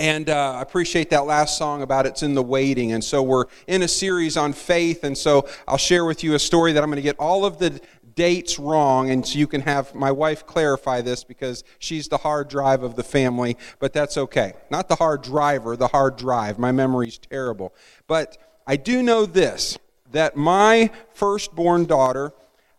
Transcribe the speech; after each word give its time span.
And 0.00 0.30
uh, 0.30 0.54
I 0.54 0.62
appreciate 0.62 1.10
that 1.10 1.26
last 1.26 1.58
song 1.58 1.82
about 1.82 2.06
it's 2.06 2.22
in 2.22 2.32
the 2.32 2.42
waiting. 2.42 2.92
And 2.92 3.04
so 3.04 3.22
we're 3.22 3.44
in 3.66 3.82
a 3.82 3.88
series 3.88 4.38
on 4.38 4.54
faith. 4.54 5.04
And 5.04 5.16
so 5.16 5.46
I'll 5.68 5.76
share 5.76 6.06
with 6.06 6.24
you 6.24 6.32
a 6.32 6.38
story 6.38 6.72
that 6.72 6.82
I'm 6.82 6.88
going 6.88 6.96
to 6.96 7.02
get 7.02 7.18
all 7.18 7.44
of 7.44 7.58
the 7.58 7.78
dates 8.14 8.58
wrong. 8.58 9.10
And 9.10 9.26
so 9.26 9.38
you 9.38 9.46
can 9.46 9.60
have 9.60 9.94
my 9.94 10.10
wife 10.10 10.46
clarify 10.46 11.02
this 11.02 11.22
because 11.22 11.64
she's 11.80 12.08
the 12.08 12.16
hard 12.16 12.48
drive 12.48 12.82
of 12.82 12.96
the 12.96 13.02
family. 13.02 13.58
But 13.78 13.92
that's 13.92 14.16
okay. 14.16 14.54
Not 14.70 14.88
the 14.88 14.94
hard 14.94 15.20
driver, 15.20 15.76
the 15.76 15.88
hard 15.88 16.16
drive. 16.16 16.58
My 16.58 16.72
memory's 16.72 17.18
terrible. 17.18 17.74
But 18.06 18.38
I 18.66 18.76
do 18.76 19.02
know 19.02 19.26
this 19.26 19.78
that 20.12 20.34
my 20.34 20.90
firstborn 21.12 21.84
daughter, 21.84 22.32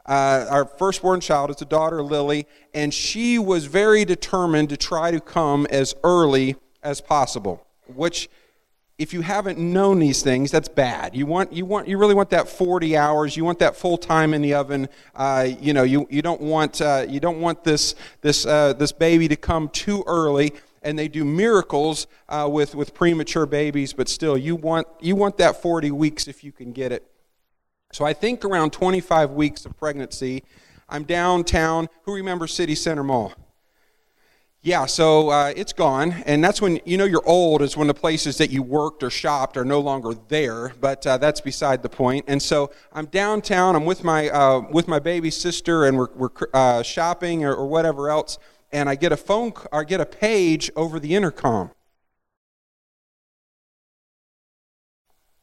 uh, 0.07 0.47
our 0.49 0.65
firstborn 0.65 1.19
child 1.19 1.51
is 1.51 1.61
a 1.61 1.65
daughter, 1.65 2.01
Lily, 2.01 2.47
and 2.73 2.91
she 2.91 3.37
was 3.37 3.65
very 3.65 4.05
determined 4.05 4.69
to 4.69 4.75
try 4.75 5.11
to 5.11 5.21
come 5.21 5.67
as 5.67 5.93
early 6.03 6.55
as 6.83 7.01
possible, 7.01 7.65
which 7.87 8.29
if 9.01 9.13
you 9.13 9.21
haven't 9.21 9.57
known 9.57 9.97
these 9.97 10.21
things, 10.21 10.51
that's 10.51 10.67
bad. 10.67 11.15
You 11.15 11.25
want, 11.25 11.51
you 11.51 11.65
want, 11.65 11.87
you 11.87 11.97
really 11.97 12.13
want 12.13 12.29
that 12.29 12.47
40 12.47 12.95
hours. 12.95 13.35
You 13.35 13.43
want 13.43 13.57
that 13.57 13.75
full 13.75 13.97
time 13.97 14.31
in 14.31 14.43
the 14.43 14.53
oven. 14.53 14.89
Uh, 15.15 15.49
you 15.59 15.73
know, 15.73 15.81
you, 15.81 16.05
you 16.11 16.21
don't 16.21 16.39
want, 16.39 16.79
uh, 16.81 17.07
you 17.09 17.19
don't 17.19 17.41
want 17.41 17.63
this, 17.63 17.95
this, 18.21 18.45
uh, 18.45 18.73
this 18.73 18.91
baby 18.91 19.27
to 19.27 19.35
come 19.35 19.69
too 19.69 20.03
early. 20.05 20.53
And 20.83 20.99
they 20.99 21.07
do 21.07 21.25
miracles 21.25 22.05
uh, 22.29 22.47
with, 22.51 22.75
with 22.75 22.93
premature 22.93 23.47
babies, 23.47 23.91
but 23.91 24.07
still, 24.07 24.37
you 24.37 24.55
want, 24.55 24.87
you 24.99 25.15
want 25.15 25.37
that 25.37 25.63
40 25.63 25.89
weeks 25.89 26.27
if 26.27 26.43
you 26.43 26.51
can 26.51 26.71
get 26.71 26.91
it. 26.91 27.03
So 27.91 28.05
I 28.05 28.13
think 28.13 28.45
around 28.45 28.71
25 28.71 29.31
weeks 29.31 29.65
of 29.65 29.75
pregnancy, 29.77 30.43
I'm 30.87 31.05
downtown. 31.05 31.89
Who 32.03 32.13
remembers 32.13 32.53
City 32.53 32.75
Center 32.75 33.03
Mall? 33.03 33.33
Yeah, 34.63 34.85
so 34.85 35.29
uh, 35.29 35.53
it's 35.55 35.73
gone, 35.73 36.21
and 36.27 36.43
that's 36.43 36.61
when 36.61 36.79
you 36.85 36.95
know 36.95 37.05
you're 37.05 37.27
old 37.27 37.63
is 37.63 37.75
when 37.75 37.87
the 37.87 37.95
places 37.95 38.37
that 38.37 38.51
you 38.51 38.61
worked 38.61 39.01
or 39.01 39.09
shopped 39.09 39.57
are 39.57 39.65
no 39.65 39.79
longer 39.79 40.13
there. 40.27 40.73
But 40.79 41.05
uh, 41.07 41.17
that's 41.17 41.41
beside 41.41 41.81
the 41.81 41.89
point. 41.89 42.25
And 42.27 42.39
so 42.39 42.69
I'm 42.93 43.07
downtown. 43.07 43.75
I'm 43.75 43.85
with 43.85 44.03
my 44.03 44.29
uh, 44.29 44.61
with 44.71 44.87
my 44.87 44.99
baby 44.99 45.31
sister, 45.31 45.85
and 45.85 45.97
we're 45.97 46.09
we're 46.13 46.29
uh, 46.53 46.83
shopping 46.83 47.43
or, 47.43 47.55
or, 47.55 47.65
whatever 47.65 48.11
else. 48.11 48.37
And 48.71 48.87
I 48.87 48.93
get 48.93 49.11
a 49.11 49.17
phone, 49.17 49.51
I 49.73 49.83
get 49.83 49.99
a 49.99 50.05
page 50.05 50.69
over 50.75 50.99
the 50.99 51.15
intercom. 51.15 51.71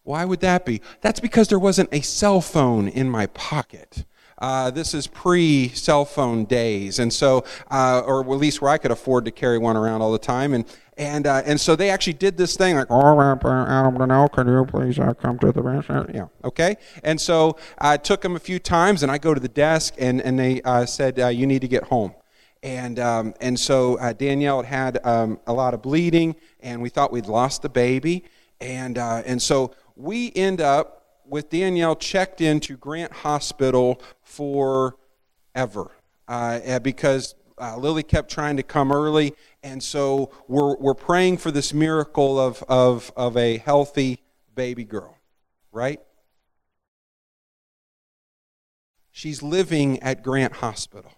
Why 0.05 0.25
would 0.25 0.41
that 0.41 0.65
be? 0.65 0.81
That's 1.00 1.19
because 1.19 1.48
there 1.48 1.59
wasn't 1.59 1.89
a 1.93 2.03
cell 2.03 2.41
phone 2.41 2.87
in 2.87 3.11
my 3.11 3.27
pocket. 3.27 4.05
Uh, 4.39 4.70
this 4.70 4.94
is 4.94 5.06
pre 5.06 5.69
cell 5.70 6.05
phone 6.05 6.44
days, 6.44 7.00
and 7.00 7.12
so, 7.12 7.44
uh, 7.70 8.03
or 8.06 8.20
at 8.20 8.28
least 8.28 8.62
where 8.62 8.70
I 8.70 8.78
could 8.78 8.92
afford 8.92 9.25
to 9.25 9.33
carry 9.33 9.58
one 9.58 9.77
around 9.77 10.00
all 10.00 10.12
the 10.12 10.19
time. 10.19 10.55
And 10.55 10.64
and 10.97 11.27
uh, 11.27 11.42
and 11.44 11.61
so 11.61 11.75
they 11.75 11.91
actually 11.91 12.12
did 12.14 12.36
this 12.36 12.56
thing 12.56 12.77
like, 12.77 12.86
oh, 12.91 13.20
Adam 13.20 13.39
Gannell, 13.41 14.33
can 14.33 14.47
you 14.47 14.64
please 14.64 14.98
uh, 14.98 15.12
come 15.14 15.39
to 15.41 15.50
the 15.50 15.62
restaurant? 15.62 16.11
Yeah, 16.14 16.28
okay. 16.44 16.77
And 17.03 17.20
so 17.20 17.56
I 17.78 17.97
took 17.97 18.20
them 18.20 18.36
a 18.36 18.39
few 18.39 18.61
times, 18.61 19.03
and 19.03 19.11
I 19.11 19.19
go 19.19 19.34
to 19.34 19.41
the 19.41 19.48
desk, 19.48 19.94
and 19.98 20.20
and 20.20 20.39
they 20.39 20.62
uh, 20.62 20.86
said, 20.86 21.19
uh, 21.19 21.28
you 21.28 21.47
need 21.47 21.62
to 21.62 21.69
get 21.69 21.84
home. 21.84 22.14
And 22.62 23.00
um, 23.00 23.34
and 23.41 23.59
so 23.59 23.97
Danielle 24.19 24.62
had 24.62 24.94
had 24.94 25.06
um, 25.06 25.41
a 25.48 25.53
lot 25.53 25.75
of 25.75 25.83
bleeding, 25.83 26.36
and 26.61 26.81
we 26.81 26.91
thought 26.91 27.11
we'd 27.11 27.27
lost 27.27 27.62
the 27.62 27.69
baby, 27.69 28.25
and 28.61 28.98
and 28.98 29.42
so 29.42 29.72
we 29.97 30.33
end 30.34 30.61
up 30.61 30.98
with 31.29 31.51
Danielle 31.51 31.97
checked 31.97 32.41
into 32.41 32.77
Grant 32.77 33.12
Hospital 33.12 34.01
forever 34.23 34.97
uh, 36.27 36.79
because 36.81 37.34
uh, 37.61 37.77
Lily 37.77 38.03
kept 38.03 38.31
trying 38.31 38.57
to 38.57 38.62
come 38.62 38.93
early, 38.93 39.34
and 39.62 39.83
so 39.83 40.31
we're, 40.47 40.77
we're 40.77 40.95
praying 40.95 41.39
for 41.39 41.51
this 41.51 41.73
miracle 41.73 42.39
of, 42.39 42.62
of, 42.69 43.12
of 43.17 43.37
a 43.37 43.59
healthy 43.59 44.21
baby 44.55 44.84
girl, 44.84 45.17
right? 45.73 46.01
She's 49.11 49.43
living 49.43 50.00
at 50.00 50.22
Grant 50.22 50.55
Hospital 50.55 51.12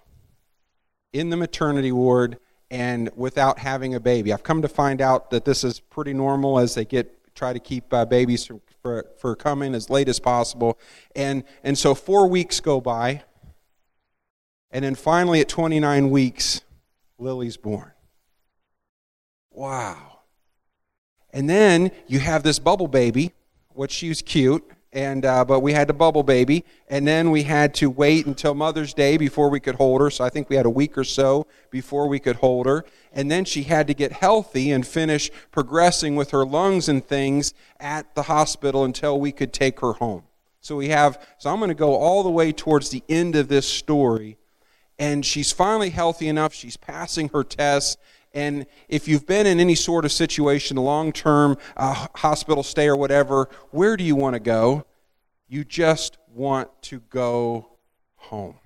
in 1.13 1.29
the 1.29 1.37
maternity 1.37 1.93
ward 1.93 2.39
and 2.71 3.11
without 3.17 3.59
having 3.59 3.95
a 3.95 4.01
baby. 4.01 4.33
I've 4.33 4.43
come 4.43 4.63
to 4.63 4.69
find 4.69 5.03
out 5.03 5.31
that 5.31 5.45
this 5.45 5.65
is 5.65 5.81
pretty 5.81 6.15
normal 6.15 6.59
as 6.59 6.75
they 6.75 6.85
get 6.85 7.35
try 7.35 7.53
to 7.53 7.61
keep 7.61 7.93
uh, 7.93 8.05
babies 8.05 8.45
from 8.45 8.61
for, 8.83 9.07
for 9.19 9.37
coming 9.37 9.75
as 9.75 9.91
late 9.91 10.09
as 10.09 10.19
possible. 10.19 10.79
And, 11.15 11.45
and 11.63 11.77
so 11.77 11.95
four 11.95 12.29
weeks 12.29 12.61
go 12.61 12.81
by. 12.81 13.23
And 14.71 14.85
then 14.85 14.95
finally, 14.95 15.41
at 15.41 15.49
29 15.49 16.11
weeks, 16.11 16.63
Lily's 17.19 17.57
born. 17.57 17.93
Wow. 19.51 20.21
And 21.33 21.49
then 21.51 21.91
you 22.07 22.21
have 22.21 22.43
this 22.43 22.59
bubble 22.59 22.89
baby, 22.89 23.33
which 23.71 23.91
she's 23.93 24.23
cute 24.23 24.65
and 24.93 25.25
uh, 25.25 25.45
but 25.45 25.61
we 25.61 25.73
had 25.73 25.89
the 25.89 25.95
bubble 25.95 26.23
baby, 26.23 26.65
and 26.89 27.07
then 27.07 27.31
we 27.31 27.45
had 27.45 27.75
to 27.75 27.89
wait 27.89 28.27
until 28.27 28.55
Mother's 28.55 28.93
Day 28.93 29.17
before 29.17 29.49
we 29.49 29.61
could 29.61 29.77
hold 29.77 30.01
her. 30.01 30.11
So 30.11 30.25
I 30.25 30.31
think 30.31 30.49
we 30.49 30.57
had 30.57 30.67
a 30.67 30.71
week 30.71 30.99
or 30.99 31.05
so 31.05 31.47
before 31.71 32.09
we 32.09 32.19
could 32.19 32.37
hold 32.37 32.67
her, 32.67 32.85
and 33.13 33.31
then 33.31 33.45
she 33.45 33.65
had 33.65 33.87
to 33.87 33.95
get 33.95 34.13
healthy 34.13 34.73
and 34.73 34.87
finish 34.87 35.31
progressing 35.53 36.17
with 36.17 36.31
her 36.31 36.45
lungs 36.45 36.89
and 36.89 37.07
things 37.07 37.55
at 37.79 38.15
the 38.15 38.23
hospital 38.23 38.85
until 38.85 39.21
we 39.21 39.31
could 39.31 39.53
take 39.53 39.81
her 39.81 39.93
home. 39.95 40.25
So 40.61 40.77
we 40.77 40.89
have. 40.89 41.25
So 41.39 41.51
I'm 41.51 41.59
going 41.59 41.69
to 41.69 41.75
go 41.75 41.95
all 41.95 42.23
the 42.23 42.31
way 42.31 42.51
towards 42.53 42.91
the 42.91 43.05
end 43.09 43.37
of 43.37 43.47
this 43.49 43.69
story, 43.69 44.39
and 44.99 45.25
she's 45.25 45.53
finally 45.53 45.91
healthy 45.91 46.27
enough. 46.27 46.53
She's 46.53 46.77
passing 46.77 47.29
her 47.29 47.45
tests. 47.45 47.97
And 48.33 48.67
if 48.89 49.09
you've 49.09 49.27
been 49.27 49.47
in 49.47 49.59
any 49.59 49.75
sort 49.75 50.05
of 50.05 50.13
situation, 50.13 50.77
long 50.77 51.13
term 51.13 51.59
uh, 51.77 52.07
hospital 52.15 52.63
stay 52.63 52.87
or 52.87 52.97
whatever, 52.97 53.49
where 53.71 53.97
do 53.97 54.05
you 54.05 54.15
want 54.15 54.35
to 54.35 54.41
go? 54.41 54.87
You 55.49 55.65
just 55.65 56.19
want 56.33 56.71
to 56.83 57.01
go 57.11 57.71
home. 58.17 58.57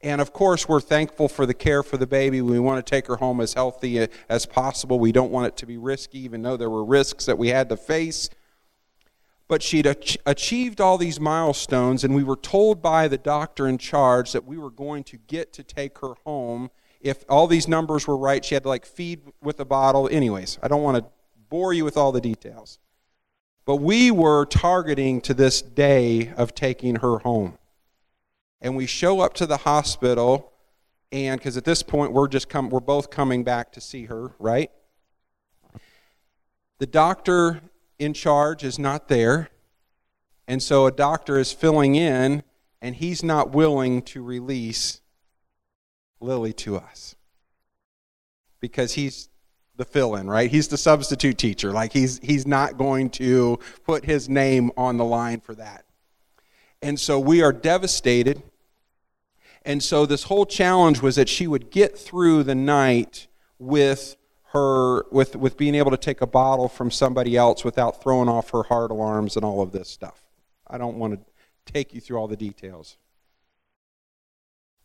And 0.00 0.20
of 0.20 0.32
course, 0.32 0.68
we're 0.68 0.80
thankful 0.80 1.28
for 1.28 1.46
the 1.46 1.54
care 1.54 1.82
for 1.82 1.96
the 1.96 2.06
baby. 2.06 2.42
We 2.42 2.58
want 2.58 2.84
to 2.84 2.88
take 2.88 3.06
her 3.06 3.16
home 3.16 3.40
as 3.40 3.54
healthy 3.54 4.00
uh, 4.00 4.06
as 4.28 4.44
possible. 4.44 4.98
We 4.98 5.12
don't 5.12 5.30
want 5.30 5.46
it 5.46 5.56
to 5.58 5.66
be 5.66 5.76
risky, 5.76 6.18
even 6.20 6.42
though 6.42 6.56
there 6.56 6.70
were 6.70 6.84
risks 6.84 7.26
that 7.26 7.38
we 7.38 7.48
had 7.48 7.68
to 7.70 7.76
face. 7.76 8.28
But 9.48 9.62
she'd 9.62 9.86
ach- 9.86 10.18
achieved 10.26 10.80
all 10.80 10.98
these 10.98 11.20
milestones, 11.20 12.04
and 12.04 12.14
we 12.14 12.22
were 12.22 12.36
told 12.36 12.80
by 12.80 13.08
the 13.08 13.18
doctor 13.18 13.66
in 13.66 13.78
charge 13.78 14.32
that 14.32 14.44
we 14.44 14.58
were 14.58 14.70
going 14.70 15.04
to 15.04 15.16
get 15.16 15.52
to 15.54 15.62
take 15.62 15.98
her 15.98 16.14
home 16.24 16.70
if 17.04 17.22
all 17.28 17.46
these 17.46 17.68
numbers 17.68 18.08
were 18.08 18.16
right, 18.16 18.42
she 18.42 18.54
had 18.54 18.62
to 18.62 18.70
like 18.70 18.86
feed 18.86 19.20
with 19.42 19.60
a 19.60 19.64
bottle. 19.66 20.08
Anyways, 20.10 20.58
I 20.62 20.68
don't 20.68 20.82
want 20.82 20.96
to 20.96 21.04
bore 21.50 21.74
you 21.74 21.84
with 21.84 21.98
all 21.98 22.12
the 22.12 22.20
details. 22.20 22.78
But 23.66 23.76
we 23.76 24.10
were 24.10 24.46
targeting 24.46 25.20
to 25.20 25.34
this 25.34 25.60
day 25.60 26.32
of 26.36 26.54
taking 26.54 26.96
her 26.96 27.18
home. 27.18 27.58
And 28.62 28.74
we 28.74 28.86
show 28.86 29.20
up 29.20 29.34
to 29.34 29.46
the 29.46 29.58
hospital, 29.58 30.50
and 31.12 31.38
because 31.38 31.58
at 31.58 31.64
this 31.64 31.82
point 31.82 32.12
we're 32.12 32.26
just 32.26 32.48
come, 32.48 32.70
we're 32.70 32.80
both 32.80 33.10
coming 33.10 33.44
back 33.44 33.70
to 33.72 33.82
see 33.82 34.06
her, 34.06 34.32
right? 34.38 34.70
The 36.78 36.86
doctor 36.86 37.60
in 37.98 38.14
charge 38.14 38.64
is 38.64 38.78
not 38.78 39.08
there, 39.08 39.50
and 40.48 40.62
so 40.62 40.86
a 40.86 40.92
doctor 40.92 41.38
is 41.38 41.52
filling 41.52 41.96
in, 41.96 42.42
and 42.80 42.94
he's 42.94 43.22
not 43.22 43.52
willing 43.52 44.00
to 44.02 44.22
release 44.22 45.02
Lily 46.20 46.52
to 46.54 46.76
us. 46.76 47.16
Because 48.60 48.94
he's 48.94 49.28
the 49.76 49.84
fill 49.84 50.14
in, 50.14 50.28
right? 50.28 50.50
He's 50.50 50.68
the 50.68 50.78
substitute 50.78 51.38
teacher. 51.38 51.72
Like 51.72 51.92
he's 51.92 52.18
he's 52.22 52.46
not 52.46 52.78
going 52.78 53.10
to 53.10 53.58
put 53.84 54.04
his 54.04 54.28
name 54.28 54.70
on 54.76 54.96
the 54.96 55.04
line 55.04 55.40
for 55.40 55.54
that. 55.56 55.84
And 56.80 56.98
so 56.98 57.18
we 57.18 57.42
are 57.42 57.52
devastated. 57.52 58.42
And 59.64 59.82
so 59.82 60.06
this 60.06 60.24
whole 60.24 60.46
challenge 60.46 61.00
was 61.02 61.16
that 61.16 61.28
she 61.28 61.46
would 61.46 61.70
get 61.70 61.98
through 61.98 62.44
the 62.44 62.54
night 62.54 63.26
with 63.58 64.16
her 64.52 65.04
with 65.10 65.34
with 65.34 65.56
being 65.56 65.74
able 65.74 65.90
to 65.90 65.96
take 65.96 66.20
a 66.20 66.26
bottle 66.26 66.68
from 66.68 66.90
somebody 66.90 67.36
else 67.36 67.64
without 67.64 68.02
throwing 68.02 68.28
off 68.28 68.50
her 68.50 68.62
heart 68.64 68.90
alarms 68.90 69.36
and 69.36 69.44
all 69.44 69.60
of 69.60 69.72
this 69.72 69.88
stuff. 69.88 70.22
I 70.68 70.78
don't 70.78 70.96
want 70.96 71.14
to 71.14 71.72
take 71.72 71.94
you 71.94 72.00
through 72.00 72.18
all 72.18 72.28
the 72.28 72.36
details. 72.36 72.96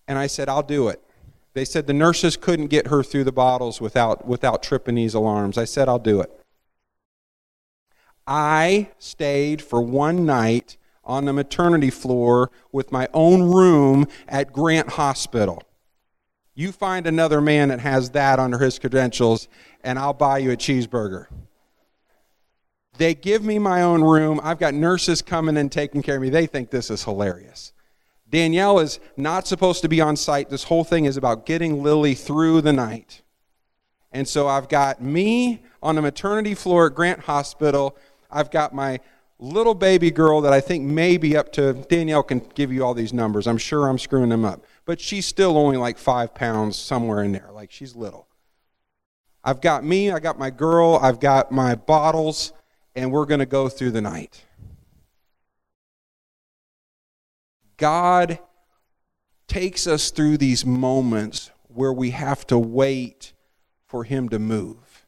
And 0.07 0.17
I 0.17 0.27
said, 0.27 0.49
I'll 0.49 0.63
do 0.63 0.87
it. 0.87 1.03
They 1.59 1.65
said 1.65 1.87
the 1.87 1.93
nurses 1.93 2.37
couldn't 2.37 2.67
get 2.67 2.87
her 2.87 3.03
through 3.03 3.25
the 3.25 3.33
bottles 3.33 3.81
without, 3.81 4.25
without 4.25 4.63
tripping 4.63 4.95
these 4.95 5.13
alarms. 5.13 5.57
I 5.57 5.65
said, 5.65 5.89
I'll 5.89 5.99
do 5.99 6.21
it. 6.21 6.31
I 8.25 8.91
stayed 8.97 9.61
for 9.61 9.81
one 9.81 10.25
night 10.25 10.77
on 11.03 11.25
the 11.25 11.33
maternity 11.33 11.89
floor 11.89 12.49
with 12.71 12.93
my 12.93 13.09
own 13.13 13.41
room 13.41 14.07
at 14.29 14.53
Grant 14.53 14.91
Hospital. 14.91 15.61
You 16.55 16.71
find 16.71 17.05
another 17.05 17.41
man 17.41 17.67
that 17.67 17.81
has 17.81 18.11
that 18.11 18.39
under 18.39 18.59
his 18.59 18.79
credentials, 18.79 19.49
and 19.83 19.99
I'll 19.99 20.13
buy 20.13 20.37
you 20.37 20.51
a 20.51 20.55
cheeseburger. 20.55 21.25
They 22.97 23.13
give 23.13 23.43
me 23.43 23.59
my 23.59 23.81
own 23.81 24.01
room. 24.01 24.39
I've 24.41 24.59
got 24.59 24.73
nurses 24.73 25.21
coming 25.21 25.57
and 25.57 25.69
taking 25.69 26.03
care 26.03 26.15
of 26.15 26.21
me. 26.21 26.29
They 26.29 26.47
think 26.47 26.69
this 26.69 26.89
is 26.89 27.03
hilarious. 27.03 27.73
Danielle 28.29 28.79
is 28.79 28.99
not 29.17 29.47
supposed 29.47 29.81
to 29.81 29.89
be 29.89 30.01
on 30.01 30.15
site. 30.15 30.49
This 30.49 30.65
whole 30.65 30.83
thing 30.83 31.05
is 31.05 31.17
about 31.17 31.45
getting 31.45 31.81
Lily 31.81 32.13
through 32.13 32.61
the 32.61 32.73
night. 32.73 33.21
And 34.11 34.27
so 34.27 34.47
I've 34.47 34.69
got 34.69 35.01
me, 35.01 35.61
on 35.81 35.95
the 35.95 36.01
maternity 36.01 36.53
floor 36.53 36.87
at 36.87 36.95
Grant 36.95 37.21
Hospital. 37.21 37.97
I've 38.29 38.51
got 38.51 38.73
my 38.73 38.99
little 39.39 39.73
baby 39.73 40.11
girl 40.11 40.41
that 40.41 40.51
I 40.51 40.59
think 40.59 40.83
maybe 40.83 41.37
up 41.37 41.51
to, 41.53 41.73
Danielle 41.73 42.23
can 42.23 42.39
give 42.53 42.71
you 42.71 42.83
all 42.83 42.93
these 42.93 43.13
numbers. 43.13 43.47
I'm 43.47 43.57
sure 43.57 43.87
I'm 43.87 43.97
screwing 43.97 44.29
them 44.29 44.45
up. 44.45 44.65
But 44.85 44.99
she's 44.99 45.25
still 45.25 45.57
only 45.57 45.77
like 45.77 45.97
five 45.97 46.33
pounds 46.35 46.77
somewhere 46.77 47.23
in 47.23 47.31
there. 47.31 47.49
Like 47.53 47.71
she's 47.71 47.95
little. 47.95 48.27
I've 49.43 49.61
got 49.61 49.85
me, 49.85 50.11
I 50.11 50.19
got 50.19 50.37
my 50.37 50.49
girl, 50.49 50.99
I've 51.01 51.21
got 51.21 51.51
my 51.51 51.75
bottles, 51.75 52.51
and 52.93 53.09
we're 53.11 53.25
going 53.25 53.39
to 53.39 53.45
go 53.45 53.69
through 53.69 53.91
the 53.91 54.01
night. 54.01 54.43
God 57.79 58.37
takes 59.47 59.87
us 59.87 60.11
through 60.11 60.37
these 60.37 60.63
moments 60.65 61.49
where 61.67 61.91
we 61.91 62.11
have 62.11 62.45
to 62.47 62.59
wait 62.59 63.33
for 63.87 64.03
Him 64.03 64.29
to 64.29 64.37
move. 64.37 65.07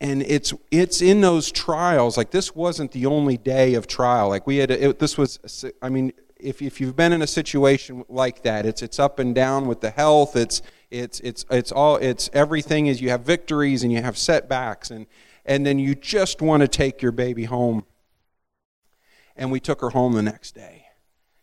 And 0.00 0.22
it's, 0.22 0.52
it's 0.72 1.00
in 1.00 1.20
those 1.20 1.52
trials, 1.52 2.16
like 2.16 2.32
this 2.32 2.54
wasn't 2.56 2.90
the 2.90 3.06
only 3.06 3.36
day 3.36 3.74
of 3.74 3.86
trial. 3.86 4.28
Like 4.28 4.46
we 4.46 4.56
had, 4.56 4.72
it, 4.72 4.98
this 4.98 5.16
was, 5.16 5.64
I 5.80 5.88
mean, 5.88 6.12
if, 6.40 6.60
if 6.60 6.80
you've 6.80 6.96
been 6.96 7.12
in 7.12 7.22
a 7.22 7.26
situation 7.26 8.04
like 8.08 8.42
that, 8.42 8.66
it's, 8.66 8.82
it's 8.82 8.98
up 8.98 9.20
and 9.20 9.32
down 9.32 9.66
with 9.66 9.80
the 9.80 9.90
health, 9.90 10.34
it's, 10.34 10.60
it's, 10.90 11.20
it's, 11.20 11.46
it's 11.50 11.70
all, 11.70 11.96
it's 11.96 12.28
everything 12.32 12.88
is 12.88 13.00
you 13.00 13.10
have 13.10 13.22
victories 13.22 13.84
and 13.84 13.92
you 13.92 14.02
have 14.02 14.18
setbacks, 14.18 14.90
and, 14.90 15.06
and 15.46 15.64
then 15.64 15.78
you 15.78 15.94
just 15.94 16.42
want 16.42 16.62
to 16.62 16.68
take 16.68 17.00
your 17.00 17.12
baby 17.12 17.44
home. 17.44 17.86
And 19.36 19.52
we 19.52 19.60
took 19.60 19.80
her 19.80 19.90
home 19.90 20.14
the 20.14 20.22
next 20.22 20.54
day. 20.56 20.81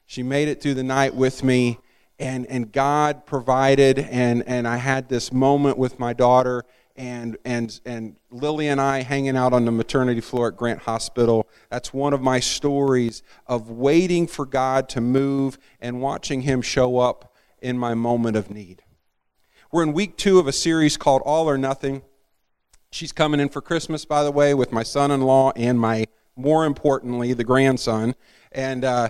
She 0.09 0.23
made 0.23 0.47
it 0.47 0.59
through 0.59 0.73
the 0.73 0.81
night 0.81 1.13
with 1.13 1.44
me, 1.44 1.77
and, 2.17 2.47
and 2.47 2.71
God 2.71 3.27
provided, 3.27 4.00
and, 4.00 4.44
and 4.47 4.67
I 4.67 4.77
had 4.77 5.07
this 5.07 5.31
moment 5.31 5.77
with 5.77 6.00
my 6.00 6.13
daughter, 6.13 6.65
and, 6.95 7.38
and, 7.45 7.79
and 7.85 8.15
Lily 8.31 8.69
and 8.69 8.81
I 8.81 9.03
hanging 9.03 9.38
out 9.38 9.53
on 9.53 9.65
the 9.65 9.71
maternity 9.71 10.19
floor 10.19 10.47
at 10.47 10.57
Grant 10.57 10.79
Hospital. 10.79 11.47
That's 11.69 11.94
one 11.94 12.13
of 12.13 12.23
my 12.23 12.39
stories 12.39 13.21
of 13.45 13.69
waiting 13.69 14.25
for 14.25 14.47
God 14.47 14.89
to 14.89 15.00
move 15.00 15.59
and 15.79 16.01
watching 16.01 16.41
Him 16.41 16.63
show 16.63 16.97
up 16.97 17.35
in 17.61 17.77
my 17.77 17.94
moment 17.94 18.35
of 18.35 18.50
need. 18.50 18.81
We're 19.71 19.83
in 19.83 19.94
week 19.94 20.17
two 20.17 20.39
of 20.39 20.47
a 20.47 20.51
series 20.51 20.97
called 20.97 21.21
All 21.23 21.47
or 21.47 21.56
Nothing. 21.56 22.01
She's 22.89 23.11
coming 23.11 23.39
in 23.39 23.50
for 23.50 23.61
Christmas, 23.61 24.06
by 24.06 24.23
the 24.23 24.31
way, 24.31 24.56
with 24.56 24.71
my 24.71 24.81
son 24.81 25.11
in 25.11 25.21
law 25.21 25.51
and 25.56 25.79
my, 25.79 26.06
more 26.35 26.65
importantly, 26.65 27.33
the 27.33 27.44
grandson. 27.44 28.15
And 28.51 28.83
uh, 28.83 29.09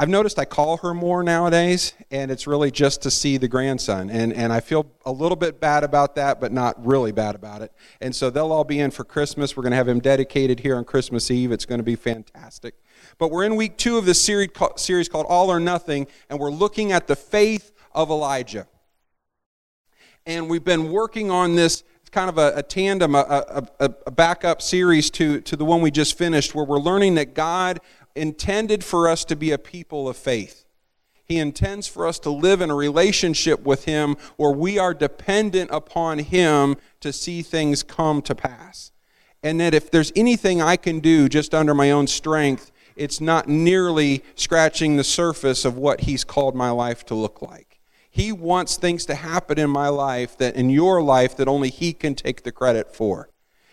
I've 0.00 0.08
noticed 0.08 0.38
I 0.38 0.44
call 0.44 0.76
her 0.76 0.94
more 0.94 1.24
nowadays, 1.24 1.92
and 2.12 2.30
it's 2.30 2.46
really 2.46 2.70
just 2.70 3.02
to 3.02 3.10
see 3.10 3.36
the 3.36 3.48
grandson. 3.48 4.10
And, 4.10 4.32
and 4.32 4.52
I 4.52 4.60
feel 4.60 4.86
a 5.04 5.10
little 5.10 5.34
bit 5.34 5.58
bad 5.58 5.82
about 5.82 6.14
that, 6.14 6.40
but 6.40 6.52
not 6.52 6.86
really 6.86 7.10
bad 7.10 7.34
about 7.34 7.62
it. 7.62 7.72
And 8.00 8.14
so 8.14 8.30
they'll 8.30 8.52
all 8.52 8.62
be 8.62 8.78
in 8.78 8.92
for 8.92 9.02
Christmas. 9.02 9.56
We're 9.56 9.64
going 9.64 9.72
to 9.72 9.76
have 9.76 9.88
him 9.88 9.98
dedicated 9.98 10.60
here 10.60 10.76
on 10.76 10.84
Christmas 10.84 11.32
Eve. 11.32 11.50
It's 11.50 11.66
going 11.66 11.80
to 11.80 11.84
be 11.84 11.96
fantastic. 11.96 12.76
But 13.18 13.32
we're 13.32 13.42
in 13.42 13.56
week 13.56 13.76
two 13.76 13.98
of 13.98 14.04
this 14.04 14.22
series, 14.22 15.08
called 15.08 15.26
All 15.28 15.50
or 15.50 15.58
Nothing, 15.58 16.06
and 16.30 16.38
we're 16.38 16.52
looking 16.52 16.92
at 16.92 17.08
the 17.08 17.16
faith 17.16 17.72
of 17.92 18.08
Elijah. 18.08 18.68
And 20.26 20.48
we've 20.48 20.62
been 20.64 20.92
working 20.92 21.32
on 21.32 21.56
this 21.56 21.82
kind 22.10 22.30
of 22.30 22.38
a, 22.38 22.52
a 22.56 22.62
tandem, 22.62 23.14
a, 23.14 23.66
a, 23.80 23.94
a, 24.06 24.10
backup 24.10 24.62
series 24.62 25.10
to, 25.10 25.40
to 25.42 25.56
the 25.56 25.64
one 25.64 25.80
we 25.82 25.90
just 25.90 26.16
finished, 26.16 26.54
where 26.54 26.64
we're 26.64 26.78
learning 26.78 27.16
that 27.16 27.34
God 27.34 27.80
intended 28.18 28.84
for 28.84 29.08
us 29.08 29.24
to 29.26 29.36
be 29.36 29.50
a 29.50 29.58
people 29.58 30.08
of 30.08 30.16
faith. 30.16 30.64
He 31.24 31.38
intends 31.38 31.86
for 31.86 32.06
us 32.06 32.18
to 32.20 32.30
live 32.30 32.62
in 32.62 32.70
a 32.70 32.74
relationship 32.74 33.60
with 33.60 33.84
Him 33.84 34.16
where 34.36 34.50
we 34.50 34.78
are 34.78 34.94
dependent 34.94 35.70
upon 35.70 36.20
Him 36.20 36.76
to 37.00 37.12
see 37.12 37.42
things 37.42 37.82
come 37.82 38.22
to 38.22 38.34
pass. 38.34 38.92
And 39.42 39.60
that 39.60 39.74
if 39.74 39.90
there's 39.90 40.10
anything 40.16 40.62
I 40.62 40.76
can 40.76 41.00
do 41.00 41.28
just 41.28 41.54
under 41.54 41.74
my 41.74 41.90
own 41.90 42.06
strength, 42.06 42.72
it's 42.96 43.20
not 43.20 43.46
nearly 43.46 44.24
scratching 44.34 44.96
the 44.96 45.04
surface 45.04 45.64
of 45.64 45.76
what 45.76 46.02
He's 46.02 46.24
called 46.24 46.54
my 46.54 46.70
life 46.70 47.04
to 47.06 47.14
look 47.14 47.42
like. 47.42 47.78
He 48.10 48.32
wants 48.32 48.76
things 48.76 49.04
to 49.06 49.14
happen 49.14 49.58
in 49.58 49.70
my 49.70 49.88
life 49.88 50.36
that 50.38 50.56
in 50.56 50.70
your 50.70 51.02
life 51.02 51.36
that 51.36 51.46
only 51.46 51.68
He 51.68 51.92
can 51.92 52.14
take 52.14 52.42
the 52.42 52.52
credit 52.52 52.94
for. 52.94 53.28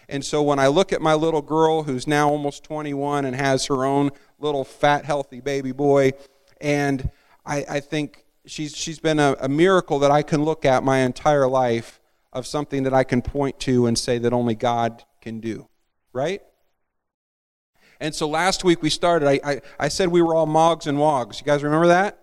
And 0.07 0.23
so 0.23 0.43
when 0.43 0.59
I 0.59 0.67
look 0.67 0.93
at 0.93 1.01
my 1.01 1.13
little 1.13 1.41
girl 1.41 1.83
who's 1.83 2.07
now 2.07 2.29
almost 2.29 2.63
21 2.63 3.25
and 3.25 3.35
has 3.35 3.65
her 3.65 3.85
own 3.85 4.11
little 4.39 4.63
fat, 4.63 5.05
healthy 5.05 5.39
baby 5.39 5.71
boy. 5.71 6.11
And 6.61 7.09
I, 7.45 7.65
I 7.69 7.79
think 7.79 8.25
she's, 8.45 8.75
she's 8.75 8.99
been 8.99 9.19
a, 9.19 9.35
a 9.39 9.49
miracle 9.49 9.99
that 9.99 10.11
I 10.11 10.21
can 10.21 10.43
look 10.43 10.65
at 10.65 10.83
my 10.83 10.99
entire 10.99 11.47
life 11.47 11.99
of 12.33 12.45
something 12.45 12.83
that 12.83 12.93
I 12.93 13.03
can 13.03 13.21
point 13.21 13.59
to 13.61 13.87
and 13.87 13.97
say 13.97 14.17
that 14.19 14.33
only 14.33 14.55
God 14.55 15.03
can 15.21 15.39
do. 15.39 15.67
Right? 16.13 16.41
And 17.99 18.13
so 18.13 18.27
last 18.27 18.63
week 18.63 18.81
we 18.81 18.89
started, 18.89 19.27
I, 19.27 19.39
I, 19.43 19.61
I 19.79 19.87
said 19.87 20.09
we 20.09 20.21
were 20.21 20.35
all 20.35 20.45
mogs 20.45 20.85
and 20.85 20.99
wogs. 20.99 21.39
You 21.39 21.45
guys 21.45 21.63
remember 21.63 21.87
that? 21.87 22.19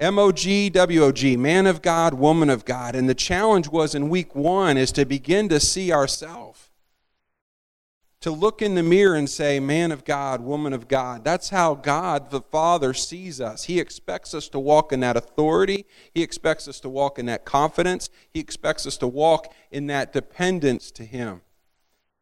M 0.00 0.18
O 0.18 0.32
G 0.32 0.70
W 0.70 1.04
O 1.04 1.12
G, 1.12 1.36
man 1.36 1.66
of 1.66 1.80
God, 1.80 2.14
woman 2.14 2.50
of 2.50 2.64
God. 2.64 2.96
And 2.96 3.08
the 3.08 3.14
challenge 3.14 3.68
was 3.68 3.94
in 3.94 4.08
week 4.08 4.34
one 4.34 4.76
is 4.76 4.90
to 4.92 5.04
begin 5.04 5.48
to 5.50 5.60
see 5.60 5.92
ourselves 5.92 6.63
to 8.24 8.30
look 8.30 8.62
in 8.62 8.74
the 8.74 8.82
mirror 8.82 9.16
and 9.16 9.28
say, 9.28 9.60
Man 9.60 9.92
of 9.92 10.02
God, 10.06 10.40
woman 10.40 10.72
of 10.72 10.88
God. 10.88 11.24
That's 11.24 11.50
how 11.50 11.74
God 11.74 12.30
the 12.30 12.40
Father 12.40 12.94
sees 12.94 13.38
us. 13.38 13.64
He 13.64 13.78
expects 13.78 14.32
us 14.32 14.48
to 14.48 14.58
walk 14.58 14.94
in 14.94 15.00
that 15.00 15.14
authority, 15.14 15.84
He 16.14 16.22
expects 16.22 16.66
us 16.66 16.80
to 16.80 16.88
walk 16.88 17.18
in 17.18 17.26
that 17.26 17.44
confidence, 17.44 18.08
He 18.32 18.40
expects 18.40 18.86
us 18.86 18.96
to 18.96 19.06
walk 19.06 19.52
in 19.70 19.88
that 19.88 20.14
dependence 20.14 20.90
to 20.92 21.04
Him. 21.04 21.42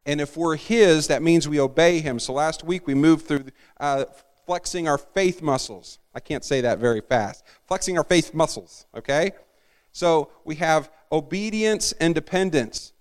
And 0.05 0.19
if 0.19 0.35
we're 0.35 0.57
His, 0.57 1.07
that 1.07 1.23
means 1.23 1.47
we 1.47 1.57
obey 1.57 2.01
Him. 2.01 2.19
So 2.19 2.33
last 2.33 2.65
week 2.65 2.85
we 2.85 2.95
moved 2.95 3.25
through 3.25 3.45
uh, 3.79 4.03
flexing 4.45 4.89
our 4.89 4.97
faith 4.97 5.41
muscles. 5.41 5.99
I 6.13 6.19
can't 6.19 6.43
say 6.43 6.59
that 6.59 6.79
very 6.79 6.99
fast. 6.99 7.45
Flexing 7.65 7.97
our 7.97 8.03
faith 8.03 8.33
muscles, 8.33 8.87
okay? 8.93 9.31
So 9.93 10.31
we 10.43 10.55
have 10.55 10.91
obedience 11.13 11.93
and 11.93 12.13
dependence 12.13 12.92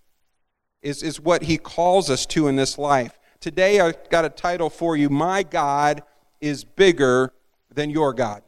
is, 0.82 1.02
is 1.02 1.20
what 1.20 1.44
he 1.44 1.58
calls 1.58 2.10
us 2.10 2.26
to 2.26 2.48
in 2.48 2.56
this 2.56 2.76
life. 2.76 3.18
Today, 3.40 3.80
I've 3.80 4.08
got 4.10 4.24
a 4.24 4.28
title 4.28 4.70
for 4.70 4.96
you 4.96 5.08
My 5.08 5.42
God 5.42 6.02
is 6.40 6.64
bigger 6.64 7.32
than 7.72 7.90
your 7.90 8.12
God. 8.12 8.42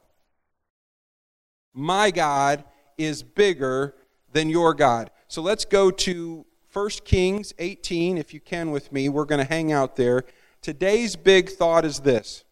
My 1.72 2.10
God 2.10 2.64
is 2.98 3.22
bigger 3.22 3.94
than 4.32 4.48
your 4.48 4.74
God. 4.74 5.10
So 5.28 5.42
let's 5.42 5.64
go 5.64 5.90
to 5.90 6.44
1 6.72 6.88
Kings 7.04 7.52
18, 7.58 8.18
if 8.18 8.34
you 8.34 8.40
can 8.40 8.70
with 8.70 8.92
me. 8.92 9.08
We're 9.08 9.24
going 9.24 9.40
to 9.40 9.48
hang 9.48 9.72
out 9.72 9.96
there. 9.96 10.24
Today's 10.60 11.16
big 11.16 11.50
thought 11.50 11.84
is 11.84 12.00
this 12.00 12.44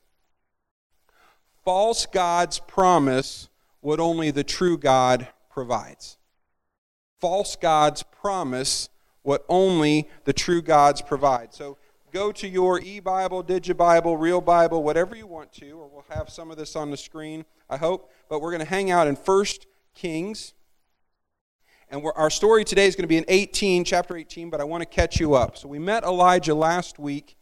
false 1.64 2.07
gods 2.07 2.59
promise 2.61 3.49
what 3.80 4.00
only 4.00 4.30
the 4.30 4.45
true 4.45 4.78
God 4.78 5.28
provides. 5.50 6.18
False 7.21 7.57
gods 7.57 8.02
promise 8.02 8.88
what 9.23 9.45
only 9.49 10.09
the 10.25 10.33
true 10.33 10.62
gods 10.62 11.00
provide. 11.00 11.55
So 11.55 11.79
go 12.12 12.33
to 12.33 12.49
your 12.49 12.81
e 12.81 13.00
Bible, 13.00 13.43
Digibible, 13.43 14.21
Real 14.21 14.41
Bible, 14.41 14.83
whatever 14.83 15.17
you 15.17 15.26
want 15.26 15.52
to, 15.55 15.71
or 15.73 15.88
we'll 15.88 16.05
have 16.11 16.29
some 16.29 16.50
of 16.50 16.57
this 16.57 16.76
on 16.76 16.91
the 16.91 16.97
screen, 16.97 17.45
I 17.71 17.76
hope. 17.76 18.11
But 18.29 18.41
we're 18.41 18.50
going 18.50 18.64
to 18.64 18.67
hang 18.67 18.91
out 18.91 19.07
in 19.07 19.14
1 19.14 19.45
Kings. 19.95 20.55
And 21.88 22.02
our 22.17 22.31
story 22.31 22.64
today 22.64 22.87
is 22.87 22.97
going 22.97 23.05
to 23.05 23.09
be 23.09 23.19
in 23.19 23.25
18, 23.29 23.85
chapter 23.85 24.17
18, 24.17 24.49
but 24.49 24.61
I 24.61 24.64
want 24.64 24.81
to 24.81 24.87
catch 24.87 25.21
you 25.21 25.35
up. 25.35 25.59
So 25.59 25.69
we 25.69 25.79
met 25.79 26.05
Elijah 26.05 26.55
last 26.55 26.99
week, 26.99 27.37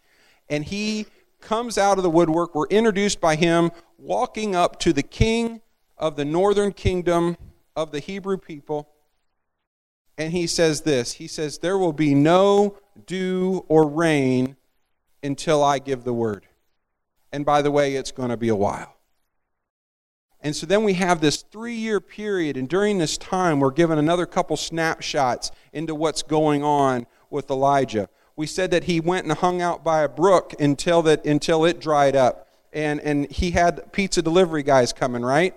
and 0.49 0.65
he 0.65 1.07
comes 1.41 1.79
out 1.79 1.99
of 1.99 2.03
the 2.03 2.11
woodwork. 2.11 2.55
We're 2.55 2.67
introduced 2.67 3.21
by 3.21 3.37
him 3.37 3.71
walking 3.97 4.57
up 4.57 4.81
to 4.81 4.93
the 4.93 5.05
king 5.05 5.61
of 5.97 6.17
the 6.17 6.25
northern 6.25 6.73
kingdom 6.73 7.37
of 7.77 7.93
the 7.93 8.01
Hebrew 8.01 8.39
people 8.39 8.89
and 10.21 10.35
he 10.35 10.47
says 10.47 10.83
this 10.83 11.13
He 11.13 11.27
says, 11.27 11.59
There 11.59 11.79
will 11.79 11.95
be 11.95 12.15
no 12.15 12.77
dew 13.07 13.65
or 13.69 13.89
rain 13.89 14.57
until 15.23 15.65
I 15.65 15.79
give 15.79 16.05
the 16.05 16.13
word. 16.13 16.47
And 17.33 17.47
by 17.47 17.63
the 17.63 17.71
way, 17.71 17.95
it's 17.95 18.13
going 18.13 18.29
to 18.29 18.37
be 18.37 18.51
a 18.51 18.57
while. 18.57 18.97
And 20.43 20.55
so 20.55 20.67
then 20.67 20.85
we 20.85 20.95
have 20.95 21.21
this 21.21 21.43
three 21.43 21.75
year 21.75 22.01
period, 22.01 22.59
and 22.59 22.69
during 22.69 22.99
this 22.99 23.17
time, 23.17 23.61
we're 23.61 23.71
given 23.71 23.99
another 23.99 24.27
couple 24.27 24.59
snapshots 24.59 25.53
into 25.73 25.95
what's 25.95 26.23
going 26.23 26.63
on 26.63 27.07
with 27.31 27.51
Elijah. 27.51 28.09
We 28.37 28.47
said 28.47 28.71
that 28.73 28.85
he 28.85 29.01
went 29.01 29.27
and 29.27 29.37
hung 29.39 29.63
out 29.63 29.83
by 29.83 30.03
a 30.03 30.09
brook 30.09 30.55
until, 30.61 31.01
that, 31.03 31.25
until 31.25 31.65
it 31.65 31.81
dried 31.81 32.15
up. 32.15 32.47
And, 32.75 33.01
and 33.01 33.31
he 33.31 33.53
had 33.53 33.91
pizza 33.93 34.21
delivery 34.21 34.63
guys 34.63 34.93
coming, 34.93 35.23
right? 35.23 35.55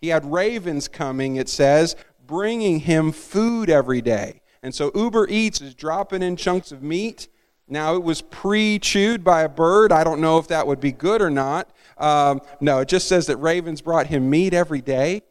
He 0.00 0.08
had 0.08 0.30
ravens 0.30 0.86
coming, 0.86 1.36
it 1.36 1.48
says, 1.48 1.96
bringing 2.26 2.80
him 2.80 3.12
food 3.12 3.70
every 3.70 4.00
day. 4.00 4.40
And 4.62 4.74
so 4.74 4.90
Uber 4.94 5.28
Eats 5.28 5.60
is 5.60 5.74
dropping 5.74 6.22
in 6.22 6.36
chunks 6.36 6.72
of 6.72 6.82
meat. 6.82 7.28
Now, 7.68 7.94
it 7.96 8.02
was 8.02 8.22
pre 8.22 8.78
chewed 8.78 9.24
by 9.24 9.42
a 9.42 9.48
bird. 9.48 9.92
I 9.92 10.04
don't 10.04 10.20
know 10.20 10.38
if 10.38 10.48
that 10.48 10.66
would 10.66 10.80
be 10.80 10.92
good 10.92 11.22
or 11.22 11.30
not. 11.30 11.70
Um, 11.98 12.40
no, 12.60 12.80
it 12.80 12.88
just 12.88 13.08
says 13.08 13.26
that 13.26 13.36
ravens 13.36 13.80
brought 13.80 14.06
him 14.06 14.28
meat 14.28 14.54
every 14.54 14.80
day. 14.80 15.22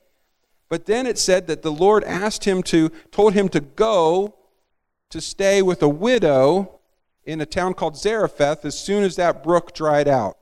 But 0.69 0.85
then 0.85 1.05
it 1.05 1.19
said 1.19 1.47
that 1.47 1.61
the 1.61 1.71
Lord 1.71 2.03
asked 2.03 2.45
him 2.45 2.63
to, 2.63 2.89
told 3.11 3.33
him 3.33 3.49
to 3.49 3.59
go 3.59 4.35
to 5.09 5.21
stay 5.21 5.61
with 5.61 5.83
a 5.83 5.89
widow 5.89 6.79
in 7.25 7.39
a 7.41 7.45
town 7.45 7.73
called 7.73 7.95
Zarephath 7.95 8.65
as 8.65 8.77
soon 8.77 9.03
as 9.03 9.15
that 9.15 9.43
brook 9.43 9.73
dried 9.73 10.07
out. 10.07 10.37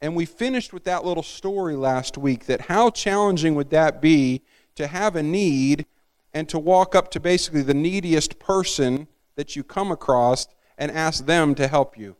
And 0.00 0.14
we 0.14 0.26
finished 0.26 0.72
with 0.72 0.84
that 0.84 1.04
little 1.04 1.22
story 1.22 1.76
last 1.76 2.18
week 2.18 2.46
that 2.46 2.62
how 2.62 2.90
challenging 2.90 3.54
would 3.54 3.70
that 3.70 4.00
be 4.00 4.42
to 4.76 4.86
have 4.86 5.16
a 5.16 5.22
need 5.22 5.86
and 6.32 6.48
to 6.48 6.58
walk 6.58 6.94
up 6.94 7.10
to 7.12 7.20
basically 7.20 7.62
the 7.62 7.74
neediest 7.74 8.38
person 8.38 9.08
that 9.36 9.56
you 9.56 9.62
come 9.62 9.90
across 9.90 10.46
and 10.76 10.90
ask 10.90 11.26
them 11.26 11.54
to 11.54 11.68
help 11.68 11.96
you. 11.96 12.16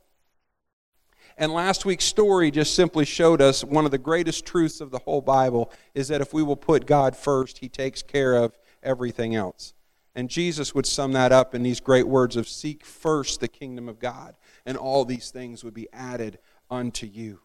And 1.37 1.53
last 1.53 1.85
week's 1.85 2.05
story 2.05 2.53
just 2.53 2.75
simply 2.75 3.05
showed 3.05 3.43
us 3.43 3.65
one 3.65 3.85
of 3.85 3.91
the 3.91 3.99
greatest 3.99 4.47
truths 4.47 4.81
of 4.81 4.93
the 4.93 5.01
whole 5.01 5.21
Bible 5.21 5.73
is 5.93 6.09
that 6.09 6.21
if 6.21 6.33
we 6.33 6.45
will 6.45 6.57
put 6.57 6.87
God 6.87 7.17
first, 7.17 7.59
He 7.59 7.69
takes 7.69 8.03
care 8.03 8.35
of 8.35 8.57
everything 8.83 9.35
else. 9.35 9.75
And 10.15 10.31
Jesus 10.31 10.75
would 10.77 10.87
sum 10.87 11.13
that 11.13 11.33
up 11.33 11.55
in 11.55 11.65
these 11.65 11.81
great 11.81 12.07
words 12.07 12.37
of 12.37 12.47
seek 12.47 12.85
first 12.85 13.41
the 13.41 13.49
kingdom 13.49 13.89
of 13.89 13.99
God, 13.99 14.37
and 14.65 14.77
all 14.77 15.05
these 15.05 15.31
things 15.31 15.65
would 15.65 15.75
be 15.75 15.89
added 15.93 16.39
unto 16.71 17.07
you. 17.07 17.41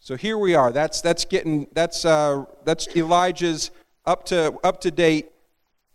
So 0.00 0.16
here 0.16 0.38
we 0.38 0.54
are. 0.54 0.72
That's 0.72 1.00
that's 1.00 1.24
getting 1.24 1.66
that's 1.72 2.04
uh, 2.04 2.44
that's 2.64 2.88
Elijah's 2.96 3.70
up 4.06 4.24
to 4.26 4.54
up 4.64 4.80
to 4.82 4.90
date 4.90 5.30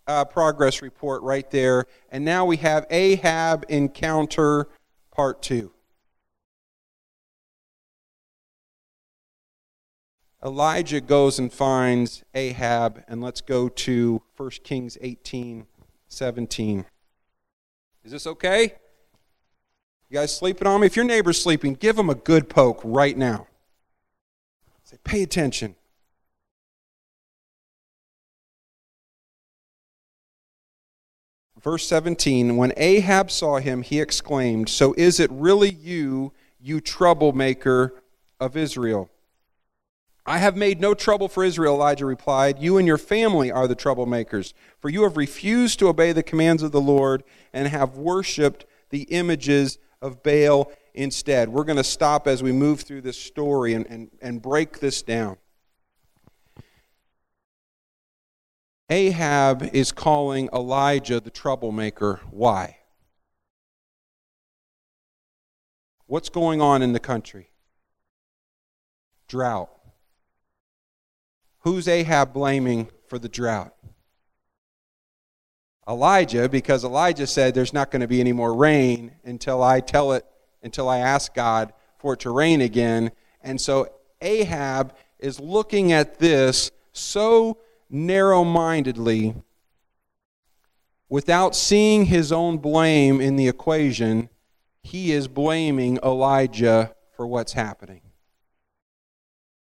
uh, 0.08 0.26
progress 0.26 0.82
report 0.82 1.24
right 1.24 1.50
there. 1.52 1.86
And 2.12 2.26
now 2.26 2.46
we 2.46 2.58
have 2.58 2.86
Ahab 2.90 3.66
encounter 3.70 4.68
part 5.12 5.42
two. 5.42 5.72
Elijah 10.44 11.00
goes 11.00 11.40
and 11.40 11.54
finds 11.54 12.24
Ahab, 12.34 13.04
and 13.08 13.22
let's 13.22 13.40
go 13.40 13.70
to 13.70 14.22
1 14.36 14.50
Kings 14.64 14.98
18 15.00 15.68
17. 16.10 16.86
Is 18.04 18.12
this 18.12 18.28
okay? 18.28 18.76
You 20.10 20.20
guys 20.20 20.36
sleeping 20.36 20.68
on 20.68 20.82
me? 20.82 20.88
If 20.88 20.98
your 20.98 21.06
neighbor's 21.06 21.42
sleeping, 21.42 21.74
give 21.74 21.96
them 21.96 22.10
a 22.10 22.16
good 22.16 22.50
poke 22.50 22.82
right 22.84 23.18
now. 23.18 23.48
Say, 24.94 25.00
pay 25.04 25.24
attention. 25.24 25.76
Verse 31.60 31.88
17 31.88 32.58
When 32.58 32.74
Ahab 32.78 33.32
saw 33.32 33.58
him, 33.58 33.82
he 33.82 34.00
exclaimed, 34.00 34.70
So 34.70 34.94
is 34.98 35.20
it 35.20 35.32
really 35.32 35.72
you, 35.72 36.32
you 36.62 36.80
troublemaker 36.80 38.04
of 38.40 38.56
Israel? 38.56 39.10
I 40.26 40.38
have 40.38 40.56
made 40.56 40.80
no 40.80 40.94
trouble 40.94 41.28
for 41.28 41.44
Israel, 41.44 41.74
Elijah 41.74 42.06
replied. 42.06 42.60
You 42.60 42.78
and 42.78 42.88
your 42.88 43.00
family 43.00 43.52
are 43.52 43.68
the 43.68 43.76
troublemakers, 43.76 44.54
for 44.80 44.90
you 44.90 45.04
have 45.04 45.18
refused 45.18 45.80
to 45.80 45.90
obey 45.90 46.12
the 46.12 46.24
commands 46.24 46.62
of 46.62 46.72
the 46.72 46.80
Lord 46.80 47.24
and 47.52 47.68
have 47.68 47.98
worshiped 47.98 48.66
the 48.90 49.04
images 49.04 49.80
of 50.02 50.22
Baal 50.22 50.72
instead. 50.94 51.50
We're 51.50 51.64
going 51.64 51.78
to 51.78 51.84
stop 51.84 52.28
as 52.28 52.44
we 52.44 52.52
move 52.52 52.82
through 52.82 53.02
this 53.02 53.18
story 53.18 53.74
and, 53.74 53.86
and, 53.88 54.12
and 54.22 54.42
break 54.42 54.80
this 54.80 55.02
down. 55.02 55.38
Ahab 58.90 59.70
is 59.74 59.92
calling 59.92 60.50
Elijah 60.54 61.20
the 61.20 61.32
troublemaker. 61.32 62.20
Why? 62.30 62.78
What's 66.06 66.30
going 66.30 66.62
on 66.62 66.82
in 66.82 66.94
the 66.94 67.00
country? 67.00 67.50
Drought. 69.28 69.72
Who's 71.60 71.88
Ahab 71.88 72.34
blaming 72.34 72.90
for 73.08 73.18
the 73.18 73.30
drought? 73.30 73.74
Elijah, 75.88 76.48
because 76.48 76.84
Elijah 76.84 77.26
said 77.26 77.54
there's 77.54 77.74
not 77.74 77.90
going 77.90 78.02
to 78.02 78.08
be 78.08 78.20
any 78.20 78.34
more 78.34 78.54
rain 78.54 79.14
until 79.24 79.64
I 79.64 79.80
tell 79.80 80.12
it, 80.14 80.26
until 80.64 80.90
I 80.90 81.00
ask 81.00 81.34
God 81.34 81.74
for 81.98 82.14
it 82.14 82.22
to 82.22 82.30
rain 82.32 82.62
again. 82.62 83.12
And 83.42 83.60
so 83.60 83.90
Ahab 84.22 84.96
is 85.20 85.40
looking 85.40 85.92
at 85.92 86.20
this 86.20 86.72
so 86.92 87.58
narrow 87.90 88.44
mindedly 88.44 89.36
without 91.10 91.56
seeing 91.56 92.06
his 92.06 92.32
own 92.32 92.58
blame 92.58 93.22
in 93.22 93.36
the 93.36 93.48
equation. 93.48 94.30
He 94.82 95.12
is 95.12 95.28
blaming 95.28 96.00
Elijah 96.04 96.96
for 97.16 97.28
what's 97.28 97.54
happening. 97.54 98.02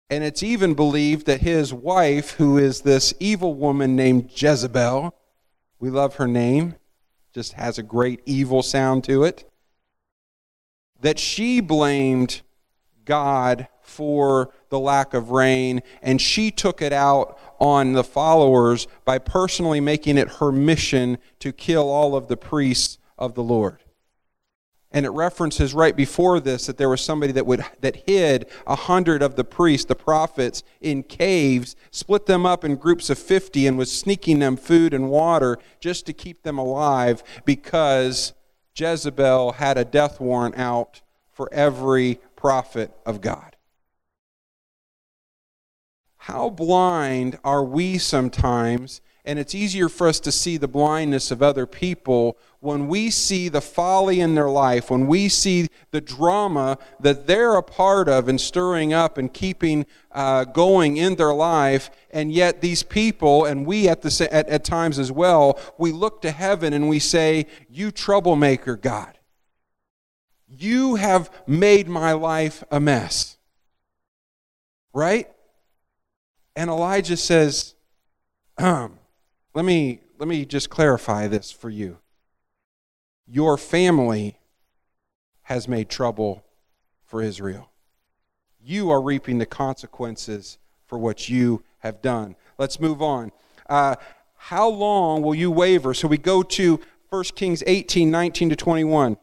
And 0.08 0.22
it's 0.22 0.42
even 0.42 0.74
believed 0.74 1.26
that 1.26 1.40
his 1.40 1.74
wife, 1.74 2.32
who 2.32 2.58
is 2.58 2.80
this 2.80 3.12
evil 3.18 3.54
woman 3.54 3.96
named 3.96 4.30
Jezebel, 4.34 5.14
we 5.78 5.90
love 5.90 6.14
her 6.16 6.28
name, 6.28 6.76
just 7.34 7.54
has 7.54 7.76
a 7.76 7.82
great 7.82 8.20
evil 8.24 8.62
sound 8.62 9.04
to 9.04 9.24
it, 9.24 9.50
that 11.00 11.18
she 11.18 11.60
blamed 11.60 12.42
God 13.04 13.68
for 13.82 14.52
the 14.68 14.78
lack 14.78 15.14
of 15.14 15.30
rain, 15.30 15.80
and 16.02 16.20
she 16.20 16.50
took 16.50 16.82
it 16.82 16.92
out 16.92 17.38
on 17.58 17.92
the 17.92 18.04
followers 18.04 18.86
by 19.04 19.18
personally 19.18 19.80
making 19.80 20.18
it 20.18 20.28
her 20.32 20.52
mission 20.52 21.18
to 21.38 21.52
kill 21.52 21.88
all 21.88 22.14
of 22.14 22.28
the 22.28 22.36
priests 22.36 22.98
of 23.16 23.34
the 23.34 23.42
Lord. 23.42 23.82
And 24.92 25.04
it 25.04 25.10
references 25.10 25.74
right 25.74 25.94
before 25.96 26.40
this 26.40 26.66
that 26.66 26.78
there 26.78 26.88
was 26.88 27.00
somebody 27.00 27.32
that 27.32 27.46
would 27.46 27.64
that 27.80 27.96
hid 28.06 28.46
a 28.66 28.76
hundred 28.76 29.22
of 29.22 29.36
the 29.36 29.44
priests, 29.44 29.86
the 29.86 29.94
prophets, 29.94 30.62
in 30.80 31.02
caves, 31.02 31.76
split 31.90 32.26
them 32.26 32.46
up 32.46 32.64
in 32.64 32.76
groups 32.76 33.10
of 33.10 33.18
fifty, 33.18 33.66
and 33.66 33.76
was 33.76 33.92
sneaking 33.92 34.38
them 34.38 34.56
food 34.56 34.94
and 34.94 35.10
water 35.10 35.58
just 35.80 36.06
to 36.06 36.12
keep 36.12 36.42
them 36.42 36.56
alive 36.56 37.22
because 37.44 38.32
Jezebel 38.76 39.52
had 39.52 39.78
a 39.78 39.84
death 39.84 40.20
warrant 40.20 40.56
out 40.56 41.00
for 41.32 41.52
every 41.52 42.20
prophet 42.36 42.92
of 43.06 43.20
God. 43.20 43.56
How 46.18 46.50
blind 46.50 47.38
are 47.44 47.64
we 47.64 47.98
sometimes 47.98 49.00
and 49.26 49.40
it's 49.40 49.56
easier 49.56 49.88
for 49.88 50.06
us 50.06 50.20
to 50.20 50.30
see 50.30 50.56
the 50.56 50.68
blindness 50.68 51.32
of 51.32 51.42
other 51.42 51.66
people 51.66 52.38
when 52.60 52.86
we 52.86 53.10
see 53.10 53.48
the 53.48 53.60
folly 53.60 54.20
in 54.20 54.36
their 54.36 54.48
life, 54.48 54.88
when 54.88 55.08
we 55.08 55.28
see 55.28 55.66
the 55.90 56.00
drama 56.00 56.78
that 57.00 57.26
they're 57.26 57.56
a 57.56 57.62
part 57.62 58.08
of 58.08 58.28
and 58.28 58.40
stirring 58.40 58.92
up 58.92 59.18
and 59.18 59.34
keeping 59.34 59.84
uh, 60.12 60.44
going 60.44 60.96
in 60.96 61.16
their 61.16 61.34
life. 61.34 61.90
And 62.10 62.30
yet, 62.30 62.60
these 62.60 62.84
people, 62.84 63.44
and 63.44 63.66
we 63.66 63.88
at, 63.88 64.02
the, 64.02 64.28
at, 64.32 64.48
at 64.48 64.64
times 64.64 64.98
as 64.98 65.10
well, 65.10 65.58
we 65.76 65.90
look 65.90 66.22
to 66.22 66.30
heaven 66.30 66.72
and 66.72 66.88
we 66.88 67.00
say, 67.00 67.46
You 67.68 67.90
troublemaker, 67.90 68.76
God. 68.76 69.18
You 70.48 70.94
have 70.94 71.30
made 71.48 71.88
my 71.88 72.12
life 72.12 72.62
a 72.70 72.78
mess. 72.78 73.38
Right? 74.94 75.28
And 76.54 76.70
Elijah 76.70 77.16
says, 77.16 77.74
um, 78.58 78.95
let 79.56 79.64
me, 79.64 80.00
let 80.18 80.28
me 80.28 80.44
just 80.44 80.68
clarify 80.68 81.26
this 81.28 81.50
for 81.50 81.70
you. 81.70 81.96
Your 83.26 83.56
family 83.56 84.36
has 85.44 85.66
made 85.66 85.88
trouble 85.88 86.44
for 87.06 87.22
Israel. 87.22 87.70
You 88.62 88.90
are 88.90 89.00
reaping 89.00 89.38
the 89.38 89.46
consequences 89.46 90.58
for 90.84 90.98
what 90.98 91.30
you 91.30 91.64
have 91.78 92.02
done. 92.02 92.36
Let's 92.58 92.78
move 92.78 93.00
on. 93.00 93.32
Uh, 93.66 93.96
how 94.36 94.68
long 94.68 95.22
will 95.22 95.34
you 95.34 95.50
waver? 95.50 95.94
So 95.94 96.06
we 96.06 96.18
go 96.18 96.42
to 96.42 96.78
1 97.08 97.24
Kings 97.34 97.62
18 97.66 98.10
19 98.10 98.50
to 98.50 98.56
21. 98.56 99.16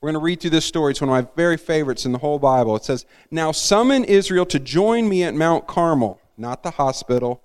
We're 0.00 0.06
going 0.08 0.14
to 0.14 0.24
read 0.24 0.40
through 0.40 0.50
this 0.50 0.64
story. 0.64 0.90
It's 0.90 1.00
one 1.00 1.08
of 1.08 1.24
my 1.24 1.30
very 1.36 1.56
favorites 1.56 2.04
in 2.04 2.10
the 2.10 2.18
whole 2.18 2.40
Bible. 2.40 2.74
It 2.74 2.84
says, 2.84 3.06
Now 3.30 3.52
summon 3.52 4.02
Israel 4.02 4.46
to 4.46 4.58
join 4.58 5.08
me 5.08 5.22
at 5.22 5.34
Mount 5.34 5.68
Carmel, 5.68 6.20
not 6.36 6.64
the 6.64 6.72
hospital 6.72 7.44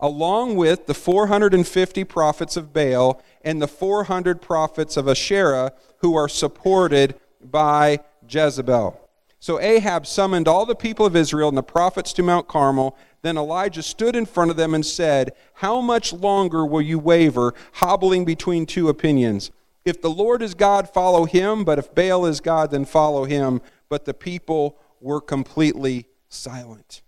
along 0.00 0.56
with 0.56 0.86
the 0.86 0.94
450 0.94 2.04
prophets 2.04 2.56
of 2.56 2.72
Baal 2.72 3.22
and 3.42 3.60
the 3.60 3.68
400 3.68 4.40
prophets 4.40 4.96
of 4.96 5.08
Asherah 5.08 5.72
who 5.98 6.14
are 6.14 6.28
supported 6.28 7.14
by 7.42 8.00
Jezebel. 8.28 9.00
So 9.40 9.60
Ahab 9.60 10.06
summoned 10.06 10.48
all 10.48 10.66
the 10.66 10.74
people 10.74 11.06
of 11.06 11.14
Israel 11.14 11.48
and 11.48 11.56
the 11.56 11.62
prophets 11.62 12.12
to 12.14 12.22
Mount 12.22 12.48
Carmel. 12.48 12.96
Then 13.22 13.36
Elijah 13.36 13.82
stood 13.82 14.16
in 14.16 14.26
front 14.26 14.50
of 14.50 14.56
them 14.56 14.74
and 14.74 14.84
said, 14.84 15.32
How 15.54 15.80
much 15.80 16.12
longer 16.12 16.66
will 16.66 16.82
you 16.82 16.98
waver, 16.98 17.54
hobbling 17.74 18.24
between 18.24 18.66
two 18.66 18.88
opinions? 18.88 19.50
If 19.84 20.02
the 20.02 20.10
Lord 20.10 20.42
is 20.42 20.54
God, 20.54 20.88
follow 20.88 21.24
him, 21.24 21.64
but 21.64 21.78
if 21.78 21.94
Baal 21.94 22.26
is 22.26 22.40
God, 22.40 22.72
then 22.72 22.84
follow 22.84 23.24
him. 23.24 23.60
But 23.88 24.04
the 24.04 24.14
people 24.14 24.76
were 25.00 25.20
completely 25.20 26.06
silent. 26.28 27.02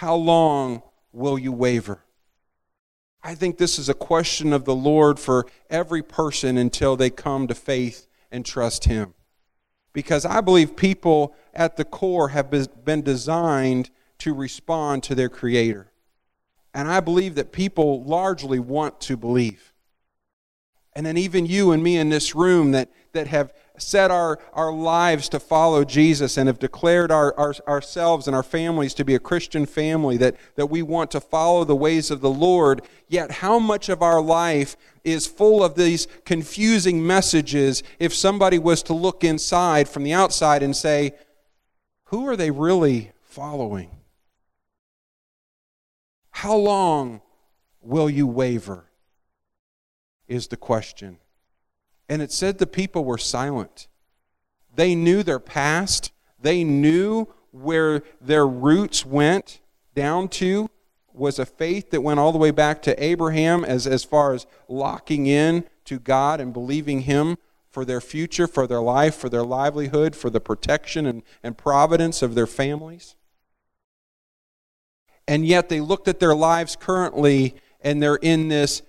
How 0.00 0.14
long 0.14 0.82
will 1.12 1.38
you 1.38 1.52
waver? 1.52 2.02
I 3.22 3.34
think 3.34 3.58
this 3.58 3.78
is 3.78 3.90
a 3.90 3.94
question 3.94 4.54
of 4.54 4.64
the 4.64 4.74
Lord 4.74 5.20
for 5.20 5.44
every 5.68 6.02
person 6.02 6.56
until 6.56 6.96
they 6.96 7.10
come 7.10 7.46
to 7.48 7.54
faith 7.54 8.06
and 8.30 8.42
trust 8.42 8.86
Him. 8.86 9.12
Because 9.92 10.24
I 10.24 10.40
believe 10.40 10.74
people 10.74 11.34
at 11.52 11.76
the 11.76 11.84
core 11.84 12.30
have 12.30 12.50
been 12.50 13.02
designed 13.02 13.90
to 14.20 14.32
respond 14.32 15.02
to 15.02 15.14
their 15.14 15.28
Creator. 15.28 15.92
And 16.72 16.88
I 16.88 17.00
believe 17.00 17.34
that 17.34 17.52
people 17.52 18.02
largely 18.02 18.58
want 18.58 19.02
to 19.02 19.18
believe. 19.18 19.74
And 20.94 21.04
then 21.04 21.18
even 21.18 21.44
you 21.44 21.72
and 21.72 21.82
me 21.82 21.98
in 21.98 22.08
this 22.08 22.34
room 22.34 22.72
that, 22.72 22.90
that 23.12 23.26
have 23.26 23.52
set 23.80 24.10
our, 24.10 24.38
our 24.52 24.72
lives 24.72 25.28
to 25.30 25.40
follow 25.40 25.84
Jesus 25.84 26.36
and 26.36 26.46
have 26.46 26.58
declared 26.58 27.10
our, 27.10 27.34
our, 27.38 27.54
ourselves 27.66 28.26
and 28.26 28.36
our 28.36 28.42
families 28.42 28.94
to 28.94 29.04
be 29.04 29.14
a 29.14 29.20
Christian 29.20 29.66
family, 29.66 30.16
that, 30.18 30.36
that 30.56 30.66
we 30.66 30.82
want 30.82 31.10
to 31.12 31.20
follow 31.20 31.64
the 31.64 31.76
ways 31.76 32.10
of 32.10 32.20
the 32.20 32.30
Lord, 32.30 32.82
yet 33.08 33.30
how 33.30 33.58
much 33.58 33.88
of 33.88 34.02
our 34.02 34.20
life 34.20 34.76
is 35.04 35.26
full 35.26 35.64
of 35.64 35.74
these 35.74 36.06
confusing 36.24 37.06
messages 37.06 37.82
if 37.98 38.14
somebody 38.14 38.58
was 38.58 38.82
to 38.84 38.92
look 38.92 39.24
inside 39.24 39.88
from 39.88 40.02
the 40.02 40.12
outside 40.12 40.62
and 40.62 40.76
say, 40.76 41.12
who 42.04 42.26
are 42.26 42.36
they 42.36 42.50
really 42.50 43.12
following? 43.22 43.90
How 46.30 46.56
long 46.56 47.22
will 47.80 48.10
you 48.10 48.26
waver? 48.26 48.86
Is 50.26 50.48
the 50.48 50.56
question. 50.56 51.19
And 52.10 52.20
it 52.20 52.32
said 52.32 52.58
the 52.58 52.66
people 52.66 53.04
were 53.04 53.16
silent. 53.16 53.86
They 54.74 54.96
knew 54.96 55.22
their 55.22 55.38
past, 55.38 56.12
they 56.42 56.64
knew 56.64 57.28
where 57.52 58.02
their 58.20 58.46
roots 58.46 59.06
went 59.06 59.60
down 59.94 60.28
to 60.28 60.68
was 61.12 61.38
a 61.38 61.46
faith 61.46 61.90
that 61.90 62.00
went 62.00 62.18
all 62.18 62.32
the 62.32 62.38
way 62.38 62.50
back 62.50 62.82
to 62.82 63.02
Abraham 63.02 63.64
as, 63.64 63.86
as 63.86 64.02
far 64.02 64.32
as 64.32 64.46
locking 64.68 65.26
in 65.26 65.64
to 65.84 66.00
God 66.00 66.40
and 66.40 66.52
believing 66.52 67.02
Him 67.02 67.38
for 67.70 67.84
their 67.84 68.00
future, 68.00 68.48
for 68.48 68.66
their 68.66 68.80
life, 68.80 69.14
for 69.14 69.28
their 69.28 69.44
livelihood, 69.44 70.16
for 70.16 70.30
the 70.30 70.40
protection 70.40 71.06
and, 71.06 71.22
and 71.44 71.56
providence 71.56 72.22
of 72.22 72.34
their 72.34 72.46
families. 72.46 73.14
And 75.28 75.46
yet 75.46 75.68
they 75.68 75.80
looked 75.80 76.08
at 76.08 76.18
their 76.18 76.34
lives 76.34 76.74
currently 76.74 77.54
and 77.80 78.02
they're 78.02 78.16
in 78.16 78.48
this 78.48 78.82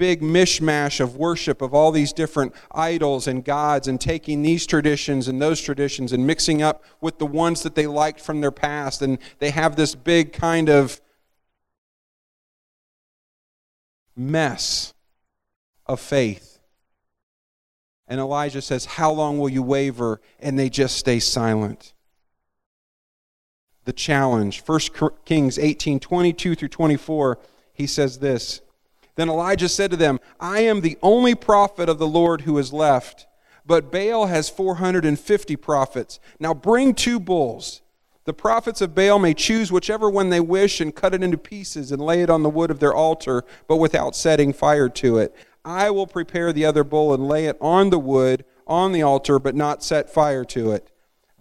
big 0.00 0.22
mishmash 0.22 0.98
of 0.98 1.14
worship 1.14 1.60
of 1.60 1.74
all 1.74 1.92
these 1.92 2.10
different 2.10 2.54
idols 2.72 3.26
and 3.26 3.44
gods 3.44 3.86
and 3.86 4.00
taking 4.00 4.40
these 4.40 4.66
traditions 4.66 5.28
and 5.28 5.42
those 5.42 5.60
traditions 5.60 6.10
and 6.14 6.26
mixing 6.26 6.62
up 6.62 6.82
with 7.02 7.18
the 7.18 7.26
ones 7.26 7.62
that 7.62 7.74
they 7.74 7.86
liked 7.86 8.18
from 8.18 8.40
their 8.40 8.50
past. 8.50 9.02
And 9.02 9.18
they 9.40 9.50
have 9.50 9.76
this 9.76 9.94
big 9.94 10.32
kind 10.32 10.70
of 10.70 11.02
mess 14.16 14.94
of 15.84 16.00
faith. 16.00 16.60
And 18.08 18.20
Elijah 18.20 18.62
says, 18.62 18.86
How 18.86 19.12
long 19.12 19.38
will 19.38 19.50
you 19.50 19.62
waver? 19.62 20.22
And 20.38 20.58
they 20.58 20.70
just 20.70 20.96
stay 20.96 21.20
silent. 21.20 21.92
The 23.84 23.92
challenge, 23.92 24.62
1 24.64 24.80
Kings 25.26 25.58
18 25.58 26.00
22 26.00 26.54
through 26.54 26.68
24, 26.68 27.38
he 27.74 27.86
says 27.86 28.20
this. 28.20 28.62
Then 29.20 29.28
Elijah 29.28 29.68
said 29.68 29.90
to 29.90 29.98
them, 29.98 30.18
I 30.40 30.60
am 30.60 30.80
the 30.80 30.96
only 31.02 31.34
prophet 31.34 31.90
of 31.90 31.98
the 31.98 32.08
Lord 32.08 32.40
who 32.40 32.56
is 32.56 32.72
left, 32.72 33.26
but 33.66 33.92
Baal 33.92 34.28
has 34.28 34.48
450 34.48 35.56
prophets. 35.56 36.18
Now 36.38 36.54
bring 36.54 36.94
two 36.94 37.20
bulls. 37.20 37.82
The 38.24 38.32
prophets 38.32 38.80
of 38.80 38.94
Baal 38.94 39.18
may 39.18 39.34
choose 39.34 39.70
whichever 39.70 40.08
one 40.08 40.30
they 40.30 40.40
wish 40.40 40.80
and 40.80 40.96
cut 40.96 41.12
it 41.12 41.22
into 41.22 41.36
pieces 41.36 41.92
and 41.92 42.00
lay 42.00 42.22
it 42.22 42.30
on 42.30 42.42
the 42.42 42.48
wood 42.48 42.70
of 42.70 42.80
their 42.80 42.94
altar, 42.94 43.44
but 43.68 43.76
without 43.76 44.16
setting 44.16 44.54
fire 44.54 44.88
to 44.88 45.18
it. 45.18 45.36
I 45.66 45.90
will 45.90 46.06
prepare 46.06 46.50
the 46.50 46.64
other 46.64 46.82
bull 46.82 47.12
and 47.12 47.28
lay 47.28 47.44
it 47.44 47.58
on 47.60 47.90
the 47.90 47.98
wood 47.98 48.46
on 48.66 48.92
the 48.92 49.02
altar, 49.02 49.38
but 49.38 49.54
not 49.54 49.84
set 49.84 50.08
fire 50.08 50.46
to 50.46 50.72
it. 50.72 50.90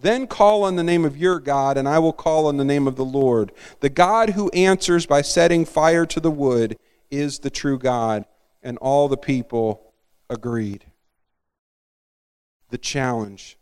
Then 0.01 0.27
call 0.27 0.65
on 0.65 0.75
the 0.75 0.83
name 0.83 1.05
of 1.05 1.15
your 1.15 1.39
God, 1.39 1.77
and 1.77 1.87
I 1.87 1.99
will 1.99 2.11
call 2.11 2.47
on 2.47 2.57
the 2.57 2.65
name 2.65 2.89
of 2.89 2.97
the 2.97 3.05
Lord. 3.05 3.53
The 3.79 3.87
God 3.87 4.31
who 4.31 4.49
answers 4.49 5.05
by 5.05 5.21
setting 5.21 5.63
fire 5.63 6.05
to 6.07 6.19
the 6.19 6.29
wood 6.29 6.77
is 7.11 7.39
the 7.39 7.49
true 7.49 7.77
God. 7.77 8.25
And 8.61 8.77
all 8.79 9.07
the 9.07 9.17
people 9.17 9.93
agreed. 10.29 10.85
The 12.69 12.77
challenge. 12.77 13.57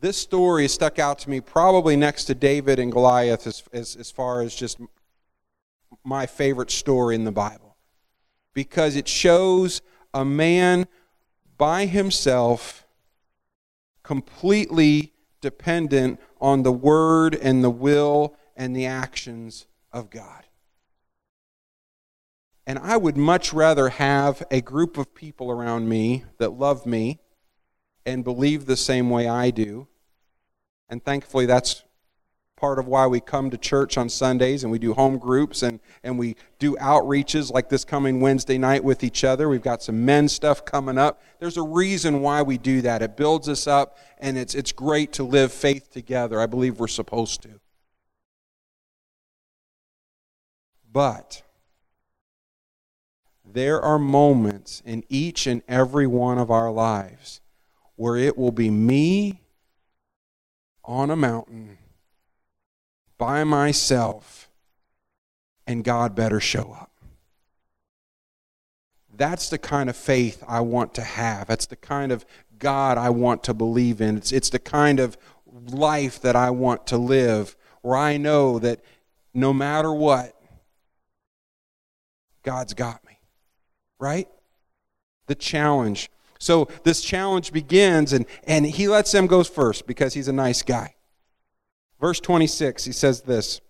This 0.00 0.16
story 0.16 0.66
stuck 0.66 0.98
out 0.98 1.18
to 1.20 1.30
me 1.30 1.40
probably 1.40 1.94
next 1.94 2.24
to 2.24 2.34
David 2.34 2.78
and 2.78 2.90
Goliath 2.90 3.46
as, 3.46 3.62
as, 3.72 3.96
as 3.96 4.10
far 4.10 4.40
as 4.40 4.54
just 4.54 4.80
my 6.02 6.24
favorite 6.24 6.70
story 6.70 7.14
in 7.14 7.24
the 7.24 7.32
Bible. 7.32 7.76
Because 8.54 8.96
it 8.96 9.06
shows 9.06 9.82
a 10.14 10.24
man 10.24 10.86
by 11.58 11.84
himself, 11.84 12.86
completely 14.02 15.12
dependent 15.42 16.18
on 16.40 16.62
the 16.62 16.72
word 16.72 17.34
and 17.34 17.62
the 17.62 17.70
will 17.70 18.34
and 18.56 18.74
the 18.74 18.86
actions 18.86 19.66
of 19.92 20.08
God. 20.08 20.46
And 22.70 22.78
I 22.78 22.96
would 22.96 23.16
much 23.16 23.52
rather 23.52 23.88
have 23.88 24.44
a 24.48 24.60
group 24.60 24.96
of 24.96 25.12
people 25.12 25.50
around 25.50 25.88
me 25.88 26.22
that 26.38 26.52
love 26.52 26.86
me 26.86 27.18
and 28.06 28.22
believe 28.22 28.66
the 28.66 28.76
same 28.76 29.10
way 29.10 29.26
I 29.26 29.50
do. 29.50 29.88
And 30.88 31.04
thankfully, 31.04 31.46
that's 31.46 31.82
part 32.54 32.78
of 32.78 32.86
why 32.86 33.08
we 33.08 33.18
come 33.18 33.50
to 33.50 33.58
church 33.58 33.98
on 33.98 34.08
Sundays 34.08 34.62
and 34.62 34.70
we 34.70 34.78
do 34.78 34.94
home 34.94 35.18
groups 35.18 35.64
and, 35.64 35.80
and 36.04 36.16
we 36.16 36.36
do 36.60 36.76
outreaches 36.76 37.50
like 37.52 37.70
this 37.70 37.84
coming 37.84 38.20
Wednesday 38.20 38.56
night 38.56 38.84
with 38.84 39.02
each 39.02 39.24
other. 39.24 39.48
We've 39.48 39.60
got 39.60 39.82
some 39.82 40.04
men's 40.04 40.32
stuff 40.32 40.64
coming 40.64 40.96
up. 40.96 41.20
There's 41.40 41.56
a 41.56 41.62
reason 41.62 42.20
why 42.20 42.42
we 42.42 42.56
do 42.56 42.82
that. 42.82 43.02
It 43.02 43.16
builds 43.16 43.48
us 43.48 43.66
up 43.66 43.98
and 44.18 44.38
it's, 44.38 44.54
it's 44.54 44.70
great 44.70 45.12
to 45.14 45.24
live 45.24 45.52
faith 45.52 45.90
together. 45.90 46.40
I 46.40 46.46
believe 46.46 46.78
we're 46.78 46.86
supposed 46.86 47.42
to. 47.42 47.58
But 50.92 51.42
there 53.52 53.80
are 53.80 53.98
moments 53.98 54.82
in 54.84 55.04
each 55.08 55.46
and 55.46 55.62
every 55.68 56.06
one 56.06 56.38
of 56.38 56.50
our 56.50 56.70
lives 56.70 57.40
where 57.96 58.16
it 58.16 58.38
will 58.38 58.52
be 58.52 58.70
me 58.70 59.42
on 60.84 61.10
a 61.10 61.16
mountain 61.16 61.78
by 63.18 63.44
myself, 63.44 64.48
and 65.66 65.84
God 65.84 66.14
better 66.14 66.40
show 66.40 66.72
up. 66.72 66.90
That's 69.14 69.50
the 69.50 69.58
kind 69.58 69.90
of 69.90 69.96
faith 69.96 70.42
I 70.48 70.60
want 70.60 70.94
to 70.94 71.02
have. 71.02 71.46
That's 71.46 71.66
the 71.66 71.76
kind 71.76 72.10
of 72.10 72.24
God 72.58 72.96
I 72.96 73.10
want 73.10 73.44
to 73.44 73.54
believe 73.54 74.00
in. 74.00 74.16
It's, 74.16 74.32
it's 74.32 74.48
the 74.48 74.58
kind 74.58 74.98
of 74.98 75.18
life 75.52 76.22
that 76.22 76.34
I 76.34 76.50
want 76.50 76.86
to 76.88 76.96
live 76.96 77.56
where 77.82 77.98
I 77.98 78.16
know 78.16 78.58
that 78.58 78.80
no 79.34 79.52
matter 79.52 79.92
what, 79.92 80.34
God's 82.42 82.72
got 82.72 83.04
me 83.04 83.09
right? 84.00 84.26
The 85.26 85.36
challenge. 85.36 86.10
So 86.40 86.68
this 86.84 87.02
challenge 87.02 87.52
begins, 87.52 88.12
and, 88.12 88.26
and 88.44 88.66
he 88.66 88.88
lets 88.88 89.12
them 89.12 89.26
go 89.26 89.44
first 89.44 89.86
because 89.86 90.14
he's 90.14 90.26
a 90.26 90.32
nice 90.32 90.62
guy. 90.62 90.94
Verse 92.00 92.18
26, 92.18 92.84
he 92.84 92.92
says 92.92 93.20
this. 93.20 93.60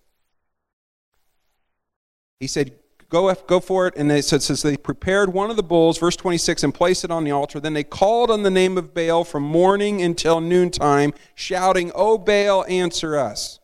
He 2.38 2.46
said, 2.46 2.72
Go, 3.10 3.34
go 3.48 3.58
for 3.58 3.88
it. 3.88 3.94
And 3.96 4.08
they 4.08 4.22
said, 4.22 4.40
says 4.40 4.62
they 4.62 4.76
prepared 4.76 5.32
one 5.32 5.50
of 5.50 5.56
the 5.56 5.64
bulls, 5.64 5.98
verse 5.98 6.14
26, 6.14 6.62
and 6.62 6.72
placed 6.72 7.04
it 7.04 7.10
on 7.10 7.24
the 7.24 7.32
altar. 7.32 7.58
Then 7.58 7.74
they 7.74 7.82
called 7.82 8.30
on 8.30 8.44
the 8.44 8.52
name 8.52 8.78
of 8.78 8.94
Baal 8.94 9.24
from 9.24 9.42
morning 9.42 10.00
until 10.00 10.40
noontime, 10.40 11.12
shouting, 11.34 11.90
O 11.96 12.16
Baal, 12.16 12.64
answer 12.68 13.18
us. 13.18 13.58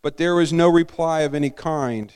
But 0.00 0.16
there 0.16 0.34
was 0.34 0.50
no 0.50 0.68
reply 0.68 1.20
of 1.20 1.34
any 1.34 1.50
kind. 1.50 2.10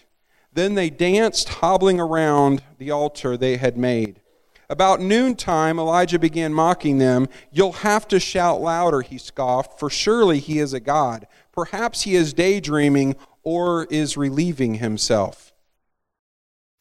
Then 0.56 0.74
they 0.74 0.88
danced, 0.88 1.50
hobbling 1.50 2.00
around 2.00 2.62
the 2.78 2.90
altar 2.90 3.36
they 3.36 3.58
had 3.58 3.76
made. 3.76 4.22
About 4.70 5.02
noontime, 5.02 5.78
Elijah 5.78 6.18
began 6.18 6.54
mocking 6.54 6.96
them. 6.96 7.28
You'll 7.52 7.72
have 7.72 8.08
to 8.08 8.18
shout 8.18 8.62
louder, 8.62 9.02
he 9.02 9.18
scoffed, 9.18 9.78
for 9.78 9.90
surely 9.90 10.38
he 10.38 10.58
is 10.58 10.72
a 10.72 10.80
god. 10.80 11.26
Perhaps 11.52 12.02
he 12.02 12.14
is 12.16 12.32
daydreaming 12.32 13.16
or 13.42 13.86
is 13.90 14.16
relieving 14.16 14.76
himself. 14.76 15.52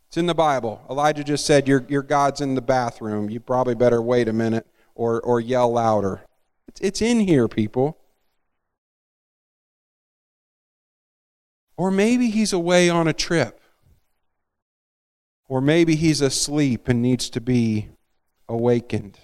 It's 0.07 0.15
in 0.15 0.27
the 0.27 0.33
Bible. 0.33 0.81
Elijah 0.89 1.25
just 1.25 1.45
said, 1.45 1.67
Your, 1.67 1.85
your 1.89 2.01
God's 2.01 2.39
in 2.39 2.55
the 2.55 2.61
bathroom. 2.61 3.29
You 3.29 3.41
probably 3.41 3.75
better 3.75 4.01
wait 4.01 4.29
a 4.29 4.33
minute 4.33 4.65
or, 4.95 5.19
or 5.19 5.41
yell 5.41 5.69
louder. 5.69 6.21
It's, 6.69 6.79
it's 6.79 7.01
in 7.01 7.19
here, 7.19 7.49
people. 7.49 7.97
Or 11.75 11.91
maybe 11.91 12.29
he's 12.29 12.53
away 12.53 12.89
on 12.89 13.09
a 13.09 13.13
trip. 13.13 13.59
Or 15.47 15.61
maybe 15.61 15.95
he's 15.95 16.21
asleep 16.21 16.87
and 16.87 17.01
needs 17.01 17.29
to 17.31 17.41
be 17.41 17.89
awakened. 18.49 19.19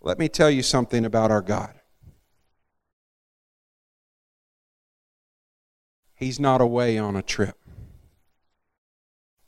Let 0.00 0.18
me 0.18 0.28
tell 0.28 0.50
you 0.50 0.62
something 0.62 1.04
about 1.04 1.30
our 1.30 1.42
God. 1.42 1.74
He's 6.14 6.40
not 6.40 6.60
away 6.60 6.96
on 6.96 7.16
a 7.16 7.22
trip. 7.22 7.58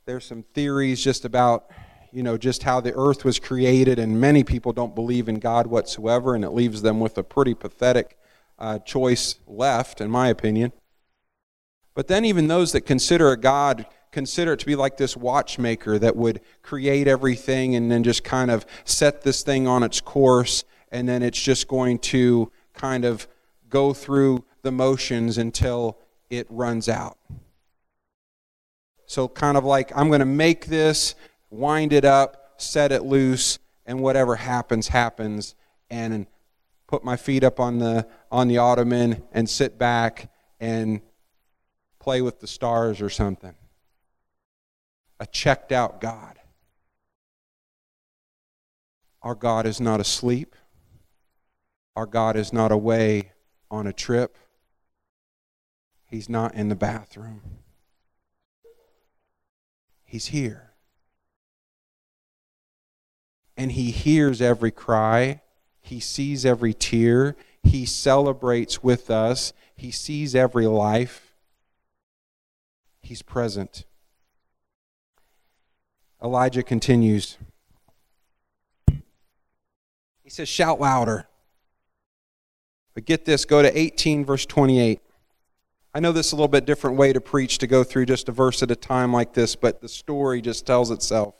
There's 0.05 0.25
some 0.25 0.43
theories 0.53 1.03
just 1.03 1.25
about 1.25 1.71
you 2.11 2.23
know, 2.23 2.37
just 2.37 2.63
how 2.63 2.81
the 2.81 2.93
earth 2.95 3.23
was 3.23 3.39
created, 3.39 3.99
and 3.99 4.19
many 4.19 4.43
people 4.43 4.73
don't 4.73 4.95
believe 4.95 5.29
in 5.29 5.35
God 5.35 5.67
whatsoever, 5.67 6.35
and 6.35 6.43
it 6.43 6.49
leaves 6.49 6.81
them 6.81 6.99
with 6.99 7.17
a 7.17 7.23
pretty 7.23 7.53
pathetic 7.53 8.17
uh, 8.59 8.79
choice 8.79 9.39
left, 9.47 10.01
in 10.01 10.11
my 10.11 10.27
opinion. 10.27 10.71
But 11.95 12.07
then, 12.07 12.25
even 12.25 12.47
those 12.47 12.71
that 12.73 12.81
consider 12.81 13.31
a 13.31 13.37
God 13.37 13.85
consider 14.11 14.53
it 14.53 14.59
to 14.59 14.65
be 14.65 14.75
like 14.75 14.97
this 14.97 15.15
watchmaker 15.15 15.99
that 15.99 16.15
would 16.15 16.41
create 16.61 17.07
everything 17.07 17.75
and 17.75 17.91
then 17.91 18.03
just 18.03 18.23
kind 18.23 18.49
of 18.49 18.65
set 18.83 19.21
this 19.21 19.43
thing 19.43 19.67
on 19.67 19.83
its 19.83 20.01
course, 20.01 20.63
and 20.91 21.07
then 21.07 21.21
it's 21.21 21.41
just 21.41 21.67
going 21.67 21.99
to 21.99 22.51
kind 22.73 23.05
of 23.05 23.27
go 23.69 23.93
through 23.93 24.43
the 24.61 24.71
motions 24.71 25.37
until 25.37 25.97
it 26.29 26.47
runs 26.49 26.89
out. 26.89 27.17
So, 29.05 29.27
kind 29.27 29.57
of 29.57 29.65
like, 29.65 29.91
I'm 29.95 30.07
going 30.07 30.19
to 30.19 30.25
make 30.25 30.67
this, 30.67 31.15
wind 31.49 31.93
it 31.93 32.05
up, 32.05 32.53
set 32.57 32.91
it 32.91 33.03
loose, 33.03 33.59
and 33.85 34.01
whatever 34.01 34.35
happens, 34.35 34.89
happens, 34.89 35.55
and 35.89 36.27
put 36.89 37.03
my 37.03 37.15
feet 37.15 37.43
up 37.43 37.59
on 37.59 37.77
the, 37.77 38.07
on 38.31 38.47
the 38.47 38.57
ottoman 38.57 39.21
and 39.31 39.47
sit 39.47 39.77
back 39.77 40.31
and 40.59 41.01
play 41.99 42.19
with 42.19 42.39
the 42.39 42.47
stars 42.47 42.99
or 42.99 43.11
something. 43.11 43.53
A 45.19 45.27
checked 45.27 45.71
out 45.71 46.01
God. 46.01 46.39
Our 49.21 49.35
God 49.35 49.67
is 49.67 49.79
not 49.79 49.99
asleep. 49.99 50.55
Our 51.95 52.07
God 52.07 52.35
is 52.35 52.51
not 52.51 52.71
away 52.71 53.33
on 53.69 53.85
a 53.85 53.93
trip. 53.93 54.35
He's 56.07 56.27
not 56.27 56.55
in 56.55 56.69
the 56.69 56.75
bathroom. 56.75 57.41
He's 60.05 60.27
here. 60.27 60.71
And 63.55 63.73
He 63.73 63.91
hears 63.91 64.41
every 64.41 64.71
cry, 64.71 65.41
He 65.89 65.99
sees 65.99 66.45
every 66.45 66.75
tear, 66.75 67.35
He 67.63 67.83
celebrates 67.83 68.83
with 68.83 69.09
us, 69.09 69.53
He 69.75 69.89
sees 69.89 70.35
every 70.35 70.67
life. 70.67 71.33
He's 73.01 73.23
present. 73.23 73.85
Elijah 76.23 76.61
continues. 76.61 77.39
He 80.21 80.29
says, 80.29 80.47
Shout 80.47 80.79
louder. 80.79 81.27
But 82.93 83.05
get 83.05 83.25
this, 83.25 83.43
go 83.45 83.63
to 83.63 83.75
18, 83.75 84.25
verse 84.25 84.45
28. 84.45 85.01
I 85.95 85.99
know 85.99 86.11
this 86.11 86.27
is 86.27 86.33
a 86.33 86.35
little 86.35 86.49
bit 86.49 86.65
different 86.65 86.97
way 86.97 87.13
to 87.13 87.21
preach 87.21 87.57
to 87.57 87.65
go 87.65 87.83
through 87.83 88.05
just 88.05 88.29
a 88.29 88.31
verse 88.31 88.61
at 88.61 88.69
a 88.69 88.75
time 88.75 89.11
like 89.11 89.33
this, 89.33 89.55
but 89.55 89.81
the 89.81 89.89
story 89.89 90.39
just 90.39 90.67
tells 90.67 90.91
itself. 90.91 91.33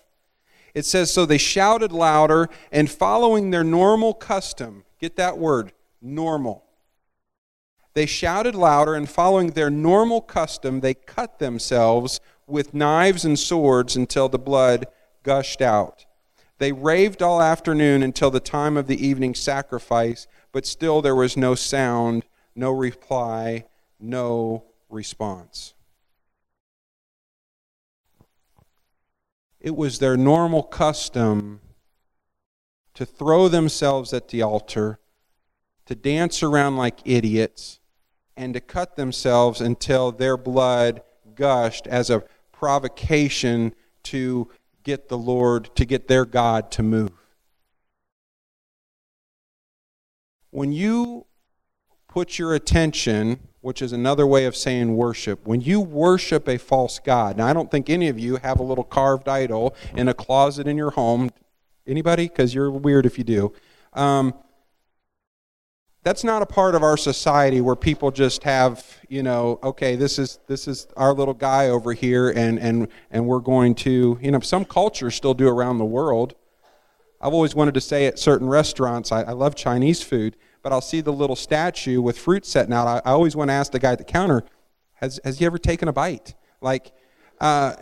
It 0.74 0.86
says, 0.86 1.14
So 1.14 1.26
they 1.26 1.38
shouted 1.38 1.92
louder, 1.92 2.50
and 2.72 2.90
following 2.90 3.52
their 3.52 3.64
normal 3.64 4.14
custom, 4.14 4.84
get 5.00 5.16
that 5.16 5.38
word, 5.38 5.74
normal. 6.02 6.64
They 7.94 8.06
shouted 8.06 8.56
louder, 8.56 8.96
and 8.96 9.10
following 9.10 9.52
their 9.52 9.70
normal 9.70 10.22
custom, 10.22 10.80
they 10.80 10.94
cut 10.94 11.40
themselves 11.40 12.20
with 12.48 12.74
knives 12.74 13.26
and 13.26 13.38
swords 13.38 13.96
until 13.96 14.30
the 14.30 14.40
blood 14.40 14.86
gushed 15.24 15.62
out. 15.62 16.06
They 16.60 16.72
raved 16.72 17.22
all 17.22 17.42
afternoon 17.42 18.04
until 18.04 18.32
the 18.32 18.40
time 18.40 18.76
of 18.78 18.88
the 18.88 19.06
evening 19.06 19.34
sacrifice, 19.34 20.28
but 20.52 20.66
still 20.66 21.02
there 21.02 21.16
was 21.16 21.38
no 21.38 21.56
sound, 21.56 22.26
no 22.54 22.72
reply, 22.72 23.66
no 24.00 24.66
response. 24.90 25.74
It 29.60 29.76
was 29.76 30.00
their 30.00 30.16
normal 30.16 30.64
custom 30.64 31.60
to 32.94 33.06
throw 33.06 33.48
themselves 33.48 34.14
at 34.14 34.30
the 34.30 34.42
altar, 34.42 35.00
to 35.86 35.96
dance 35.96 36.42
around 36.42 36.78
like 36.78 37.00
idiots, 37.06 37.80
and 38.38 38.54
to 38.54 38.62
cut 38.62 38.96
themselves 38.96 39.60
until 39.60 40.12
their 40.12 40.38
blood 40.38 41.02
gushed 41.36 41.88
as 41.88 42.10
a 42.10 42.24
provocation 42.52 43.74
to 44.04 44.50
get 44.84 45.10
the 45.10 45.18
Lord, 45.18 45.76
to 45.76 45.86
get 45.86 46.08
their 46.08 46.26
God 46.26 46.72
to 46.72 46.84
move. 46.84 47.12
When 50.52 50.72
you 50.72 51.26
put 52.08 52.40
your 52.40 52.54
attention 52.54 53.49
which 53.62 53.82
is 53.82 53.92
another 53.92 54.26
way 54.26 54.46
of 54.46 54.56
saying 54.56 54.96
worship. 54.96 55.46
When 55.46 55.62
you 55.62 55.82
worship 55.82 56.48
a 56.48 56.58
false 56.58 57.00
god, 57.00 57.38
now 57.38 57.48
I 57.48 57.54
don't 57.54 57.70
think 57.70 57.90
any 57.90 58.08
of 58.08 58.18
you 58.18 58.38
have 58.38 58.60
a 58.60 58.64
little 58.64 58.84
carved 58.84 59.28
idol 59.28 59.76
in 59.96 60.08
a 60.08 60.14
closet 60.14 60.68
in 60.68 60.78
your 60.78 60.92
home. 60.92 61.30
Anybody? 61.86 62.28
Because 62.28 62.54
you're 62.54 62.72
weird 62.72 63.06
if 63.06 63.18
you 63.18 63.24
do. 63.24 63.54
Um, 63.94 64.34
that's 66.04 66.24
not 66.24 66.42
a 66.42 66.46
part 66.46 66.76
of 66.76 66.84
our 66.84 66.96
society 66.96 67.60
where 67.60 67.76
people 67.76 68.10
just 68.10 68.44
have, 68.44 68.86
you 69.10 69.22
know, 69.22 69.60
okay, 69.62 69.98
this 69.98 70.18
is 70.18 70.40
this 70.48 70.68
is 70.68 70.88
our 70.96 71.14
little 71.14 71.34
guy 71.34 71.68
over 71.68 71.92
here, 71.92 72.30
and 72.30 72.58
and 72.58 72.88
and 73.12 73.26
we're 73.26 73.40
going 73.40 73.76
to, 73.76 74.18
you 74.22 74.32
know, 74.32 74.40
some 74.40 74.64
cultures 74.64 75.16
still 75.16 75.34
do 75.34 75.50
around 75.50 75.78
the 75.78 75.86
world. 75.86 76.36
I've 77.20 77.34
always 77.34 77.54
wanted 77.54 77.74
to 77.74 77.82
say 77.82 78.06
at 78.06 78.18
certain 78.18 78.48
restaurants, 78.48 79.12
I, 79.12 79.24
I 79.24 79.32
love 79.34 79.54
Chinese 79.56 80.02
food 80.02 80.38
but 80.62 80.72
I'll 80.72 80.82
see 80.82 81.02
the 81.02 81.14
little 81.14 81.36
statue 81.36 82.02
with 82.02 82.18
fruit 82.18 82.46
setting 82.46 82.74
out. 82.74 82.88
I, 82.88 83.10
I 83.10 83.12
always 83.14 83.36
want 83.36 83.50
to 83.50 83.54
ask 83.54 83.72
the 83.72 83.80
guy 83.80 83.94
at 83.94 83.98
the 83.98 84.04
counter, 84.04 84.44
has, 84.96 85.20
has 85.24 85.40
he 85.40 85.46
ever 85.46 85.58
taken 85.58 85.88
a 85.88 85.94
bite? 85.94 86.36
Like, 86.62 86.92
uh, 87.40 87.76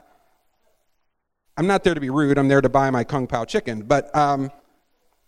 I'm 1.57 1.65
not 1.65 1.83
there 1.83 1.95
to 1.95 2.01
be 2.01 2.11
rude. 2.11 2.37
I'm 2.37 2.47
there 2.47 2.61
to 2.61 2.69
buy 2.69 2.89
my 2.91 3.03
Kung 3.03 3.25
Pao 3.25 3.43
chicken, 3.43 3.81
but 3.81 4.15
um, 4.15 4.51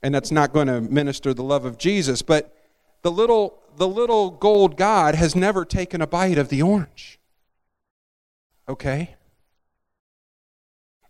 and 0.04 0.14
that's 0.14 0.32
not 0.32 0.54
going 0.54 0.68
to 0.68 0.80
minister 0.80 1.34
the 1.34 1.44
love 1.44 1.66
of 1.66 1.80
Jesus. 1.80 2.22
But 2.22 2.56
the 3.02 3.12
little 3.12 3.60
the 3.78 3.88
little 3.88 4.30
gold 4.30 4.78
God 4.78 5.16
has 5.16 5.36
never 5.36 5.66
taken 5.66 6.02
a 6.02 6.08
bite 6.08 6.38
of 6.38 6.50
the 6.50 6.62
orange. 6.62 7.20
Okay, 8.68 9.16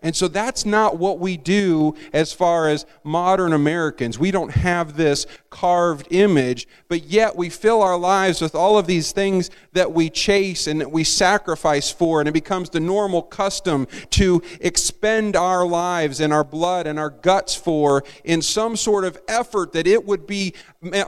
and 0.01 0.15
so 0.15 0.29
that's 0.29 0.65
not 0.65 0.97
what 0.97 1.19
we 1.19 1.35
do 1.35 1.93
as 2.13 2.31
far 2.31 2.69
as 2.69 2.85
modern 3.03 3.51
Americans. 3.51 4.17
We 4.17 4.31
don't 4.31 4.51
have 4.51 4.95
this 4.95 5.25
carved 5.49 6.07
image, 6.12 6.69
but 6.88 7.03
yet 7.03 7.35
we 7.35 7.49
fill 7.49 7.81
our 7.81 7.97
lives 7.97 8.39
with 8.39 8.55
all 8.55 8.77
of 8.77 8.88
these 8.88 9.12
things 9.12 9.49
that 9.73 9.91
we 9.91 10.09
chase 10.09 10.67
and 10.67 10.79
that 10.79 10.91
we 10.91 11.03
sacrifice 11.03 11.91
for, 11.91 12.21
and 12.21 12.29
it 12.29 12.33
becomes 12.33 12.69
the 12.69 12.79
normal 12.79 13.21
custom 13.21 13.88
to 14.12 14.41
expend 14.62 15.35
our 15.35 15.67
lives 15.67 16.21
and 16.21 16.31
our 16.31 16.45
blood 16.45 16.88
and 16.88 16.97
our 16.97 17.09
guts 17.09 17.53
for 17.53 18.05
in 18.23 18.41
some 18.41 18.77
sort 18.77 19.03
of 19.03 19.19
effort 19.27 19.73
that 19.73 19.85
it 19.85 20.05
would 20.05 20.25
be 20.25 20.53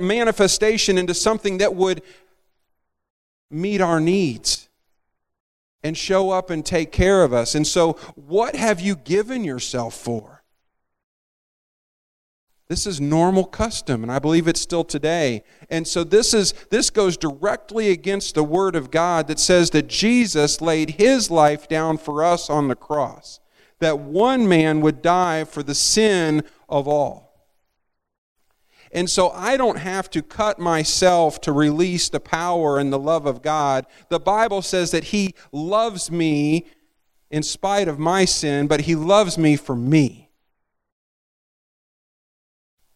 manifestation 0.01 0.97
into 0.97 1.13
something 1.13 1.59
that 1.59 1.73
would 1.75 2.01
meet 3.49 3.79
our 3.79 4.01
needs 4.01 4.67
and 5.83 5.97
show 5.97 6.31
up 6.31 6.49
and 6.49 6.65
take 6.65 6.91
care 6.91 7.23
of 7.23 7.33
us. 7.33 7.55
And 7.55 7.65
so, 7.65 7.93
what 8.15 8.55
have 8.55 8.79
you 8.79 8.95
given 8.95 9.43
yourself 9.43 9.95
for? 9.95 10.41
This 12.71 12.87
is 12.87 13.01
normal 13.01 13.43
custom, 13.43 14.01
and 14.01 14.09
I 14.09 14.19
believe 14.19 14.47
it's 14.47 14.61
still 14.61 14.85
today. 14.85 15.43
And 15.69 15.85
so 15.85 16.05
this 16.05 16.33
is 16.33 16.53
this 16.69 16.89
goes 16.89 17.17
directly 17.17 17.89
against 17.89 18.33
the 18.33 18.45
word 18.45 18.77
of 18.77 18.91
God 18.91 19.27
that 19.27 19.39
says 19.41 19.71
that 19.71 19.89
Jesus 19.89 20.61
laid 20.61 20.91
his 20.91 21.29
life 21.29 21.67
down 21.67 21.97
for 21.97 22.23
us 22.23 22.49
on 22.49 22.69
the 22.69 22.75
cross. 22.77 23.41
That 23.79 23.99
one 23.99 24.47
man 24.47 24.79
would 24.79 25.01
die 25.01 25.43
for 25.43 25.63
the 25.63 25.75
sin 25.75 26.43
of 26.69 26.87
all. 26.87 27.30
And 28.93 29.09
so 29.09 29.29
I 29.29 29.55
don't 29.55 29.77
have 29.77 30.09
to 30.11 30.21
cut 30.21 30.59
myself 30.59 31.39
to 31.41 31.51
release 31.51 32.09
the 32.09 32.19
power 32.19 32.77
and 32.77 32.91
the 32.91 32.99
love 32.99 33.25
of 33.25 33.41
God. 33.41 33.85
The 34.09 34.19
Bible 34.19 34.61
says 34.61 34.91
that 34.91 35.05
He 35.05 35.33
loves 35.51 36.11
me 36.11 36.65
in 37.29 37.43
spite 37.43 37.87
of 37.87 37.99
my 37.99 38.25
sin, 38.25 38.67
but 38.67 38.81
He 38.81 38.95
loves 38.95 39.37
me 39.37 39.55
for 39.55 39.75
me. 39.75 40.29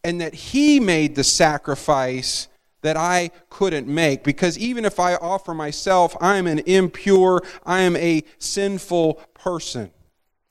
And 0.04 0.20
that 0.20 0.34
He 0.34 0.80
made 0.80 1.14
the 1.14 1.24
sacrifice 1.24 2.48
that 2.82 2.96
I 2.96 3.30
couldn't 3.48 3.88
make. 3.88 4.22
Because 4.22 4.58
even 4.58 4.84
if 4.84 5.00
I 5.00 5.14
offer 5.16 5.54
myself, 5.54 6.14
I'm 6.20 6.46
an 6.46 6.60
impure, 6.60 7.42
I 7.64 7.80
am 7.80 7.96
a 7.96 8.22
sinful 8.38 9.14
person. 9.34 9.90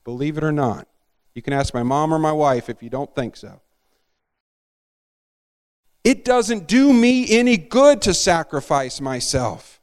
Believe 0.04 0.36
it 0.36 0.44
or 0.44 0.52
not. 0.52 0.88
You 1.34 1.42
can 1.42 1.52
ask 1.52 1.72
my 1.72 1.82
mom 1.82 2.12
or 2.12 2.18
my 2.18 2.32
wife 2.32 2.68
if 2.68 2.82
you 2.82 2.90
don't 2.90 3.14
think 3.14 3.36
so. 3.36 3.60
It 6.06 6.24
doesn't 6.24 6.68
do 6.68 6.92
me 6.92 7.36
any 7.36 7.56
good 7.56 8.00
to 8.02 8.14
sacrifice 8.14 9.00
myself. 9.00 9.80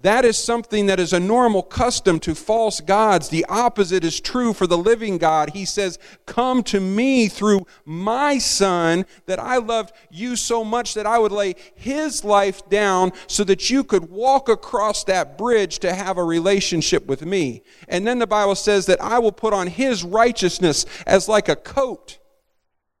That 0.00 0.24
is 0.24 0.36
something 0.36 0.86
that 0.86 0.98
is 0.98 1.12
a 1.12 1.20
normal 1.20 1.62
custom 1.62 2.18
to 2.18 2.34
false 2.34 2.80
gods. 2.80 3.28
The 3.28 3.46
opposite 3.48 4.02
is 4.02 4.18
true 4.18 4.52
for 4.52 4.66
the 4.66 4.76
living 4.76 5.16
God. 5.16 5.50
He 5.50 5.64
says, 5.64 5.96
Come 6.26 6.64
to 6.64 6.80
me 6.80 7.28
through 7.28 7.68
my 7.84 8.38
Son, 8.38 9.06
that 9.26 9.38
I 9.38 9.58
loved 9.58 9.92
you 10.10 10.34
so 10.34 10.64
much 10.64 10.94
that 10.94 11.06
I 11.06 11.20
would 11.20 11.30
lay 11.30 11.54
his 11.76 12.24
life 12.24 12.68
down 12.68 13.12
so 13.28 13.44
that 13.44 13.70
you 13.70 13.84
could 13.84 14.10
walk 14.10 14.48
across 14.48 15.04
that 15.04 15.38
bridge 15.38 15.78
to 15.78 15.94
have 15.94 16.18
a 16.18 16.24
relationship 16.24 17.06
with 17.06 17.24
me. 17.24 17.62
And 17.86 18.04
then 18.04 18.18
the 18.18 18.26
Bible 18.26 18.56
says 18.56 18.86
that 18.86 19.00
I 19.00 19.20
will 19.20 19.30
put 19.30 19.54
on 19.54 19.68
his 19.68 20.02
righteousness 20.02 20.84
as 21.06 21.28
like 21.28 21.48
a 21.48 21.54
coat 21.54 22.18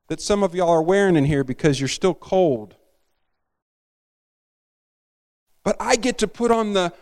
that 0.08 0.20
some 0.20 0.42
of 0.42 0.54
y'all 0.54 0.70
are 0.70 0.82
wearing 0.82 1.16
in 1.16 1.24
here 1.24 1.44
because 1.44 1.80
you're 1.80 1.88
still 1.88 2.14
cold. 2.14 2.76
But 5.64 5.76
I 5.78 5.96
get 5.96 6.18
to 6.18 6.28
put 6.28 6.50
on 6.50 6.72
the 6.72 6.92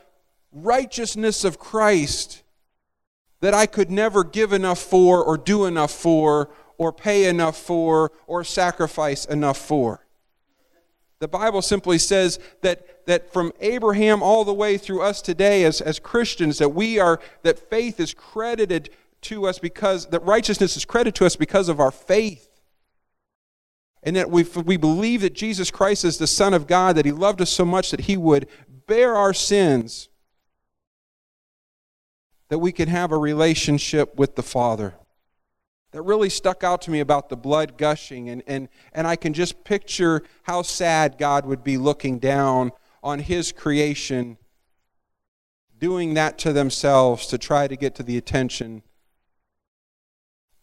righteousness 0.53 1.45
of 1.45 1.59
Christ 1.59 2.43
that 3.41 3.55
I 3.55 3.67
could 3.67 3.91
never 3.91 4.23
give 4.23 4.53
enough 4.53 4.79
for, 4.79 5.25
or 5.25 5.39
do 5.39 5.65
enough 5.65 5.91
for, 5.91 6.51
or 6.77 6.93
pay 6.93 7.27
enough 7.27 7.57
for, 7.57 8.13
or 8.27 8.45
sacrifice 8.45 9.25
enough 9.25 9.57
for. 9.57 10.07
The 11.21 11.29
Bible 11.29 11.63
simply 11.63 11.99
says 11.99 12.39
that, 12.63 13.07
that 13.07 13.33
from 13.33 13.53
Abraham 13.61 14.23
all 14.23 14.45
the 14.45 14.55
way 14.55 14.79
through 14.79 15.03
us 15.03 15.21
today 15.21 15.65
as, 15.65 15.81
as 15.81 15.99
Christians, 15.99 16.59
that 16.59 16.71
we 16.71 16.99
are, 16.99 17.21
that 17.43 17.59
faith 17.59 18.01
is 18.01 18.15
credited 18.15 18.91
to 19.23 19.47
us 19.47 19.59
because, 19.59 20.07
that 20.07 20.23
righteousness 20.23 20.77
is 20.77 20.85
credited 20.85 21.15
to 21.17 21.27
us 21.27 21.37
because 21.37 21.69
of 21.69 21.81
our 21.81 21.91
faith. 21.91 22.50
And 24.03 24.17
that 24.17 24.31
we, 24.31 24.45
we 24.65 24.77
believe 24.77 25.21
that 25.21 25.35
Jesus 25.35 25.71
Christ 25.71 26.05
is 26.05 26.19
the 26.19 26.27
Son 26.27 26.55
of 26.55 26.67
God, 26.67 26.97
that 26.97 27.05
He 27.05 27.13
loved 27.13 27.43
us 27.43 27.51
so 27.51 27.65
much 27.65 27.91
that 27.91 28.01
He 28.01 28.17
would 28.17 28.49
bear 28.87 29.15
our 29.15 29.35
sins, 29.35 30.09
that 32.49 32.59
we 32.59 32.73
could 32.73 32.89
have 32.89 33.13
a 33.13 33.17
relationship 33.17 34.17
with 34.17 34.37
the 34.37 34.43
Father. 34.43 34.95
That 35.93 36.03
really 36.03 36.31
stuck 36.31 36.65
out 36.65 36.83
to 36.83 36.91
me 36.91 37.01
about 37.01 37.29
the 37.29 37.37
blood 37.37 37.77
gushing, 37.77 38.31
and, 38.31 38.43
and, 38.47 38.69
and 38.93 39.07
I 39.07 39.17
can 39.17 39.33
just 39.33 39.65
picture 39.65 40.23
how 40.45 40.63
sad 40.63 41.19
God 41.19 41.45
would 41.47 41.63
be 41.63 41.77
looking 41.77 42.19
down 42.19 42.73
on 43.03 43.19
His 43.19 43.53
creation, 43.53 44.39
doing 45.79 46.15
that 46.15 46.39
to 46.39 46.53
themselves 46.53 47.27
to 47.27 47.39
try 47.39 47.69
to 47.69 47.77
get 47.77 47.95
to 47.97 48.03
the 48.03 48.17
attention 48.17 48.83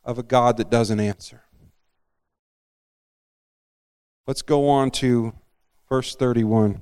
of 0.04 0.18
a 0.18 0.24
God 0.24 0.58
that 0.58 0.70
doesn't 0.70 1.00
answer. 1.00 1.44
Let's 4.28 4.42
go 4.42 4.68
on 4.68 4.92
to 4.92 5.34
verse 5.88 6.14
31. 6.16 6.82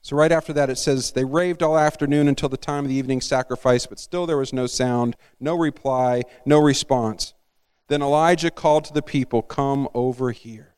So, 0.00 0.16
right 0.16 0.30
after 0.30 0.52
that, 0.52 0.70
it 0.70 0.78
says, 0.78 1.10
They 1.10 1.24
raved 1.24 1.62
all 1.62 1.76
afternoon 1.76 2.28
until 2.28 2.48
the 2.48 2.56
time 2.56 2.84
of 2.84 2.90
the 2.90 2.96
evening 2.96 3.20
sacrifice, 3.20 3.86
but 3.86 3.98
still 3.98 4.26
there 4.26 4.36
was 4.36 4.52
no 4.52 4.66
sound, 4.66 5.16
no 5.40 5.56
reply, 5.56 6.22
no 6.46 6.60
response. 6.60 7.34
Then 7.88 8.02
Elijah 8.02 8.50
called 8.50 8.84
to 8.84 8.92
the 8.92 9.02
people, 9.02 9.42
Come 9.42 9.88
over 9.92 10.30
here. 10.30 10.74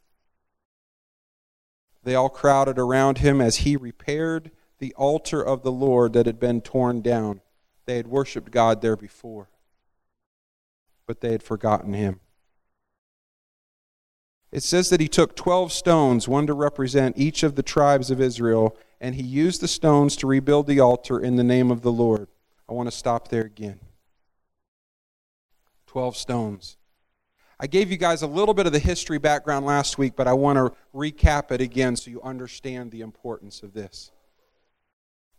They 2.04 2.14
all 2.14 2.28
crowded 2.28 2.78
around 2.78 3.18
him 3.18 3.40
as 3.40 3.58
he 3.58 3.76
repaired 3.76 4.52
the 4.78 4.94
altar 4.94 5.42
of 5.42 5.62
the 5.62 5.72
Lord 5.72 6.12
that 6.12 6.26
had 6.26 6.38
been 6.38 6.60
torn 6.60 7.02
down. 7.02 7.40
They 7.84 7.96
had 7.96 8.06
worshiped 8.06 8.52
God 8.52 8.80
there 8.80 8.96
before, 8.96 9.48
but 11.06 11.20
they 11.20 11.32
had 11.32 11.42
forgotten 11.42 11.92
him. 11.92 12.20
It 14.52 14.62
says 14.62 14.90
that 14.90 15.00
he 15.00 15.08
took 15.08 15.36
12 15.36 15.72
stones, 15.72 16.28
one 16.28 16.46
to 16.46 16.54
represent 16.54 17.18
each 17.18 17.42
of 17.42 17.56
the 17.56 17.62
tribes 17.62 18.10
of 18.10 18.20
Israel, 18.20 18.76
and 19.00 19.14
he 19.14 19.22
used 19.22 19.60
the 19.60 19.68
stones 19.68 20.16
to 20.16 20.26
rebuild 20.26 20.66
the 20.66 20.80
altar 20.80 21.18
in 21.18 21.36
the 21.36 21.44
name 21.44 21.70
of 21.70 21.82
the 21.82 21.92
Lord. 21.92 22.28
I 22.68 22.72
want 22.72 22.90
to 22.90 22.96
stop 22.96 23.28
there 23.28 23.42
again. 23.42 23.80
12 25.86 26.16
stones. 26.16 26.76
I 27.58 27.66
gave 27.66 27.90
you 27.90 27.96
guys 27.96 28.22
a 28.22 28.26
little 28.26 28.54
bit 28.54 28.66
of 28.66 28.72
the 28.72 28.78
history 28.78 29.18
background 29.18 29.64
last 29.64 29.96
week, 29.98 30.14
but 30.14 30.28
I 30.28 30.34
want 30.34 30.56
to 30.58 30.72
recap 30.94 31.50
it 31.50 31.60
again 31.60 31.96
so 31.96 32.10
you 32.10 32.20
understand 32.22 32.90
the 32.90 33.00
importance 33.00 33.62
of 33.62 33.72
this. 33.72 34.10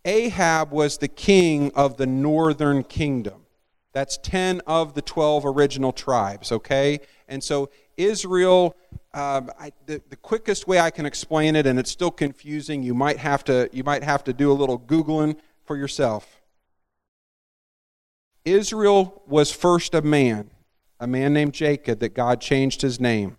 Ahab 0.04 0.72
was 0.72 0.98
the 0.98 1.08
king 1.08 1.72
of 1.76 1.98
the 1.98 2.08
northern 2.08 2.84
kingdom. 2.84 3.47
That's 3.98 4.20
10 4.20 4.62
of 4.68 4.94
the 4.94 5.02
12 5.02 5.44
original 5.44 5.92
tribes, 5.92 6.52
okay? 6.52 7.00
And 7.28 7.44
so 7.44 7.72
Israel, 7.98 8.76
um, 9.16 9.50
I, 9.60 9.72
the, 9.88 10.04
the 10.12 10.16
quickest 10.16 10.68
way 10.68 10.80
I 10.80 10.92
can 10.92 11.08
explain 11.08 11.56
it, 11.56 11.66
and 11.66 11.80
it's 11.80 11.90
still 11.90 12.12
confusing, 12.12 12.84
you 12.84 12.94
might 12.94 13.18
have 13.18 13.44
to, 13.46 13.72
you 13.74 13.84
might 13.84 14.04
have 14.04 14.24
to 14.26 14.34
do 14.34 14.52
a 14.52 14.54
little 14.54 14.78
Googling 14.78 15.36
for 15.66 15.76
yourself. 15.76 16.44
Israel 18.46 19.24
was 19.26 19.52
first 19.52 19.96
a 19.96 20.04
man, 20.04 20.52
a 21.00 21.08
man 21.08 21.34
named 21.34 21.56
Jacob, 21.56 21.98
that 22.02 22.14
God 22.14 22.40
changed 22.40 22.84
his 22.84 23.00
name. 23.00 23.30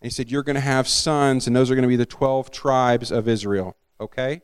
And 0.00 0.04
he 0.04 0.08
said, 0.08 0.30
You're 0.30 0.42
going 0.42 0.54
to 0.54 0.60
have 0.60 0.88
sons, 0.88 1.46
and 1.46 1.54
those 1.54 1.70
are 1.70 1.74
going 1.74 1.82
to 1.82 1.86
be 1.86 1.96
the 1.96 2.06
12 2.06 2.50
tribes 2.50 3.12
of 3.12 3.28
Israel. 3.28 3.76
Okay? 4.00 4.40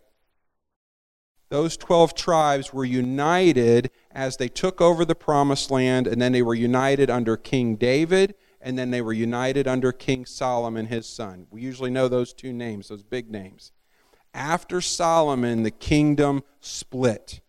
those 1.49 1.77
12 1.77 2.15
tribes 2.15 2.73
were 2.73 2.85
united 2.85 3.91
as 4.19 4.37
they 4.37 4.49
took 4.49 4.81
over 4.81 5.05
the 5.05 5.15
promised 5.15 5.71
land, 5.71 6.09
and 6.09 6.21
then 6.21 6.33
they 6.33 6.43
were 6.43 6.53
united 6.53 7.09
under 7.09 7.37
King 7.37 7.77
David, 7.77 8.35
and 8.61 8.77
then 8.77 8.91
they 8.91 9.01
were 9.01 9.13
united 9.13 9.69
under 9.69 9.93
King 9.93 10.27
Solomon, 10.27 10.87
his 10.87 11.07
son. 11.07 11.47
We 11.53 11.61
usually 11.61 11.91
know 11.91 12.09
those 12.09 12.33
two 12.33 12.53
names, 12.53 12.89
those 12.89 13.05
big 13.05 13.31
names. 13.31 13.71
After 14.35 14.81
Solomon, 14.81 15.63
the 15.63 15.71
kingdom 15.71 16.43
split. 16.61 17.41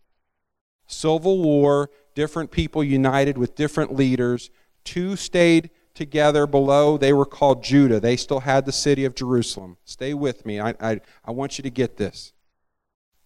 Civil 0.86 1.42
war, 1.42 1.90
different 2.14 2.52
people 2.52 2.84
united 2.84 3.36
with 3.36 3.56
different 3.56 3.96
leaders. 3.96 4.52
Two 4.84 5.16
stayed 5.16 5.72
together 5.96 6.46
below. 6.46 7.00
They 7.00 7.14
were 7.14 7.26
called 7.26 7.64
Judah. 7.64 8.00
They 8.00 8.16
still 8.16 8.42
had 8.42 8.68
the 8.68 8.72
city 8.72 9.06
of 9.06 9.16
Jerusalem. 9.16 9.78
Stay 9.86 10.14
with 10.14 10.46
me. 10.46 10.60
I, 10.60 10.76
I, 10.80 11.02
I 11.26 11.32
want 11.32 11.58
you 11.58 11.64
to 11.64 11.72
get 11.72 11.98
this. 11.98 12.32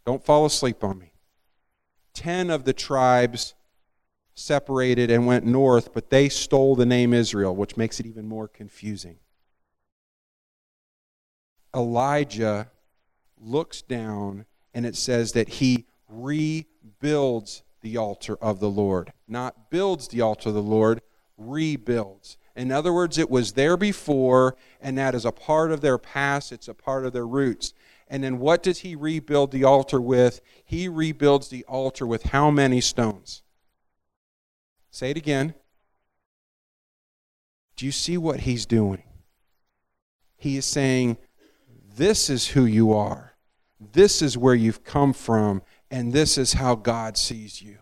Don't 0.06 0.24
fall 0.24 0.46
asleep 0.46 0.82
on 0.82 0.98
me. 0.98 1.13
Ten 2.14 2.50
of 2.50 2.64
the 2.64 2.74
tribes 2.74 3.54
separated 4.36 5.12
and 5.12 5.28
went 5.28 5.46
north, 5.46 5.94
but 5.94 6.10
they 6.10 6.30
stole 6.30 6.76
the 6.76 6.86
name 6.86 7.14
Israel, 7.14 7.56
which 7.56 7.78
makes 7.78 8.00
it 8.00 8.06
even 8.06 8.28
more 8.28 8.48
confusing. 8.48 9.18
Elijah 11.76 12.72
looks 13.40 13.82
down 13.82 14.46
and 14.74 14.86
it 14.86 14.96
says 14.96 15.34
that 15.34 15.50
he 15.50 15.86
rebuilds 16.08 17.64
the 17.82 17.98
altar 17.98 18.38
of 18.38 18.60
the 18.60 18.70
Lord. 18.70 19.12
Not 19.28 19.70
builds 19.70 20.08
the 20.08 20.22
altar 20.22 20.50
of 20.50 20.56
the 20.56 20.62
Lord, 20.62 21.02
rebuilds. 21.38 22.38
In 22.56 22.72
other 22.72 22.94
words, 22.94 23.18
it 23.18 23.30
was 23.30 23.54
there 23.54 23.78
before, 23.78 24.56
and 24.80 24.98
that 24.98 25.16
is 25.16 25.26
a 25.26 25.32
part 25.32 25.72
of 25.72 25.82
their 25.82 25.98
past, 25.98 26.52
it's 26.52 26.68
a 26.68 26.74
part 26.74 27.06
of 27.06 27.14
their 27.14 27.26
roots. 27.26 27.74
And 28.08 28.24
then 28.24 28.38
what 28.38 28.62
does 28.62 28.80
he 28.80 28.96
rebuild 28.96 29.52
the 29.52 29.64
altar 29.64 30.00
with? 30.00 30.40
He 30.64 30.88
rebuilds 30.88 31.48
the 31.50 31.64
altar 31.66 32.06
with 32.06 32.24
how 32.24 32.52
many 32.52 32.80
stones? 32.80 33.42
Say 34.92 35.10
it 35.10 35.18
again. 35.18 35.56
Do 37.76 37.88
you 37.88 37.92
see 37.92 38.18
what 38.18 38.42
he's 38.42 38.68
doing? 38.68 39.02
He 40.38 40.58
is 40.58 40.66
saying, 40.66 41.18
This 41.96 42.30
is 42.30 42.50
who 42.50 42.66
you 42.66 42.94
are. 42.94 43.34
This 43.80 44.22
is 44.22 44.38
where 44.38 44.54
you've 44.54 44.84
come 44.84 45.14
from, 45.14 45.64
and 45.90 46.14
this 46.14 46.38
is 46.38 46.54
how 46.54 46.76
God 46.76 47.18
sees 47.18 47.62
you. 47.62 47.80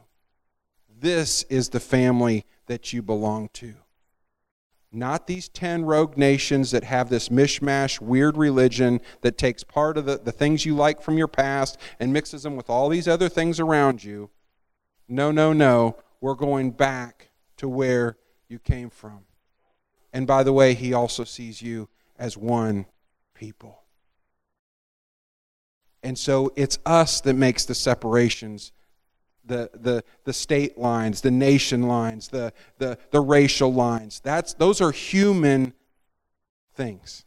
This 0.88 1.44
is 1.44 1.70
the 1.70 1.80
family 1.80 2.46
that 2.68 2.94
you 2.94 3.02
belong 3.02 3.50
to. 3.54 3.74
Not 4.92 5.26
these 5.26 5.48
10 5.48 5.86
rogue 5.86 6.18
nations 6.18 6.72
that 6.72 6.84
have 6.84 7.10
this 7.10 7.30
mishmash, 7.30 8.02
weird 8.02 8.36
religion 8.36 9.00
that 9.22 9.38
takes 9.38 9.64
part 9.64 9.98
of 9.98 10.06
the, 10.06 10.18
the 10.18 10.34
things 10.34 10.66
you 10.66 10.76
like 10.76 11.02
from 11.02 11.18
your 11.18 11.30
past 11.30 11.78
and 12.00 12.12
mixes 12.12 12.44
them 12.44 12.58
with 12.58 12.70
all 12.70 12.90
these 12.90 13.08
other 13.08 13.30
things 13.30 13.60
around 13.60 14.04
you. 14.04 14.30
No, 15.08 15.32
no, 15.32 15.54
no. 15.54 15.96
We're 16.20 16.36
going 16.36 16.72
back 16.72 17.30
to 17.58 17.70
where 17.70 18.18
you 18.50 18.60
came 18.60 18.90
from. 18.90 19.22
And 20.12 20.28
by 20.28 20.44
the 20.44 20.54
way, 20.54 20.74
he 20.74 20.94
also 20.94 21.24
sees 21.24 21.62
you 21.62 21.88
as 22.20 22.36
one 22.36 22.86
people. 23.34 23.84
And 26.04 26.18
so 26.18 26.52
it's 26.56 26.80
us 26.86 27.22
that 27.22 27.36
makes 27.36 27.64
the 27.64 27.76
separations 27.76 28.74
the, 29.52 29.70
the, 29.74 30.04
the 30.24 30.32
state 30.32 30.78
lines, 30.78 31.20
the 31.20 31.30
nation 31.30 31.84
lines, 31.84 32.30
the, 32.30 32.54
the, 32.78 32.98
the 33.12 33.20
racial 33.20 33.74
lines. 33.74 34.22
That's, 34.24 34.54
those 34.54 34.80
are 34.80 34.92
human 34.92 35.74
things. 36.74 37.26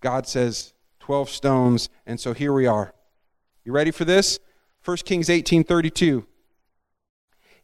God 0.00 0.26
says 0.26 0.72
12 1.00 1.28
stones, 1.28 1.90
and 2.06 2.18
so 2.18 2.32
here 2.32 2.54
we 2.54 2.66
are. 2.66 2.94
You 3.64 3.72
ready 3.72 3.90
for 3.90 4.06
this? 4.06 4.38
1 4.82 4.96
Kings 4.98 5.28
18:32. 5.28 6.24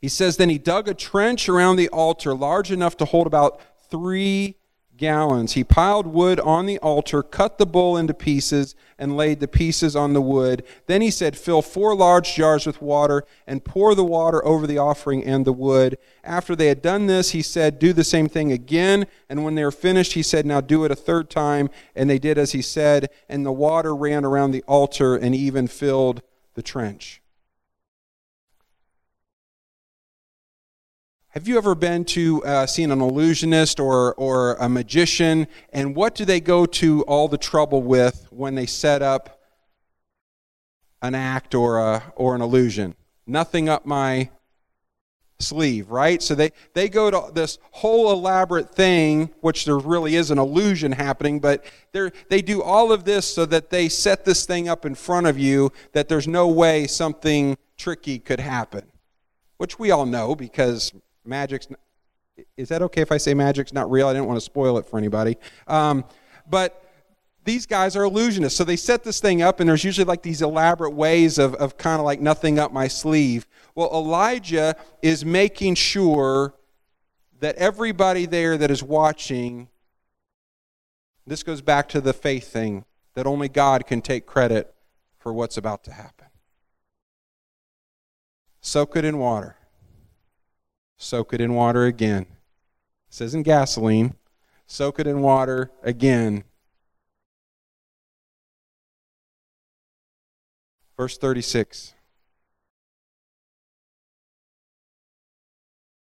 He 0.03 0.09
says, 0.09 0.37
Then 0.37 0.51
he 0.51 0.59
dug 0.59 0.87
a 0.87 0.93
trench 0.93 1.49
around 1.49 1.77
the 1.77 1.89
altar 1.89 2.35
large 2.35 2.71
enough 2.71 2.95
to 2.99 3.07
hold 3.07 3.27
about 3.27 3.59
three 3.89 4.57
gallons. 4.97 5.53
He 5.53 5.65
piled 5.65 6.07
wood 6.07 6.39
on 6.41 6.67
the 6.67 6.79
altar, 6.79 7.23
cut 7.23 7.59
the 7.59 7.67
bull 7.67 7.97
into 7.97 8.15
pieces, 8.15 8.75
and 8.99 9.17
laid 9.17 9.41
the 9.41 9.49
pieces 9.49 9.97
on 9.97 10.13
the 10.13 10.21
wood. 10.21 10.65
Then 10.87 11.03
he 11.03 11.11
said, 11.11 11.37
Fill 11.37 11.63
four 11.63 11.95
large 11.95 12.35
jars 12.35 12.67
with 12.67 12.81
water, 12.81 13.25
and 13.47 13.65
pour 13.65 13.95
the 13.95 14.05
water 14.05 14.45
over 14.47 14.67
the 14.67 14.79
offering 14.79 15.25
and 15.25 15.45
the 15.45 15.53
wood. 15.53 15.99
After 16.23 16.55
they 16.55 16.69
had 16.69 16.83
done 16.83 17.07
this, 17.07 17.31
he 17.31 17.43
said, 17.43 17.79
Do 17.79 17.93
the 17.93 18.05
same 18.05 18.29
thing 18.29 18.53
again. 18.53 19.07
And 19.29 19.45
when 19.45 19.55
they 19.55 19.65
were 19.65 19.71
finished, 19.71 20.13
he 20.13 20.23
said, 20.23 20.47
Now 20.47 20.61
do 20.61 20.85
it 20.85 20.93
a 20.93 20.97
third 20.97 21.31
time. 21.31 21.71
And 21.95 22.09
they 22.09 22.19
did 22.19 22.39
as 22.39 22.53
he 22.53 22.63
said, 22.63 23.11
and 23.29 23.45
the 23.45 23.53
water 23.53 23.95
ran 23.95 24.25
around 24.25 24.53
the 24.53 24.63
altar 24.69 25.17
and 25.17 25.35
even 25.35 25.67
filled 25.67 26.23
the 26.55 26.63
trench. 26.63 27.21
Have 31.35 31.49
you 31.49 31.59
ever 31.59 31.75
been 31.75 32.05
to 32.05 32.45
uh, 32.45 32.65
seen 32.65 32.93
an 32.93 33.01
illusionist 33.01 33.81
or, 33.81 34.15
or 34.15 34.55
a 34.61 34.69
magician? 34.69 35.49
And 35.73 35.97
what 35.97 36.15
do 36.15 36.25
they 36.25 36.39
go 36.39 36.65
to 36.65 37.03
all 37.07 37.27
the 37.27 37.37
trouble 37.37 37.83
with 37.83 38.29
when 38.31 38.55
they 38.55 38.67
set 38.67 39.03
up 39.03 39.41
an 41.03 41.17
act 41.17 41.53
or, 41.57 41.81
a, 41.81 42.05
or 42.15 42.37
an 42.37 42.41
illusion? 42.41 42.95
Nothing 43.27 43.69
up 43.69 43.85
my 43.85 44.31
sleeve, 45.41 45.91
right? 45.91 46.23
So 46.23 46.37
they, 46.37 46.53
they 46.73 46.89
go 46.89 47.11
to 47.11 47.33
this 47.33 47.59
whole 47.73 48.13
elaborate 48.13 48.73
thing, 48.73 49.31
which 49.41 49.65
there 49.65 49.77
really 49.77 50.15
is 50.15 50.31
an 50.31 50.39
illusion 50.39 50.93
happening, 50.93 51.41
but 51.41 51.65
they 51.91 52.13
they 52.29 52.43
do 52.43 52.63
all 52.63 52.93
of 52.93 53.03
this 53.03 53.27
so 53.35 53.45
that 53.47 53.71
they 53.71 53.89
set 53.89 54.25
this 54.25 54.47
thing 54.47 54.69
up 54.69 54.87
in 54.87 54.95
front 54.95 55.27
of 55.27 55.37
you 55.37 55.73
that 55.95 56.09
there's 56.09 56.29
no 56.29 56.47
way 56.47 56.87
something 56.87 57.57
tricky 57.77 58.21
could 58.21 58.39
happen, 58.39 58.85
which 59.57 59.81
we 59.81 59.91
all 59.91 60.07
know 60.07 60.37
because 60.37 60.93
magic's 61.25 61.69
is 62.57 62.69
that 62.69 62.83
okay 62.83 63.01
if 63.01 63.13
I 63.13 63.17
say 63.17 63.35
magic's 63.35 63.73
not 63.73 63.91
real? 63.91 64.09
I 64.09 64.13
didn't 64.13 64.27
want 64.27 64.39
to 64.39 64.45
spoil 64.45 64.79
it 64.79 64.87
for 64.87 64.99
anybody. 64.99 65.37
Um, 65.67 66.05
but 66.49 66.83
these 67.45 67.67
guys 67.67 67.97
are 67.97 68.03
illusionists. 68.03 68.53
So 68.53 68.65
they 68.65 68.77
set 68.77 69.05
this 69.05 69.21
thing 69.21 69.43
up, 69.43 69.61
and 69.61 69.69
there's 69.69 69.85
usually 69.85 70.05
like 70.05 70.23
these 70.23 70.43
elaborate 70.43 70.95
ways 70.95 71.39
of, 71.39 71.55
of 71.55 71.77
kind 71.77 72.01
of 72.01 72.05
like 72.05 72.21
nothing 72.21 72.59
up 72.59 72.73
my 72.73 72.89
sleeve. 72.89 73.47
Well, 73.75 73.91
Elijah 73.93 74.77
is 75.03 75.25
making 75.25 75.75
sure 75.77 76.55
that 77.41 77.57
everybody 77.57 78.27
there 78.27 78.57
that 78.57 78.71
is 78.71 78.83
watching, 78.83 79.69
this 81.27 81.43
goes 81.43 81.61
back 81.61 81.89
to 81.91 82.01
the 82.01 82.13
faith 82.13 82.51
thing, 82.51 82.85
that 83.15 83.27
only 83.27 83.49
God 83.49 83.87
can 83.87 84.01
take 84.01 84.27
credit 84.27 84.75
for 85.19 85.33
what's 85.33 85.57
about 85.57 85.85
to 85.85 85.93
happen. 85.93 86.27
Soak 88.61 88.97
it 88.97 89.05
in 89.05 89.19
water 89.19 89.57
soak 90.97 91.33
it 91.33 91.41
in 91.41 91.55
water 91.55 91.85
again. 91.85 92.27
This 93.09 93.21
isn't 93.21 93.43
gasoline. 93.43 94.15
Soak 94.67 94.99
it 94.99 95.07
in 95.07 95.21
water 95.21 95.71
again. 95.83 96.45
Verse 100.97 101.19
36. 101.19 101.95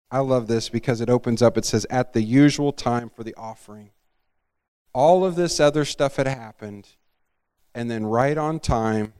I 0.09 0.19
love 0.19 0.47
this 0.47 0.69
because 0.69 1.01
it 1.01 1.09
opens 1.09 1.41
up. 1.41 1.57
It 1.57 1.65
says, 1.65 1.85
at 1.89 2.13
the 2.13 2.21
usual 2.21 2.71
time 2.71 3.09
for 3.09 3.23
the 3.23 3.35
offering. 3.35 3.91
All 4.93 5.25
of 5.25 5.35
this 5.35 5.59
other 5.59 5.83
stuff 5.83 6.15
had 6.15 6.27
happened, 6.27 6.87
and 7.75 7.91
then 7.91 8.05
right 8.05 8.37
on 8.37 8.59
time, 8.59 9.13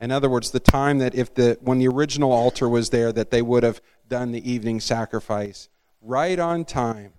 in 0.00 0.12
other 0.12 0.30
words, 0.30 0.52
the 0.52 0.60
time 0.60 0.98
that 0.98 1.14
if 1.14 1.34
the 1.34 1.58
when 1.60 1.78
the 1.78 1.88
original 1.88 2.30
altar 2.30 2.68
was 2.68 2.90
there, 2.90 3.12
that 3.12 3.30
they 3.30 3.42
would 3.42 3.64
have 3.64 3.80
done 4.08 4.32
the 4.32 4.50
evening 4.50 4.80
sacrifice 4.80 5.68
right 6.00 6.38
on 6.38 6.64
time, 6.64 7.12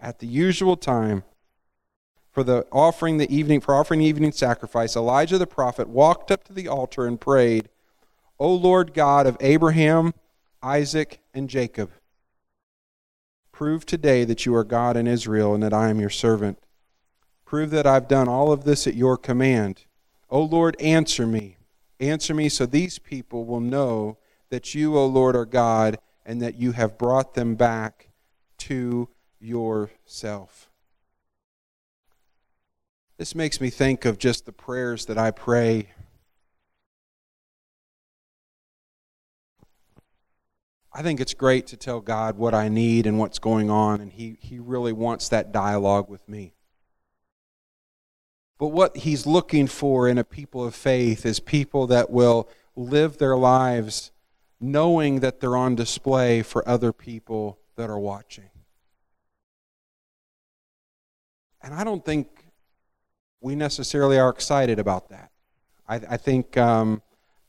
at 0.00 0.18
the 0.18 0.26
usual 0.26 0.76
time, 0.76 1.24
for 2.30 2.44
the 2.44 2.66
offering 2.70 3.18
the 3.18 3.34
evening 3.34 3.60
for 3.60 3.74
offering 3.74 4.00
the 4.00 4.06
evening 4.06 4.32
sacrifice, 4.32 4.96
Elijah 4.96 5.36
the 5.36 5.46
prophet 5.46 5.88
walked 5.88 6.30
up 6.30 6.44
to 6.44 6.52
the 6.52 6.68
altar 6.68 7.06
and 7.06 7.20
prayed, 7.20 7.68
O 8.38 8.54
Lord 8.54 8.94
God 8.94 9.26
of 9.26 9.36
Abraham, 9.40 10.14
Isaac, 10.62 11.20
and 11.34 11.50
Jacob, 11.50 11.90
prove 13.52 13.84
today 13.84 14.24
that 14.24 14.46
you 14.46 14.54
are 14.54 14.64
God 14.64 14.96
in 14.96 15.06
Israel 15.06 15.54
and 15.54 15.62
that 15.62 15.74
I 15.74 15.90
am 15.90 16.00
your 16.00 16.10
servant. 16.10 16.58
Prove 17.44 17.70
that 17.70 17.86
I've 17.86 18.08
done 18.08 18.28
all 18.28 18.52
of 18.52 18.64
this 18.64 18.86
at 18.86 18.94
your 18.94 19.16
command. 19.16 19.84
O 20.30 20.40
Lord, 20.40 20.80
answer 20.80 21.26
me. 21.26 21.56
Answer 21.98 22.32
me 22.32 22.48
so 22.48 22.64
these 22.64 22.98
people 22.98 23.44
will 23.44 23.60
know 23.60 24.16
that 24.50 24.74
you, 24.74 24.96
O 24.96 25.04
Lord, 25.04 25.34
are 25.36 25.44
God 25.44 25.98
and 26.24 26.40
that 26.42 26.56
you 26.56 26.72
have 26.72 26.98
brought 26.98 27.34
them 27.34 27.54
back 27.54 28.10
to 28.58 29.08
yourself. 29.40 30.68
This 33.18 33.34
makes 33.34 33.60
me 33.60 33.70
think 33.70 34.04
of 34.04 34.18
just 34.18 34.46
the 34.46 34.52
prayers 34.52 35.06
that 35.06 35.18
I 35.18 35.30
pray. 35.30 35.88
I 40.92 41.02
think 41.02 41.20
it's 41.20 41.34
great 41.34 41.66
to 41.68 41.76
tell 41.76 42.00
God 42.00 42.36
what 42.36 42.54
I 42.54 42.68
need 42.68 43.06
and 43.06 43.18
what's 43.18 43.38
going 43.38 43.70
on, 43.70 44.00
and 44.00 44.12
He, 44.12 44.36
he 44.40 44.58
really 44.58 44.92
wants 44.92 45.28
that 45.28 45.52
dialogue 45.52 46.08
with 46.08 46.28
me. 46.28 46.54
But 48.60 48.68
what 48.68 48.98
he's 48.98 49.26
looking 49.26 49.66
for 49.66 50.06
in 50.06 50.18
a 50.18 50.22
people 50.22 50.62
of 50.62 50.74
faith 50.74 51.24
is 51.24 51.40
people 51.40 51.86
that 51.86 52.10
will 52.10 52.46
live 52.76 53.16
their 53.16 53.34
lives 53.34 54.12
knowing 54.60 55.20
that 55.20 55.40
they're 55.40 55.56
on 55.56 55.74
display 55.74 56.42
for 56.42 56.66
other 56.68 56.92
people 56.92 57.58
that 57.76 57.88
are 57.88 57.98
watching. 57.98 58.50
And 61.62 61.74
I 61.74 61.84
don't 61.84 62.04
think 62.04 62.28
we 63.40 63.54
necessarily 63.54 64.18
are 64.18 64.28
excited 64.28 64.78
about 64.78 65.08
that. 65.10 65.30
I, 65.88 65.96
I 66.10 66.16
think 66.16 66.56
um, 66.56 67.02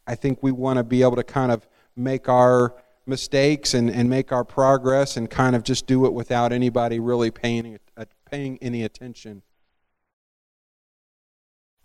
I 0.08 0.16
think 0.16 0.42
we 0.42 0.52
want 0.52 0.78
to 0.78 0.84
be 0.84 1.02
able 1.02 1.16
to 1.18 1.24
kind 1.24 1.52
of 1.52 1.68
make 1.96 2.30
our 2.30 2.76
mistakes 3.06 3.74
and, 3.74 3.90
and 3.90 4.10
make 4.10 4.32
our 4.32 4.44
progress 4.44 5.18
and 5.18 5.30
kind 5.30 5.56
of 5.56 5.64
just 5.64 5.86
do 5.86 6.06
it 6.06 6.14
without 6.14 6.52
anybody 6.52 7.00
really 7.00 7.32
paying 7.32 7.78
paying 8.30 8.58
any 8.62 8.84
attention 8.84 9.44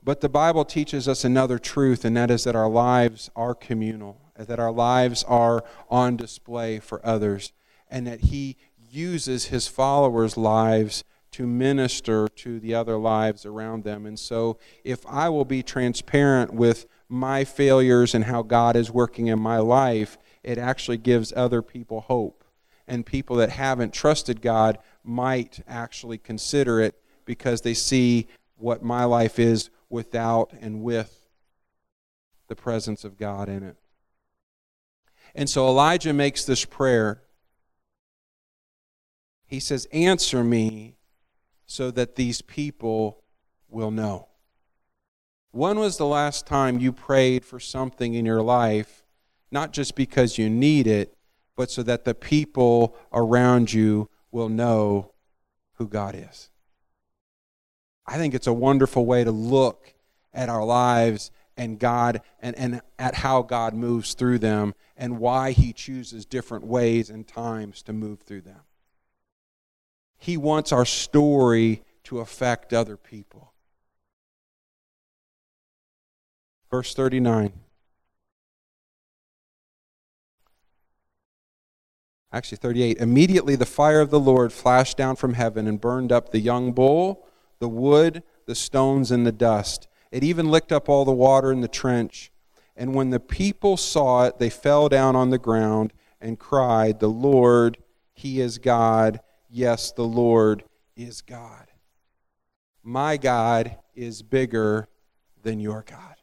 but 0.06 0.20
the 0.20 0.28
Bible 0.28 0.64
teaches 0.64 1.08
us 1.08 1.24
another 1.24 1.58
truth, 1.58 2.04
and 2.04 2.16
that 2.16 2.30
is 2.30 2.44
that 2.44 2.54
our 2.54 2.68
lives 2.68 3.28
are 3.34 3.56
communal, 3.56 4.25
that 4.38 4.60
our 4.60 4.72
lives 4.72 5.24
are 5.24 5.64
on 5.90 6.16
display 6.16 6.78
for 6.78 7.04
others, 7.04 7.52
and 7.90 8.06
that 8.06 8.20
He 8.22 8.56
uses 8.90 9.46
His 9.46 9.66
followers' 9.66 10.36
lives 10.36 11.04
to 11.32 11.46
minister 11.46 12.28
to 12.28 12.58
the 12.58 12.74
other 12.74 12.96
lives 12.96 13.44
around 13.44 13.84
them. 13.84 14.06
And 14.06 14.18
so, 14.18 14.58
if 14.84 15.04
I 15.06 15.28
will 15.28 15.44
be 15.44 15.62
transparent 15.62 16.54
with 16.54 16.86
my 17.08 17.44
failures 17.44 18.14
and 18.14 18.24
how 18.24 18.42
God 18.42 18.74
is 18.74 18.90
working 18.90 19.26
in 19.26 19.38
my 19.38 19.58
life, 19.58 20.16
it 20.42 20.58
actually 20.58 20.98
gives 20.98 21.32
other 21.36 21.60
people 21.60 22.02
hope. 22.02 22.42
And 22.88 23.04
people 23.04 23.36
that 23.36 23.50
haven't 23.50 23.92
trusted 23.92 24.40
God 24.40 24.78
might 25.02 25.60
actually 25.68 26.18
consider 26.18 26.80
it 26.80 26.94
because 27.24 27.60
they 27.60 27.74
see 27.74 28.28
what 28.56 28.82
my 28.82 29.04
life 29.04 29.38
is 29.38 29.70
without 29.90 30.52
and 30.60 30.82
with 30.82 31.26
the 32.48 32.56
presence 32.56 33.04
of 33.04 33.18
God 33.18 33.48
in 33.48 33.62
it. 33.62 33.76
And 35.36 35.50
so 35.50 35.68
Elijah 35.68 36.14
makes 36.14 36.46
this 36.46 36.64
prayer. 36.64 37.22
He 39.46 39.60
says, 39.60 39.86
Answer 39.92 40.42
me 40.42 40.96
so 41.66 41.90
that 41.90 42.16
these 42.16 42.40
people 42.40 43.22
will 43.68 43.90
know. 43.90 44.28
When 45.50 45.78
was 45.78 45.98
the 45.98 46.06
last 46.06 46.46
time 46.46 46.78
you 46.78 46.90
prayed 46.90 47.44
for 47.44 47.60
something 47.60 48.14
in 48.14 48.24
your 48.24 48.40
life, 48.40 49.04
not 49.50 49.74
just 49.74 49.94
because 49.94 50.38
you 50.38 50.48
need 50.48 50.86
it, 50.86 51.14
but 51.54 51.70
so 51.70 51.82
that 51.82 52.04
the 52.04 52.14
people 52.14 52.96
around 53.12 53.72
you 53.72 54.08
will 54.30 54.48
know 54.48 55.12
who 55.74 55.86
God 55.86 56.14
is? 56.14 56.48
I 58.06 58.16
think 58.16 58.32
it's 58.32 58.46
a 58.46 58.52
wonderful 58.54 59.04
way 59.04 59.22
to 59.22 59.32
look 59.32 59.92
at 60.32 60.48
our 60.48 60.64
lives 60.64 61.30
and 61.56 61.78
God 61.78 62.20
and, 62.40 62.56
and 62.56 62.80
at 62.98 63.16
how 63.16 63.42
God 63.42 63.74
moves 63.74 64.14
through 64.14 64.38
them 64.38 64.74
and 64.96 65.18
why 65.18 65.52
He 65.52 65.72
chooses 65.72 66.26
different 66.26 66.64
ways 66.64 67.10
and 67.10 67.26
times 67.26 67.82
to 67.82 67.92
move 67.92 68.20
through 68.20 68.42
them. 68.42 68.60
He 70.18 70.36
wants 70.36 70.72
our 70.72 70.84
story 70.84 71.82
to 72.04 72.20
affect 72.20 72.72
other 72.72 72.96
people. 72.96 73.52
Verse 76.70 76.94
39. 76.94 77.52
Actually, 82.32 82.58
38. 82.58 82.98
Immediately 82.98 83.56
the 83.56 83.64
fire 83.64 84.00
of 84.00 84.10
the 84.10 84.20
Lord 84.20 84.52
flashed 84.52 84.96
down 84.96 85.16
from 85.16 85.34
heaven 85.34 85.66
and 85.66 85.80
burned 85.80 86.12
up 86.12 86.30
the 86.30 86.40
young 86.40 86.72
bull 86.72 87.26
the 87.58 87.68
wood, 87.68 88.22
the 88.46 88.54
stones, 88.54 89.10
and 89.10 89.26
the 89.26 89.32
dust. 89.32 89.88
It 90.10 90.24
even 90.24 90.50
licked 90.50 90.72
up 90.72 90.88
all 90.88 91.04
the 91.04 91.12
water 91.12 91.52
in 91.52 91.60
the 91.60 91.68
trench. 91.68 92.30
And 92.76 92.94
when 92.94 93.10
the 93.10 93.20
people 93.20 93.76
saw 93.76 94.24
it, 94.24 94.38
they 94.38 94.50
fell 94.50 94.88
down 94.88 95.16
on 95.16 95.30
the 95.30 95.38
ground 95.38 95.92
and 96.20 96.38
cried, 96.38 97.00
The 97.00 97.08
Lord, 97.08 97.78
He 98.12 98.40
is 98.40 98.58
God. 98.58 99.20
Yes, 99.48 99.92
the 99.92 100.04
Lord, 100.04 100.64
is 100.96 101.20
God. 101.22 101.68
My 102.82 103.16
God 103.16 103.76
is 103.94 104.22
bigger 104.22 104.88
than 105.42 105.60
your 105.60 105.84
God. 105.88 106.14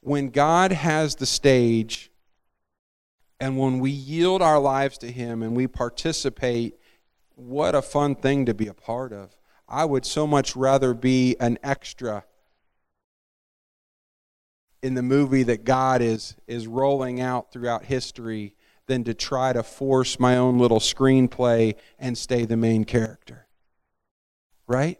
When 0.00 0.30
God 0.30 0.72
has 0.72 1.16
the 1.16 1.26
stage, 1.26 2.10
and 3.38 3.58
when 3.58 3.78
we 3.78 3.90
yield 3.90 4.42
our 4.42 4.58
lives 4.58 4.98
to 4.98 5.10
Him 5.10 5.42
and 5.42 5.56
we 5.56 5.66
participate, 5.66 6.78
what 7.34 7.74
a 7.74 7.82
fun 7.82 8.14
thing 8.14 8.46
to 8.46 8.54
be 8.54 8.68
a 8.68 8.74
part 8.74 9.12
of. 9.12 9.34
I 9.70 9.84
would 9.84 10.04
so 10.04 10.26
much 10.26 10.56
rather 10.56 10.92
be 10.92 11.36
an 11.38 11.58
extra 11.62 12.24
in 14.82 14.94
the 14.94 15.02
movie 15.02 15.44
that 15.44 15.64
God 15.64 16.02
is, 16.02 16.36
is 16.46 16.66
rolling 16.66 17.20
out 17.20 17.52
throughout 17.52 17.84
history 17.84 18.54
than 18.86 19.04
to 19.04 19.14
try 19.14 19.52
to 19.52 19.62
force 19.62 20.18
my 20.18 20.36
own 20.36 20.58
little 20.58 20.80
screenplay 20.80 21.76
and 21.98 22.18
stay 22.18 22.44
the 22.44 22.56
main 22.56 22.84
character. 22.84 23.46
Right? 24.66 24.98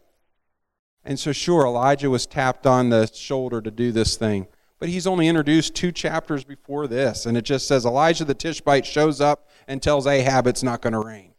And 1.03 1.19
so, 1.19 1.31
sure, 1.31 1.65
Elijah 1.65 2.09
was 2.09 2.25
tapped 2.25 2.67
on 2.67 2.89
the 2.89 3.07
shoulder 3.07 3.59
to 3.61 3.71
do 3.71 3.91
this 3.91 4.15
thing. 4.15 4.47
But 4.79 4.89
he's 4.89 5.07
only 5.07 5.27
introduced 5.27 5.75
two 5.75 5.91
chapters 5.91 6.43
before 6.43 6.87
this. 6.87 7.25
And 7.25 7.37
it 7.37 7.43
just 7.43 7.67
says 7.67 7.85
Elijah 7.85 8.25
the 8.25 8.33
Tishbite 8.33 8.85
shows 8.85 9.19
up 9.19 9.49
and 9.67 9.81
tells 9.81 10.07
Ahab 10.07 10.47
it's 10.47 10.63
not 10.63 10.81
going 10.81 10.93
to 10.93 10.99
rain. 10.99 11.30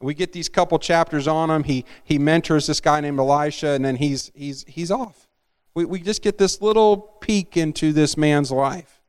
We 0.00 0.14
get 0.14 0.32
these 0.32 0.48
couple 0.48 0.78
chapters 0.78 1.26
on 1.26 1.50
him. 1.50 1.64
He, 1.64 1.84
he 2.04 2.18
mentors 2.18 2.66
this 2.66 2.80
guy 2.80 3.00
named 3.00 3.18
Elisha, 3.18 3.68
and 3.68 3.84
then 3.84 3.96
he's, 3.96 4.30
he's, 4.34 4.64
he's 4.68 4.90
off. 4.90 5.26
We, 5.74 5.84
we 5.84 6.00
just 6.00 6.22
get 6.22 6.38
this 6.38 6.60
little 6.60 6.96
peek 6.96 7.56
into 7.56 7.92
this 7.92 8.16
man's 8.16 8.50
life. 8.50 9.00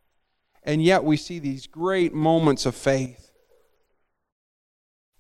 And 0.64 0.82
yet 0.82 1.04
we 1.04 1.18
see 1.18 1.40
these 1.40 1.68
great 1.68 2.14
moments 2.14 2.66
of 2.66 2.76
faith. 2.76 3.32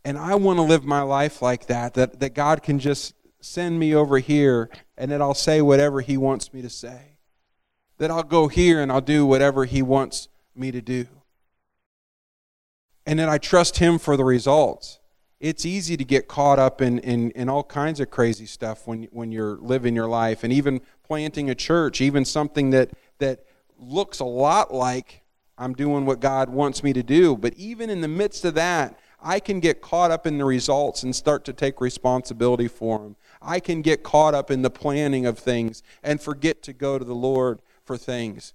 And 0.03 0.17
I 0.17 0.35
want 0.35 0.57
to 0.57 0.63
live 0.63 0.85
my 0.85 1.01
life 1.01 1.41
like 1.41 1.67
that, 1.67 1.93
that, 1.95 2.19
that 2.21 2.33
God 2.33 2.63
can 2.63 2.79
just 2.79 3.13
send 3.41 3.77
me 3.77 3.93
over 3.93 4.19
here 4.19 4.69
and 4.97 5.11
that 5.11 5.21
I'll 5.21 5.33
say 5.33 5.61
whatever 5.61 6.01
He 6.01 6.17
wants 6.17 6.53
me 6.53 6.61
to 6.61 6.69
say. 6.69 7.17
That 7.97 8.11
I'll 8.11 8.23
go 8.23 8.47
here 8.47 8.81
and 8.81 8.91
I'll 8.91 9.01
do 9.01 9.25
whatever 9.25 9.65
He 9.65 9.81
wants 9.81 10.29
me 10.55 10.71
to 10.71 10.81
do. 10.81 11.07
And 13.05 13.19
that 13.19 13.27
I 13.27 13.37
trust 13.37 13.79
Him 13.79 13.99
for 13.99 14.15
the 14.15 14.23
results 14.23 14.99
it's 15.39 15.65
easy 15.65 15.95
to 15.97 16.03
get 16.03 16.27
caught 16.27 16.57
up 16.57 16.81
in, 16.81 16.99
in, 16.99 17.31
in 17.31 17.49
all 17.49 17.63
kinds 17.63 17.99
of 17.99 18.09
crazy 18.09 18.45
stuff 18.45 18.87
when, 18.87 19.03
when 19.11 19.31
you're 19.31 19.57
living 19.57 19.95
your 19.95 20.07
life 20.07 20.43
and 20.43 20.51
even 20.51 20.81
planting 21.03 21.49
a 21.49 21.55
church, 21.55 22.01
even 22.01 22.25
something 22.25 22.71
that, 22.71 22.91
that 23.19 23.45
looks 23.77 24.19
a 24.19 24.25
lot 24.25 24.73
like 24.73 25.21
I'm 25.57 25.73
doing 25.73 26.05
what 26.05 26.19
God 26.19 26.49
wants 26.49 26.83
me 26.83 26.91
to 26.93 27.03
do. 27.03 27.35
But 27.37 27.53
even 27.53 27.89
in 27.89 28.01
the 28.01 28.07
midst 28.07 28.45
of 28.45 28.55
that, 28.55 28.97
I 29.21 29.39
can 29.39 29.59
get 29.59 29.81
caught 29.81 30.11
up 30.11 30.27
in 30.27 30.37
the 30.37 30.45
results 30.45 31.03
and 31.03 31.15
start 31.15 31.43
to 31.45 31.53
take 31.53 31.81
responsibility 31.81 32.67
for 32.67 32.99
them. 32.99 33.15
I 33.41 33.59
can 33.59 33.81
get 33.81 34.03
caught 34.03 34.33
up 34.33 34.51
in 34.51 34.61
the 34.61 34.69
planning 34.69 35.25
of 35.25 35.39
things 35.39 35.83
and 36.03 36.21
forget 36.21 36.61
to 36.63 36.73
go 36.73 36.97
to 36.97 37.05
the 37.05 37.15
Lord 37.15 37.59
for 37.83 37.97
things. 37.97 38.53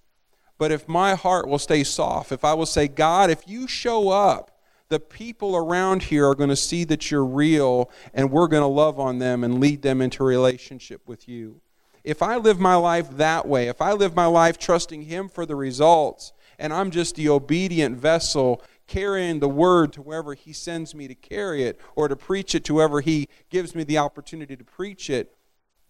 But 0.59 0.71
if 0.71 0.89
my 0.89 1.15
heart 1.15 1.49
will 1.49 1.59
stay 1.59 1.83
soft, 1.83 2.31
if 2.31 2.45
I 2.45 2.55
will 2.55 2.67
say, 2.67 2.87
God, 2.87 3.31
if 3.31 3.49
you 3.49 3.67
show 3.67 4.11
up, 4.11 4.52
the 4.93 5.01
people 5.01 5.57
around 5.57 6.03
here 6.03 6.29
are 6.29 6.35
going 6.35 6.51
to 6.51 6.55
see 6.55 6.85
that 6.85 7.11
you're 7.11 7.25
real, 7.25 7.91
and 8.13 8.31
we're 8.31 8.47
going 8.47 8.63
to 8.63 8.67
love 8.67 9.01
on 9.01 9.19
them 9.19 9.43
and 9.43 9.59
lead 9.59 9.81
them 9.81 10.03
into 10.03 10.23
relationship 10.23 11.01
with 11.09 11.27
you. 11.27 11.63
If 12.05 12.21
I 12.21 12.37
live 12.37 12.61
my 12.61 12.75
life 12.75 13.09
that 13.17 13.49
way, 13.49 13.69
if 13.69 13.81
I 13.81 13.93
live 13.93 14.15
my 14.15 14.27
life 14.27 14.59
trusting 14.59 15.05
Him 15.05 15.31
for 15.31 15.47
the 15.47 15.57
results, 15.57 16.35
and 16.59 16.75
I'm 16.75 16.91
just 16.91 17.15
the 17.15 17.31
obedient 17.31 17.97
vessel 17.97 18.63
carrying 18.87 19.41
the 19.41 19.49
word 19.49 19.95
to 19.95 20.03
wherever 20.03 20.35
He 20.35 20.53
sends 20.53 20.95
me 20.95 21.09
to 21.09 21.15
carry 21.15 21.63
it 21.63 21.81
or 21.97 22.07
to 22.07 22.15
preach 22.15 22.55
it 22.55 22.63
to 22.67 22.75
whoever 22.75 23.01
He 23.01 23.29
gives 23.49 23.75
me 23.75 23.85
the 23.85 23.97
opportunity 23.97 24.57
to 24.57 24.65
preach 24.65 25.09
it, 25.09 25.35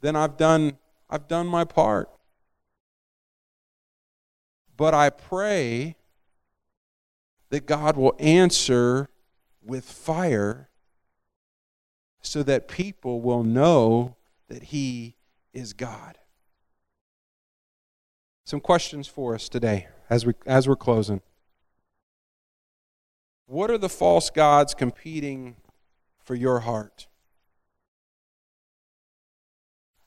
then 0.01 0.15
I've 0.15 0.37
done, 0.37 0.79
I've 1.11 1.27
done 1.27 1.49
my 1.49 1.65
part. 1.65 2.09
But 4.77 4.95
I 4.95 5.11
pray 5.11 5.97
that 7.53 7.67
God 7.67 7.99
will 7.99 8.17
answer 8.19 9.11
with 9.63 9.85
fire 9.85 10.71
so 12.23 12.43
that 12.43 12.67
people 12.67 13.21
will 13.21 13.45
know 13.45 14.17
that 14.49 14.63
He 14.65 15.17
is 15.53 15.75
God. 15.75 16.17
Some 18.47 18.59
questions 18.59 19.07
for 19.07 19.35
us 19.35 19.51
today 19.51 19.89
as, 20.09 20.25
we, 20.25 20.33
as 20.47 20.67
we're 20.67 20.77
closing. 20.77 21.21
What 23.45 23.71
are 23.71 23.77
the 23.77 23.91
false 23.91 24.31
gods 24.31 24.73
competing 24.73 25.57
for 26.25 26.35
your 26.35 26.61
heart? 26.61 27.07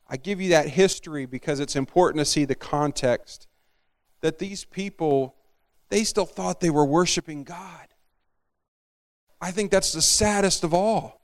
I 0.10 0.18
give 0.18 0.42
you 0.42 0.50
that 0.50 0.70
history 0.70 1.28
because 1.28 1.60
it's 1.60 1.76
important 1.76 2.22
to 2.22 2.26
see 2.26 2.46
the 2.46 2.56
context 2.56 3.48
that 4.22 4.40
these 4.40 4.66
people 4.66 5.36
they 5.90 6.04
still 6.04 6.26
thought 6.26 6.60
they 6.60 6.70
were 6.70 6.86
worshiping 6.86 7.44
God. 7.44 7.88
I 9.42 9.52
think 9.52 9.72
that's 9.72 9.92
the 9.92 10.02
saddest 10.02 10.64
of 10.64 10.74
all. 10.74 11.22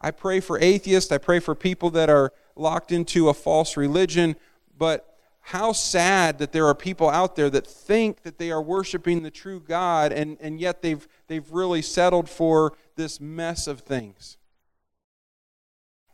I 0.00 0.10
pray 0.10 0.40
for 0.40 0.58
atheists, 0.58 1.12
I 1.12 1.18
pray 1.18 1.40
for 1.40 1.54
people 1.54 1.90
that 1.90 2.08
are 2.08 2.32
locked 2.56 2.90
into 2.90 3.28
a 3.28 3.34
false 3.34 3.76
religion, 3.76 4.36
but 4.76 5.18
how 5.40 5.72
sad 5.72 6.38
that 6.38 6.52
there 6.52 6.66
are 6.66 6.74
people 6.74 7.08
out 7.08 7.36
there 7.36 7.50
that 7.50 7.66
think 7.66 8.22
that 8.22 8.38
they 8.38 8.50
are 8.50 8.62
worshiping 8.62 9.22
the 9.22 9.30
true 9.30 9.60
God 9.60 10.12
and, 10.12 10.36
and 10.40 10.60
yet 10.60 10.82
they've, 10.82 11.06
they've 11.26 11.50
really 11.50 11.82
settled 11.82 12.28
for 12.28 12.76
this 12.96 13.20
mess 13.20 13.66
of 13.66 13.80
things. 13.80 14.36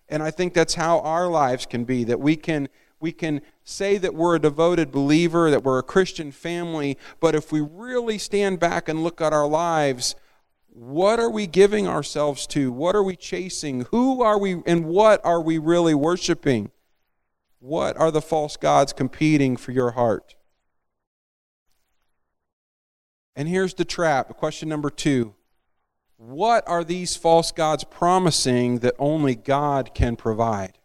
And 0.08 0.22
I 0.22 0.30
think 0.30 0.54
that's 0.54 0.74
how 0.74 1.00
our 1.00 1.26
lives 1.26 1.66
can 1.66 1.84
be 1.84 2.04
that 2.04 2.20
we 2.20 2.36
can 2.36 2.68
we 3.00 3.12
can 3.12 3.42
say 3.64 3.98
that 3.98 4.14
we're 4.14 4.36
a 4.36 4.40
devoted 4.40 4.90
believer, 4.90 5.50
that 5.50 5.64
we're 5.64 5.78
a 5.78 5.82
Christian 5.82 6.32
family, 6.32 6.96
but 7.20 7.34
if 7.34 7.52
we 7.52 7.60
really 7.60 8.18
stand 8.18 8.58
back 8.58 8.88
and 8.88 9.02
look 9.02 9.20
at 9.20 9.32
our 9.32 9.46
lives, 9.46 10.14
what 10.68 11.18
are 11.18 11.30
we 11.30 11.46
giving 11.46 11.86
ourselves 11.88 12.46
to? 12.48 12.70
What 12.70 12.94
are 12.94 13.02
we 13.02 13.16
chasing? 13.16 13.86
Who 13.90 14.22
are 14.22 14.38
we 14.38 14.62
and 14.66 14.84
what 14.84 15.24
are 15.24 15.40
we 15.40 15.58
really 15.58 15.94
worshiping? 15.94 16.70
What 17.58 17.96
are 17.96 18.10
the 18.10 18.20
false 18.20 18.56
gods 18.56 18.92
competing 18.92 19.56
for 19.56 19.72
your 19.72 19.92
heart? 19.92 20.34
And 23.34 23.48
here's 23.48 23.74
the 23.74 23.84
trap. 23.84 24.36
Question 24.36 24.68
number 24.68 24.90
two 24.90 25.34
What 26.16 26.62
are 26.66 26.84
these 26.84 27.16
false 27.16 27.52
gods 27.52 27.84
promising 27.84 28.80
that 28.80 28.94
only 28.98 29.34
God 29.34 29.94
can 29.94 30.16
provide? 30.16 30.78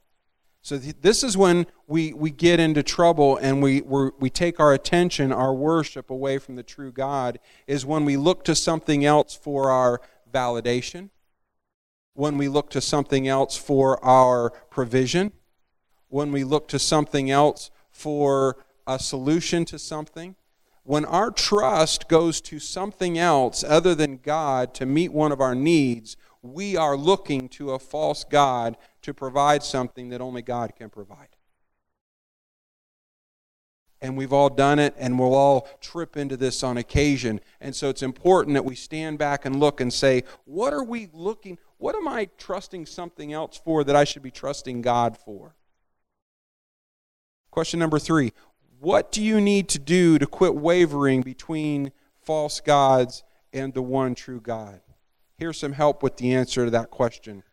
So 0.62 0.78
th- 0.78 0.96
this 1.02 1.24
is 1.24 1.36
when 1.36 1.66
we, 1.92 2.14
we 2.14 2.32
get 2.32 2.62
into 2.62 2.82
trouble 2.82 3.36
and 3.36 3.62
we, 3.62 3.82
we 3.82 4.30
take 4.30 4.62
our 4.62 4.72
attention, 4.72 5.34
our 5.34 5.54
worship 5.54 6.10
away 6.10 6.38
from 6.38 6.56
the 6.56 6.64
true 6.64 6.90
God, 6.90 7.38
is 7.68 7.86
when 7.86 8.06
we 8.06 8.16
look 8.16 8.46
to 8.46 8.56
something 8.56 9.04
else 9.04 9.36
for 9.36 9.70
our 9.70 10.00
validation, 10.34 11.10
when 12.14 12.38
we 12.38 12.48
look 12.48 12.70
to 12.70 12.80
something 12.80 13.28
else 13.28 13.58
for 13.58 14.04
our 14.06 14.52
provision, 14.70 15.34
when 16.08 16.32
we 16.32 16.46
look 16.46 16.70
to 16.70 16.80
something 16.80 17.30
else 17.30 17.72
for 17.90 18.64
a 18.88 18.98
solution 18.98 19.66
to 19.66 19.78
something. 19.78 20.38
When 20.84 21.04
our 21.04 21.30
trust 21.30 22.08
goes 22.08 22.40
to 22.42 22.60
something 22.60 23.18
else 23.18 23.66
other 23.66 23.96
than 23.96 24.18
God 24.24 24.74
to 24.76 24.86
meet 24.86 25.12
one 25.12 25.34
of 25.34 25.42
our 25.42 25.56
needs, 25.56 26.16
we 26.42 26.78
are 26.78 26.96
looking 26.96 27.50
to 27.50 27.72
a 27.72 27.80
false 27.80 28.24
God 28.24 28.78
to 29.02 29.14
provide 29.14 29.62
something 29.62 30.08
that 30.10 30.22
only 30.22 30.42
God 30.42 30.74
can 30.78 30.90
provide. 30.90 31.31
And 34.02 34.18
we've 34.18 34.34
all 34.34 34.50
done 34.50 34.80
it, 34.80 34.96
and 34.98 35.20
we'll 35.20 35.36
all 35.36 35.68
trip 35.80 36.18
into 36.18 36.36
this 36.36 36.64
on 36.64 36.78
occasion. 36.78 37.40
And 37.60 37.76
so 37.76 37.90
it's 37.90 38.02
important 38.02 38.56
that 38.56 38.66
we 38.66 38.76
stand 38.76 39.20
back 39.20 39.46
and 39.46 39.60
look 39.60 39.80
and 39.80 39.94
say, 39.94 40.24
what 40.46 40.74
are 40.74 40.84
we 40.84 41.10
looking, 41.14 41.60
what 41.78 41.96
am 41.96 42.08
I 42.08 42.30
trusting 42.38 42.88
something 42.88 43.32
else 43.32 43.62
for 43.64 43.84
that 43.84 43.96
I 43.96 44.04
should 44.04 44.24
be 44.24 44.32
trusting 44.32 44.82
God 44.82 45.18
for? 45.18 45.56
Question 47.52 47.80
number 47.80 48.00
three 48.00 48.32
What 48.80 49.12
do 49.12 49.22
you 49.22 49.40
need 49.40 49.68
to 49.70 49.80
do 49.80 50.18
to 50.18 50.26
quit 50.26 50.56
wavering 50.56 51.22
between 51.22 51.92
false 52.24 52.60
gods 52.62 53.24
and 53.54 53.74
the 53.74 53.82
one 53.82 54.16
true 54.16 54.42
God? 54.42 54.82
Here's 55.38 55.60
some 55.60 55.74
help 55.74 56.02
with 56.02 56.18
the 56.18 56.34
answer 56.34 56.66
to 56.66 56.72
that 56.72 56.90
question 56.90 57.44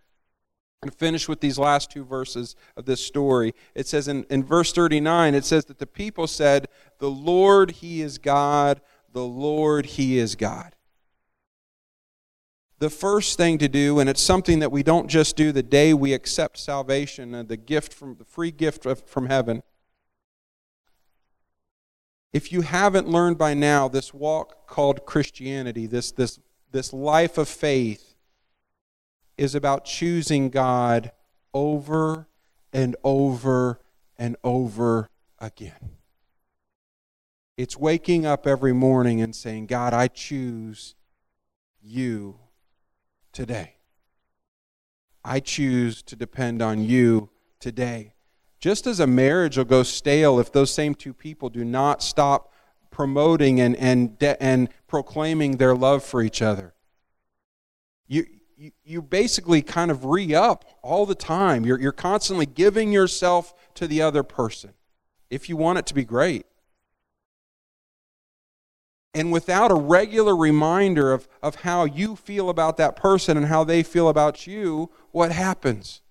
and 0.83 0.95
finish 0.95 1.29
with 1.29 1.41
these 1.41 1.59
last 1.59 1.91
two 1.91 2.05
verses 2.05 2.55
of 2.77 2.85
this 2.85 3.05
story. 3.05 3.55
It 3.75 3.87
says 3.87 4.07
in, 4.07 4.25
in 4.31 4.45
verse 4.45 4.73
39, 4.73 5.35
it 5.35 5.45
says 5.45 5.65
that 5.67 5.79
the 5.79 5.87
people 5.87 6.27
said, 6.27 6.69
The 6.99 7.11
Lord, 7.11 7.73
He 7.73 8.01
is 8.01 8.19
God, 8.19 8.81
the 9.13 9.25
Lord, 9.25 9.87
He 9.87 10.19
is 10.19 10.37
God. 10.37 10.77
The 12.79 12.91
first 12.91 13.37
thing 13.37 13.59
to 13.59 13.67
do, 13.67 13.99
and 13.99 14.09
it's 14.09 14.23
something 14.23 14.61
that 14.61 14.71
we 14.71 14.85
don't 14.85 15.09
just 15.09 15.35
do 15.35 15.51
the 15.51 15.65
day 15.65 15.93
we 15.93 16.13
accept 16.13 16.59
salvation 16.59 17.47
the 17.49 17.57
gift 17.57 17.93
from 17.93 18.15
the 18.15 18.25
free 18.25 18.53
gift 18.53 18.87
of, 18.87 19.05
from 19.05 19.27
heaven. 19.27 19.65
If 22.33 22.53
you 22.53 22.61
haven't 22.61 23.09
learned 23.09 23.37
by 23.37 23.55
now 23.55 23.89
this 23.89 24.15
walk 24.15 24.69
called 24.69 25.07
Christianity, 25.07 25.87
this, 25.87 26.13
this, 26.13 26.39
this 26.71 26.93
life 26.93 27.37
of 27.37 27.49
faith, 27.49 28.08
is 29.39 29.55
about 29.55 29.85
choosing 29.85 30.51
God 30.51 31.13
over 31.55 32.27
and 32.73 32.97
over 33.03 33.81
and 34.19 34.37
over 34.45 35.09
again. 35.39 35.97
It's 37.57 37.77
waking 37.77 38.27
up 38.27 38.47
every 38.47 38.73
morning 38.73 39.21
and 39.21 39.35
saying, 39.35 39.67
God, 39.67 39.95
I 39.95 40.09
choose 40.09 40.95
you 41.81 42.39
today. 43.33 43.77
I 45.25 45.41
choose 45.41 46.03
to 46.05 46.17
depend 46.17 46.63
on 46.63 46.83
you 46.83 47.31
today. 47.59 48.15
Just 48.61 48.87
as 48.87 49.01
a 49.01 49.07
marriage 49.07 49.57
will 49.57 49.65
go 49.65 49.83
stale 49.83 50.41
if 50.41 50.53
those 50.53 50.73
same 50.73 50.95
two 50.95 51.13
people 51.13 51.49
do 51.49 51.65
not 51.65 52.03
stop 52.03 52.53
promoting 52.91 53.61
and, 53.61 53.77
and, 53.77 54.17
and 54.41 54.69
proclaiming 54.87 55.57
their 55.57 55.75
love 55.75 56.03
for 56.03 56.23
each 56.23 56.43
other. 56.43 56.75
You, 58.07 58.27
you, 58.59 58.73
you 58.85 59.01
basically 59.01 59.63
kind 59.63 59.91
of 59.91 60.05
re 60.05 60.35
up 60.35 60.65
all 60.83 61.07
the 61.07 61.15
time. 61.15 61.65
You're, 61.65 61.81
you're 61.81 61.93
constantly 61.93 62.45
giving 62.45 62.93
yourself 62.93 63.55
to 63.75 63.87
the 63.87 64.03
other 64.03 64.25
person 64.25 64.73
if 65.31 65.49
you 65.49 65.57
want 65.57 65.79
it 65.79 65.87
to 65.87 65.95
be 65.95 66.05
great. 66.05 66.45
And 69.15 69.33
without 69.33 69.71
a 69.71 69.75
regular 69.75 70.37
reminder 70.37 71.13
of, 71.13 71.29
of 71.43 71.57
how 71.57 71.85
you 71.85 72.17
feel 72.17 72.51
about 72.51 72.77
that 72.79 72.97
person 72.97 73.37
and 73.37 73.47
how 73.47 73.65
they 73.65 73.83
feel 73.83 74.09
about 74.09 74.47
you, 74.47 74.91
what 75.13 75.33
happens? 75.33 76.03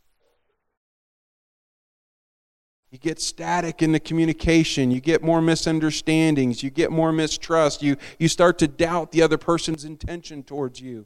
You 2.89 2.97
get 2.97 3.19
static 3.19 3.81
in 3.81 3.91
the 3.91 3.99
communication. 3.99 4.89
You 4.89 5.01
get 5.01 5.21
more 5.21 5.41
misunderstandings. 5.41 6.63
You 6.63 6.69
get 6.69 6.91
more 6.91 7.11
mistrust. 7.11 7.83
You, 7.83 7.97
you 8.17 8.29
start 8.29 8.57
to 8.59 8.67
doubt 8.67 9.11
the 9.11 9.21
other 9.21 9.37
person's 9.37 9.83
intention 9.83 10.43
towards 10.43 10.79
you. 10.79 11.05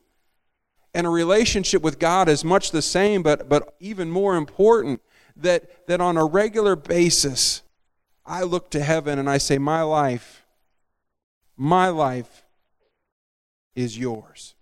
And 0.94 1.08
a 1.08 1.10
relationship 1.10 1.82
with 1.82 2.00
God 2.00 2.28
is 2.28 2.44
much 2.44 2.72
the 2.72 2.82
same, 2.82 3.24
but, 3.24 3.48
but 3.48 3.76
even 3.80 4.10
more 4.10 4.36
important 4.36 5.02
that, 5.38 5.88
that 5.88 6.02
on 6.02 6.18
a 6.18 6.26
regular 6.26 6.76
basis, 6.76 7.62
I 8.26 8.44
look 8.44 8.70
to 8.72 8.84
heaven 8.84 9.18
and 9.18 9.30
I 9.30 9.38
say, 9.38 9.58
My 9.58 9.82
life, 9.84 10.46
my 11.56 11.88
life 11.88 12.44
is 13.76 13.98
yours. 13.98 14.56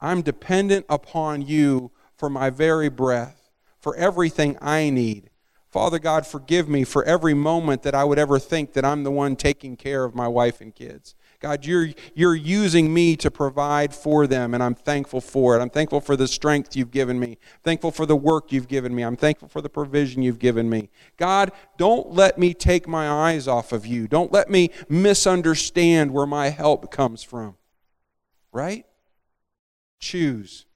I'm 0.00 0.22
dependent 0.22 0.86
upon 0.88 1.42
you 1.42 1.90
for 2.16 2.30
my 2.30 2.50
very 2.50 2.88
breath, 2.88 3.50
for 3.80 3.96
everything 3.96 4.56
I 4.60 4.90
need. 4.90 5.30
Father 5.70 5.98
God, 5.98 6.26
forgive 6.26 6.68
me 6.68 6.84
for 6.84 7.04
every 7.04 7.34
moment 7.34 7.82
that 7.82 7.94
I 7.94 8.04
would 8.04 8.18
ever 8.18 8.38
think 8.38 8.72
that 8.72 8.84
I'm 8.84 9.04
the 9.04 9.10
one 9.10 9.36
taking 9.36 9.76
care 9.76 10.04
of 10.04 10.14
my 10.14 10.26
wife 10.26 10.60
and 10.60 10.74
kids. 10.74 11.14
God, 11.40 11.64
you're, 11.64 11.90
you're 12.14 12.34
using 12.34 12.92
me 12.92 13.14
to 13.16 13.30
provide 13.30 13.94
for 13.94 14.26
them, 14.26 14.54
and 14.54 14.62
I'm 14.62 14.74
thankful 14.74 15.20
for 15.20 15.56
it. 15.56 15.60
I'm 15.60 15.70
thankful 15.70 16.00
for 16.00 16.16
the 16.16 16.26
strength 16.26 16.74
you've 16.74 16.90
given 16.90 17.20
me. 17.20 17.30
I'm 17.30 17.60
thankful 17.62 17.92
for 17.92 18.06
the 18.06 18.16
work 18.16 18.50
you've 18.50 18.66
given 18.66 18.92
me. 18.92 19.04
I'm 19.04 19.16
thankful 19.16 19.46
for 19.46 19.60
the 19.60 19.68
provision 19.68 20.20
you've 20.22 20.40
given 20.40 20.68
me. 20.68 20.90
God, 21.16 21.52
don't 21.76 22.10
let 22.10 22.38
me 22.38 22.54
take 22.54 22.88
my 22.88 23.08
eyes 23.08 23.46
off 23.46 23.72
of 23.72 23.86
you. 23.86 24.08
Don't 24.08 24.32
let 24.32 24.50
me 24.50 24.70
misunderstand 24.88 26.10
where 26.10 26.26
my 26.26 26.48
help 26.48 26.90
comes 26.90 27.22
from. 27.22 27.54
Right? 28.50 28.84
Choose 30.00 30.66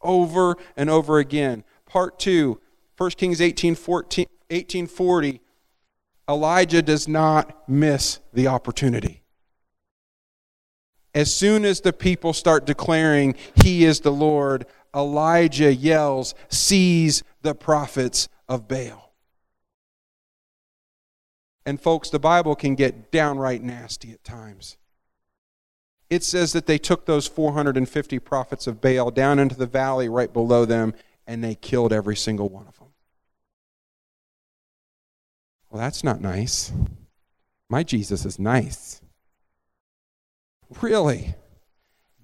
over 0.00 0.56
and 0.76 0.88
over 0.88 1.18
again. 1.18 1.62
Part 1.84 2.18
two 2.18 2.58
1 2.96 3.10
Kings 3.12 3.40
18, 3.40 3.74
14, 3.74 4.26
1840, 4.48 5.40
Elijah 6.28 6.82
does 6.82 7.08
not 7.08 7.66
miss 7.66 8.20
the 8.32 8.46
opportunity. 8.46 9.19
As 11.14 11.34
soon 11.34 11.64
as 11.64 11.80
the 11.80 11.92
people 11.92 12.32
start 12.32 12.66
declaring, 12.66 13.34
He 13.56 13.84
is 13.84 14.00
the 14.00 14.12
Lord, 14.12 14.66
Elijah 14.94 15.74
yells, 15.74 16.34
Seize 16.48 17.22
the 17.42 17.54
prophets 17.54 18.28
of 18.48 18.68
Baal. 18.68 19.12
And, 21.66 21.80
folks, 21.80 22.10
the 22.10 22.18
Bible 22.18 22.54
can 22.56 22.74
get 22.74 23.10
downright 23.10 23.62
nasty 23.62 24.12
at 24.12 24.24
times. 24.24 24.76
It 26.08 26.24
says 26.24 26.52
that 26.52 26.66
they 26.66 26.78
took 26.78 27.06
those 27.06 27.28
450 27.28 28.18
prophets 28.18 28.66
of 28.66 28.80
Baal 28.80 29.10
down 29.12 29.38
into 29.38 29.54
the 29.54 29.66
valley 29.66 30.08
right 30.08 30.32
below 30.32 30.64
them 30.64 30.94
and 31.26 31.44
they 31.44 31.54
killed 31.54 31.92
every 31.92 32.16
single 32.16 32.48
one 32.48 32.66
of 32.66 32.76
them. 32.78 32.88
Well, 35.70 35.80
that's 35.80 36.02
not 36.02 36.20
nice. 36.20 36.72
My 37.68 37.84
Jesus 37.84 38.24
is 38.24 38.40
nice. 38.40 39.00
Really? 40.80 41.34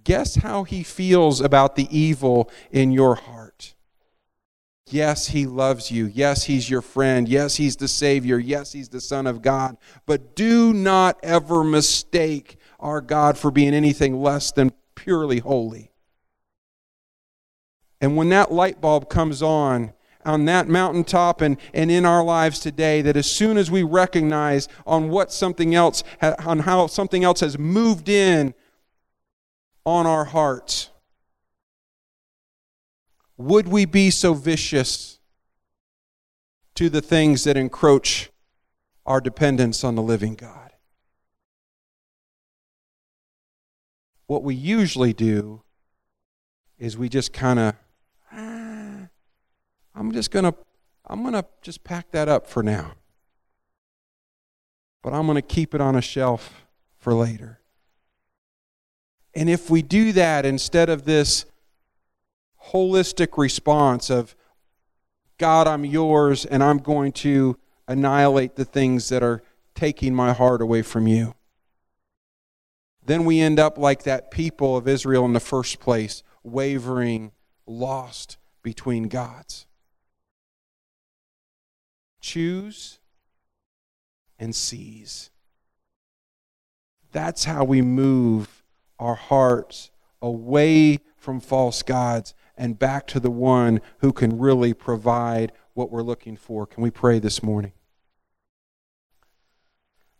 Guess 0.04 0.36
how 0.36 0.64
he 0.64 0.82
feels 0.82 1.40
about 1.40 1.74
the 1.74 1.88
evil 1.96 2.50
in 2.70 2.92
your 2.92 3.16
heart. 3.16 3.74
Yes, 4.88 5.28
he 5.28 5.46
loves 5.46 5.90
you. 5.90 6.06
Yes, 6.06 6.44
he's 6.44 6.70
your 6.70 6.82
friend. 6.82 7.28
Yes, 7.28 7.56
he's 7.56 7.74
the 7.74 7.88
Savior. 7.88 8.38
Yes, 8.38 8.70
he's 8.72 8.88
the 8.88 9.00
Son 9.00 9.26
of 9.26 9.42
God. 9.42 9.76
But 10.06 10.36
do 10.36 10.72
not 10.72 11.18
ever 11.24 11.64
mistake 11.64 12.56
our 12.78 13.00
God 13.00 13.36
for 13.36 13.50
being 13.50 13.74
anything 13.74 14.22
less 14.22 14.52
than 14.52 14.70
purely 14.94 15.40
holy. 15.40 15.90
And 18.00 18.16
when 18.16 18.28
that 18.28 18.52
light 18.52 18.80
bulb 18.80 19.08
comes 19.08 19.42
on, 19.42 19.92
on 20.26 20.44
that 20.46 20.68
mountaintop 20.68 21.40
and, 21.40 21.56
and 21.72 21.90
in 21.90 22.04
our 22.04 22.22
lives 22.22 22.58
today 22.58 23.00
that 23.02 23.16
as 23.16 23.30
soon 23.30 23.56
as 23.56 23.70
we 23.70 23.82
recognize 23.82 24.68
on 24.86 25.08
what 25.08 25.32
something 25.32 25.74
else, 25.74 26.02
on 26.20 26.60
how 26.60 26.86
something 26.86 27.24
else 27.24 27.40
has 27.40 27.58
moved 27.58 28.08
in 28.08 28.52
on 29.84 30.06
our 30.06 30.26
hearts, 30.26 30.90
would 33.36 33.68
we 33.68 33.84
be 33.84 34.10
so 34.10 34.34
vicious 34.34 35.20
to 36.74 36.88
the 36.88 37.00
things 37.00 37.44
that 37.44 37.56
encroach 37.56 38.30
our 39.04 39.20
dependence 39.20 39.84
on 39.84 39.94
the 39.94 40.02
living 40.02 40.34
God? 40.34 40.72
What 44.26 44.42
we 44.42 44.54
usually 44.54 45.12
do 45.12 45.62
is 46.78 46.98
we 46.98 47.08
just 47.08 47.32
kind 47.32 47.58
of 47.58 47.74
I'm 49.96 50.12
just 50.12 50.30
going 50.30 50.44
to 50.44 50.54
I'm 51.08 51.22
going 51.22 51.34
to 51.34 51.44
just 51.62 51.84
pack 51.84 52.10
that 52.10 52.28
up 52.28 52.46
for 52.46 52.62
now. 52.62 52.92
But 55.02 55.14
I'm 55.14 55.26
going 55.26 55.36
to 55.36 55.42
keep 55.42 55.74
it 55.74 55.80
on 55.80 55.94
a 55.94 56.02
shelf 56.02 56.66
for 56.98 57.14
later. 57.14 57.60
And 59.34 59.48
if 59.48 59.70
we 59.70 59.82
do 59.82 60.12
that 60.12 60.44
instead 60.44 60.88
of 60.88 61.04
this 61.04 61.46
holistic 62.72 63.38
response 63.38 64.10
of, 64.10 64.34
God, 65.38 65.68
I'm 65.68 65.84
yours, 65.84 66.44
and 66.44 66.64
I'm 66.64 66.78
going 66.78 67.12
to 67.12 67.56
annihilate 67.86 68.56
the 68.56 68.64
things 68.64 69.10
that 69.10 69.22
are 69.22 69.42
taking 69.74 70.14
my 70.14 70.32
heart 70.32 70.60
away 70.60 70.82
from 70.82 71.06
you, 71.06 71.34
then 73.04 73.24
we 73.24 73.38
end 73.38 73.60
up 73.60 73.78
like 73.78 74.02
that 74.02 74.32
people 74.32 74.76
of 74.76 74.88
Israel 74.88 75.24
in 75.24 75.34
the 75.34 75.40
first 75.40 75.78
place, 75.78 76.24
wavering, 76.42 77.30
lost 77.66 78.38
between 78.62 79.04
gods 79.04 79.66
choose 82.26 82.98
and 84.38 84.54
seize. 84.54 85.30
That's 87.12 87.44
how 87.44 87.62
we 87.62 87.82
move 87.82 88.64
our 88.98 89.14
hearts 89.14 89.90
away 90.20 90.98
from 91.16 91.38
false 91.40 91.82
gods 91.82 92.34
and 92.56 92.78
back 92.78 93.06
to 93.08 93.20
the 93.20 93.30
one 93.30 93.80
who 93.98 94.12
can 94.12 94.38
really 94.38 94.74
provide 94.74 95.52
what 95.74 95.90
we're 95.90 96.02
looking 96.02 96.36
for. 96.36 96.66
Can 96.66 96.82
we 96.82 96.90
pray 96.90 97.20
this 97.20 97.42
morning? 97.42 97.72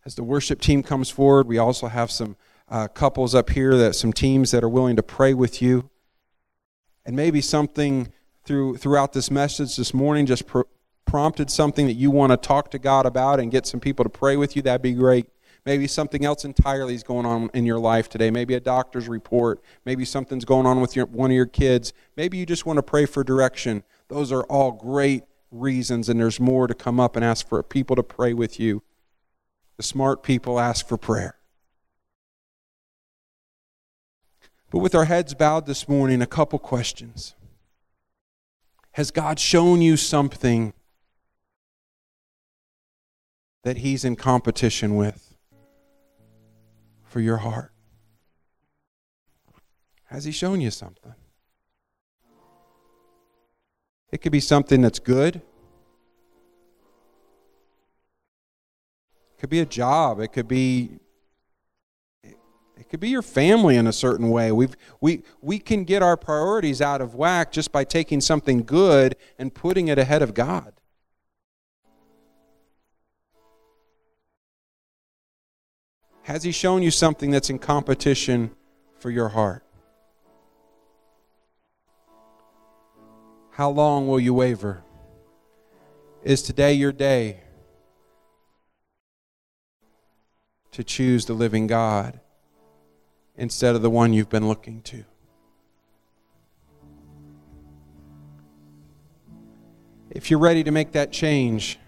As 0.04 0.14
the 0.14 0.22
worship 0.22 0.60
team 0.60 0.84
comes 0.84 1.10
forward, 1.10 1.48
we 1.48 1.58
also 1.58 1.88
have 1.88 2.12
some 2.12 2.36
uh, 2.68 2.86
couples 2.86 3.34
up 3.34 3.50
here 3.50 3.76
that 3.76 3.96
some 3.96 4.12
teams 4.12 4.52
that 4.52 4.62
are 4.62 4.68
willing 4.68 4.96
to 4.96 5.02
pray 5.02 5.34
with 5.34 5.60
you. 5.60 5.90
And 7.04 7.16
maybe 7.16 7.40
something 7.40 8.12
through 8.44 8.76
throughout 8.76 9.12
this 9.12 9.30
message 9.30 9.76
this 9.76 9.92
morning 9.92 10.26
just 10.26 10.46
pro- 10.46 10.64
prompted 11.06 11.50
something 11.50 11.86
that 11.86 11.94
you 11.94 12.10
want 12.10 12.32
to 12.32 12.36
talk 12.36 12.70
to 12.72 12.78
God 12.78 13.06
about 13.06 13.40
and 13.40 13.50
get 13.50 13.66
some 13.66 13.80
people 13.80 14.04
to 14.04 14.10
pray 14.10 14.36
with 14.36 14.54
you, 14.56 14.62
that'd 14.62 14.82
be 14.82 14.92
great. 14.92 15.26
Maybe 15.64 15.88
something 15.88 16.24
else 16.24 16.44
entirely 16.44 16.94
is 16.94 17.02
going 17.02 17.26
on 17.26 17.50
in 17.52 17.66
your 17.66 17.78
life 17.78 18.08
today. 18.08 18.30
Maybe 18.30 18.54
a 18.54 18.60
doctor's 18.60 19.08
report. 19.08 19.60
Maybe 19.84 20.04
something's 20.04 20.44
going 20.44 20.66
on 20.66 20.80
with 20.80 20.94
your, 20.94 21.06
one 21.06 21.30
of 21.30 21.34
your 21.34 21.46
kids. 21.46 21.92
Maybe 22.16 22.38
you 22.38 22.46
just 22.46 22.66
want 22.66 22.76
to 22.76 22.84
pray 22.84 23.06
for 23.06 23.24
direction. 23.24 23.82
Those 24.08 24.30
are 24.30 24.44
all 24.44 24.70
great 24.72 25.24
reasons, 25.50 26.08
and 26.08 26.20
there's 26.20 26.38
more 26.38 26.66
to 26.66 26.74
come 26.74 27.00
up 27.00 27.16
and 27.16 27.24
ask 27.24 27.48
for 27.48 27.60
people 27.62 27.96
to 27.96 28.02
pray 28.02 28.32
with 28.32 28.60
you. 28.60 28.82
The 29.76 29.82
smart 29.82 30.22
people 30.22 30.60
ask 30.60 30.86
for 30.86 30.96
prayer. 30.96 31.36
But 34.70 34.78
with 34.78 34.94
our 34.94 35.04
heads 35.06 35.34
bowed 35.34 35.66
this 35.66 35.88
morning, 35.88 36.22
a 36.22 36.26
couple 36.26 36.58
questions. 36.58 37.34
Has 38.92 39.10
God 39.10 39.38
shown 39.38 39.82
you 39.82 39.96
something 39.96 40.72
that 43.66 43.78
he's 43.78 44.04
in 44.04 44.14
competition 44.14 44.94
with 44.94 45.34
for 47.02 47.18
your 47.18 47.38
heart? 47.38 47.72
Has 50.04 50.24
he 50.24 50.30
shown 50.30 50.60
you 50.60 50.70
something? 50.70 51.14
It 54.12 54.18
could 54.18 54.30
be 54.30 54.38
something 54.38 54.82
that's 54.82 55.00
good. 55.00 55.34
It 55.34 55.42
could 59.40 59.50
be 59.50 59.58
a 59.58 59.66
job. 59.66 60.20
It 60.20 60.28
could 60.28 60.46
be 60.46 61.00
it 62.22 62.88
could 62.88 63.00
be 63.00 63.08
your 63.08 63.22
family 63.22 63.74
in 63.74 63.88
a 63.88 63.92
certain 63.92 64.30
way. 64.30 64.52
we 64.52 64.68
we, 65.00 65.24
we 65.42 65.58
can 65.58 65.82
get 65.82 66.04
our 66.04 66.16
priorities 66.16 66.80
out 66.80 67.00
of 67.00 67.16
whack 67.16 67.50
just 67.50 67.72
by 67.72 67.82
taking 67.82 68.20
something 68.20 68.62
good 68.62 69.16
and 69.40 69.52
putting 69.52 69.88
it 69.88 69.98
ahead 69.98 70.22
of 70.22 70.34
God. 70.34 70.75
Has 76.26 76.42
He 76.44 76.52
shown 76.52 76.82
you 76.82 76.90
something 76.90 77.30
that's 77.30 77.50
in 77.50 77.58
competition 77.58 78.50
for 78.98 79.10
your 79.10 79.30
heart? 79.30 79.64
How 83.50 83.70
long 83.70 84.06
will 84.06 84.20
you 84.20 84.34
waver? 84.34 84.84
Is 86.22 86.42
today 86.42 86.74
your 86.74 86.92
day 86.92 87.40
to 90.72 90.84
choose 90.84 91.24
the 91.24 91.32
living 91.32 91.66
God? 91.66 92.20
instead 93.36 93.74
of 93.74 93.82
the 93.82 93.90
one 93.90 94.12
you've 94.12 94.30
been 94.30 94.48
looking 94.48 94.80
to. 94.82 95.04
If 100.10 100.30
you're 100.30 100.40
ready 100.40 100.64
to 100.64 100.70
make 100.70 100.92
that 100.92 101.12
change, 101.12 101.78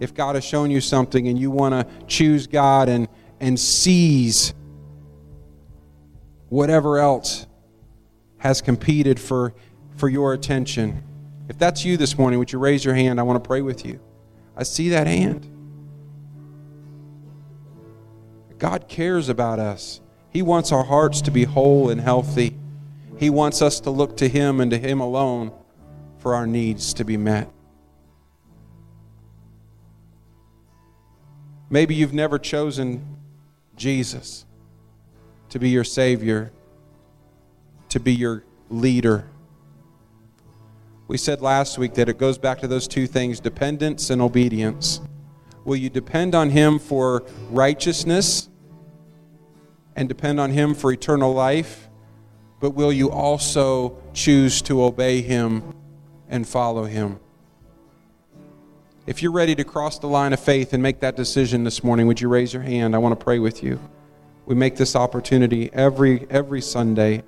if 0.00 0.14
God 0.14 0.34
has 0.34 0.44
shown 0.44 0.70
you 0.70 0.80
something 0.80 1.28
and 1.28 1.38
you 1.38 1.50
want 1.50 1.74
to 1.74 2.06
choose 2.06 2.46
God 2.46 2.88
and, 2.88 3.08
and 3.40 3.58
seize 3.58 4.54
whatever 6.48 6.98
else 6.98 7.46
has 8.38 8.60
competed 8.60 9.18
for, 9.18 9.54
for 9.96 10.08
your 10.08 10.32
attention, 10.34 11.02
if 11.48 11.58
that's 11.58 11.84
you 11.84 11.96
this 11.96 12.16
morning, 12.16 12.38
would 12.38 12.52
you 12.52 12.58
raise 12.58 12.84
your 12.84 12.94
hand? 12.94 13.18
I 13.18 13.22
want 13.22 13.42
to 13.42 13.46
pray 13.46 13.62
with 13.62 13.84
you. 13.84 13.98
I 14.56 14.62
see 14.62 14.90
that 14.90 15.06
hand. 15.06 15.46
God 18.58 18.88
cares 18.88 19.28
about 19.28 19.58
us. 19.58 20.00
He 20.28 20.42
wants 20.42 20.70
our 20.70 20.84
hearts 20.84 21.22
to 21.22 21.30
be 21.30 21.44
whole 21.44 21.90
and 21.90 22.00
healthy. 22.00 22.56
He 23.18 23.30
wants 23.30 23.62
us 23.62 23.80
to 23.80 23.90
look 23.90 24.16
to 24.18 24.28
Him 24.28 24.60
and 24.60 24.70
to 24.70 24.78
Him 24.78 25.00
alone 25.00 25.52
for 26.18 26.34
our 26.34 26.46
needs 26.46 26.94
to 26.94 27.04
be 27.04 27.16
met. 27.16 27.50
Maybe 31.68 31.94
you've 31.94 32.12
never 32.12 32.38
chosen 32.38 33.19
Jesus 33.80 34.44
to 35.48 35.58
be 35.58 35.70
your 35.70 35.82
Savior, 35.82 36.52
to 37.88 37.98
be 37.98 38.14
your 38.14 38.44
leader. 38.68 39.28
We 41.08 41.16
said 41.16 41.40
last 41.40 41.76
week 41.76 41.94
that 41.94 42.08
it 42.08 42.18
goes 42.18 42.38
back 42.38 42.60
to 42.60 42.68
those 42.68 42.86
two 42.86 43.08
things 43.08 43.40
dependence 43.40 44.10
and 44.10 44.22
obedience. 44.22 45.00
Will 45.64 45.76
you 45.76 45.90
depend 45.90 46.36
on 46.36 46.50
Him 46.50 46.78
for 46.78 47.24
righteousness? 47.50 48.50
and 49.96 50.08
depend 50.08 50.40
on 50.40 50.50
Him 50.50 50.74
for 50.74 50.92
eternal 50.92 51.32
life, 51.32 51.88
but 52.58 52.70
will 52.70 52.92
you 52.92 53.10
also 53.10 53.96
choose 54.14 54.62
to 54.62 54.82
obey 54.82 55.20
Him 55.20 55.74
and 56.28 56.48
follow 56.48 56.84
Him? 56.84 57.20
If 59.10 59.24
you're 59.24 59.32
ready 59.32 59.56
to 59.56 59.64
cross 59.64 59.98
the 59.98 60.06
line 60.06 60.32
of 60.32 60.38
faith 60.38 60.72
and 60.72 60.80
make 60.80 61.00
that 61.00 61.16
decision 61.16 61.64
this 61.64 61.82
morning, 61.82 62.06
would 62.06 62.20
you 62.20 62.28
raise 62.28 62.52
your 62.54 62.62
hand? 62.62 62.94
I 62.94 62.98
want 62.98 63.18
to 63.18 63.24
pray 63.24 63.40
with 63.40 63.60
you. 63.60 63.80
We 64.46 64.54
make 64.54 64.76
this 64.76 64.94
opportunity 64.94 65.68
every 65.72 66.28
every 66.30 66.60
Sunday. 66.60 67.24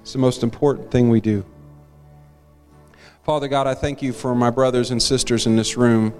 It's 0.00 0.14
the 0.14 0.18
most 0.18 0.42
important 0.42 0.90
thing 0.90 1.10
we 1.10 1.20
do. 1.20 1.44
Father 3.22 3.46
God, 3.46 3.68
I 3.68 3.74
thank 3.74 4.02
you 4.02 4.12
for 4.12 4.34
my 4.34 4.50
brothers 4.50 4.90
and 4.90 5.00
sisters 5.00 5.46
in 5.46 5.54
this 5.54 5.76
room. 5.76 6.12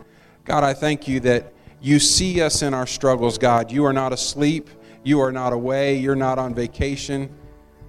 God, 0.45 0.63
I 0.63 0.73
thank 0.73 1.09
you 1.09 1.19
that 1.19 1.53
you 1.81 1.99
see 1.99 2.41
us 2.41 2.63
in 2.63 2.73
our 2.73 2.87
struggles, 2.87 3.39
God. 3.39 3.73
You 3.73 3.85
are 3.87 3.93
not 3.93 4.13
asleep. 4.13 4.71
You 5.03 5.19
are 5.19 5.33
not 5.33 5.53
away. 5.53 5.97
You're 5.97 6.15
not 6.15 6.39
on 6.39 6.55
vacation. 6.55 7.29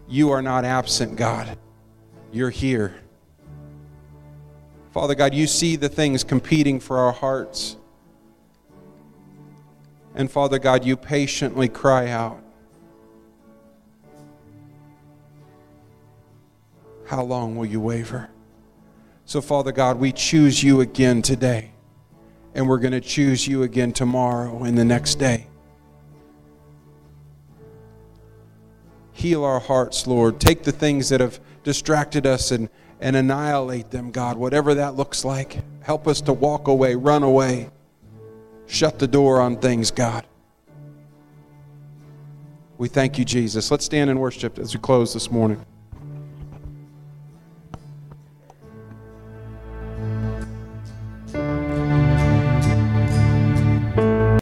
You 0.08 0.32
are 0.32 0.42
not 0.42 0.66
absent, 0.66 1.16
God. 1.16 1.60
You're 2.32 2.50
here. 2.50 3.03
Father 4.94 5.16
God, 5.16 5.34
you 5.34 5.48
see 5.48 5.76
the 5.76 5.90
things 5.90 6.24
competing 6.24 6.80
for 6.80 7.00
our 7.00 7.12
hearts. 7.12 7.78
And 10.14 10.30
Father 10.30 10.60
God, 10.60 10.86
you 10.86 10.96
patiently 10.96 11.68
cry 11.68 12.10
out. 12.10 12.40
How 17.08 17.24
long 17.24 17.56
will 17.56 17.66
you 17.66 17.82
waver? 17.82 18.30
So, 19.26 19.42
Father 19.42 19.72
God, 19.72 20.00
we 20.00 20.12
choose 20.12 20.64
you 20.64 20.82
again 20.82 21.24
today, 21.24 21.72
and 22.54 22.70
we're 22.70 22.78
going 22.78 22.94
to 22.94 23.02
choose 23.02 23.48
you 23.48 23.64
again 23.64 23.94
tomorrow 23.94 24.64
and 24.64 24.78
the 24.78 24.86
next 24.86 25.16
day. 25.16 25.48
Heal 29.12 29.44
our 29.44 29.60
hearts, 29.60 30.06
Lord. 30.06 30.40
Take 30.40 30.62
the 30.62 30.72
things 30.72 31.10
that 31.10 31.20
have 31.20 31.40
distracted 31.64 32.28
us 32.28 32.52
and, 32.52 32.70
and 33.04 33.18
annihilate 33.18 33.92
them, 33.92 34.12
God, 34.12 34.38
whatever 34.38 34.76
that 34.76 34.96
looks 34.96 35.26
like. 35.26 35.60
Help 35.82 36.08
us 36.08 36.22
to 36.22 36.32
walk 36.32 36.70
away, 36.70 36.96
run 36.96 37.22
away, 37.22 37.70
shut 38.66 38.98
the 38.98 39.08
door 39.08 39.42
on 39.42 39.58
things, 39.58 39.92
God. 39.92 40.26
We 42.78 42.88
thank 42.88 43.20
you, 43.20 43.26
Jesus. 43.26 43.70
Let's 43.70 43.84
stand 43.84 44.10
and 44.10 44.22
worship 44.22 44.58
as 44.58 44.74
we 44.74 44.80
close 44.80 45.14
this 45.14 45.30
morning. 45.30 45.64